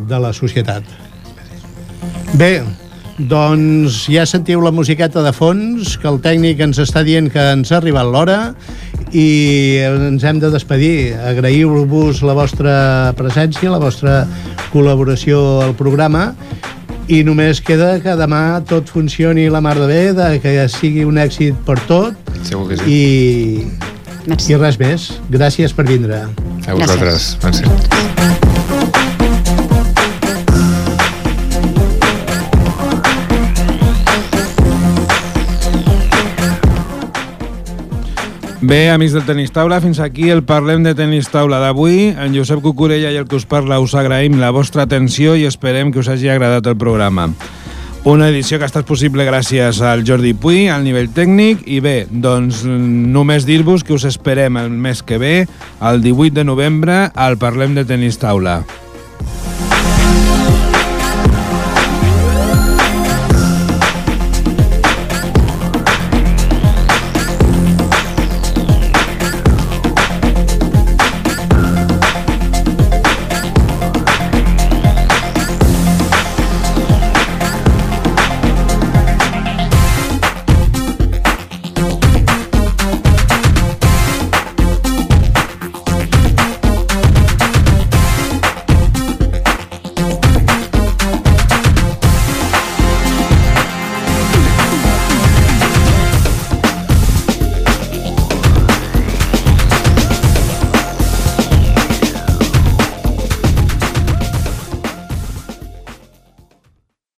de 0.09 0.24
la 0.24 0.34
societat. 0.36 0.84
Bé, 2.38 2.62
doncs 3.19 4.05
ja 4.12 4.25
sentiu 4.27 4.62
la 4.62 4.71
musiqueta 4.71 5.23
de 5.25 5.33
fons, 5.35 5.97
que 5.99 6.09
el 6.11 6.21
tècnic 6.23 6.61
ens 6.62 6.79
està 6.83 7.03
dient 7.07 7.31
que 7.33 7.43
ens 7.55 7.73
ha 7.73 7.81
arribat 7.81 8.07
l'hora 8.07 8.39
i 9.11 9.81
ens 9.83 10.25
hem 10.25 10.39
de 10.39 10.53
despedir. 10.55 11.16
Agraïu-vos 11.19 12.23
la 12.23 12.37
vostra 12.39 12.79
presència, 13.19 13.73
la 13.75 13.83
vostra 13.83 14.23
col·laboració 14.73 15.62
al 15.66 15.75
programa 15.79 16.33
i 17.09 17.23
només 17.25 17.62
queda 17.64 17.95
que 18.05 18.14
demà 18.21 18.61
tot 18.69 18.91
funcioni 18.93 19.49
la 19.49 19.62
mar 19.64 19.79
de 19.81 19.87
bé, 19.89 20.03
de 20.12 20.29
que 20.45 20.55
sigui 20.69 21.07
un 21.09 21.16
èxit 21.19 21.57
per 21.66 21.79
tot 21.89 22.14
Segur 22.45 22.69
que 22.69 22.77
sí. 22.83 22.85
i, 22.93 23.64
Merci. 24.29 24.53
i 24.53 24.61
res 24.61 24.79
més. 24.81 25.11
Gràcies 25.33 25.75
per 25.75 25.89
vindre. 25.89 26.27
A 26.69 26.77
vosaltres. 26.77 27.37
Merci. 27.43 27.64
Bé, 38.69 38.91
amics 38.91 39.14
del 39.16 39.25
Tenis 39.25 39.49
Taula, 39.49 39.79
fins 39.81 39.97
aquí 39.97 40.27
el 40.29 40.43
Parlem 40.45 40.83
de 40.85 40.91
Tenis 40.93 41.31
Taula 41.33 41.57
d'avui. 41.62 42.11
En 42.21 42.35
Josep 42.37 42.61
Cucurella 42.61 43.09
i 43.09 43.16
el 43.16 43.25
que 43.25 43.39
us 43.39 43.47
parla 43.49 43.79
us 43.81 43.95
agraïm 43.97 44.35
la 44.37 44.51
vostra 44.53 44.85
atenció 44.85 45.39
i 45.41 45.47
esperem 45.49 45.89
que 45.89 46.03
us 46.03 46.11
hagi 46.12 46.29
agradat 46.29 46.69
el 46.69 46.77
programa. 46.77 47.31
Una 48.05 48.29
edició 48.29 48.59
que 48.59 48.66
ha 48.66 48.69
estat 48.69 48.85
possible 48.85 49.25
gràcies 49.25 49.81
al 49.81 50.05
Jordi 50.05 50.35
Puy, 50.37 50.66
al 50.69 50.85
nivell 50.85 51.09
tècnic, 51.16 51.62
i 51.64 51.81
bé, 51.81 52.03
doncs 52.11 52.61
només 52.69 53.49
dir-vos 53.49 53.87
que 53.89 53.97
us 53.97 54.05
esperem 54.05 54.61
el 54.61 54.69
mes 54.69 55.01
que 55.01 55.16
ve, 55.16 55.33
el 55.81 56.05
18 56.05 56.37
de 56.37 56.45
novembre, 56.45 56.99
al 57.14 57.41
Parlem 57.41 57.73
de 57.73 57.87
Tenis 57.89 58.21
Taula. 58.21 58.66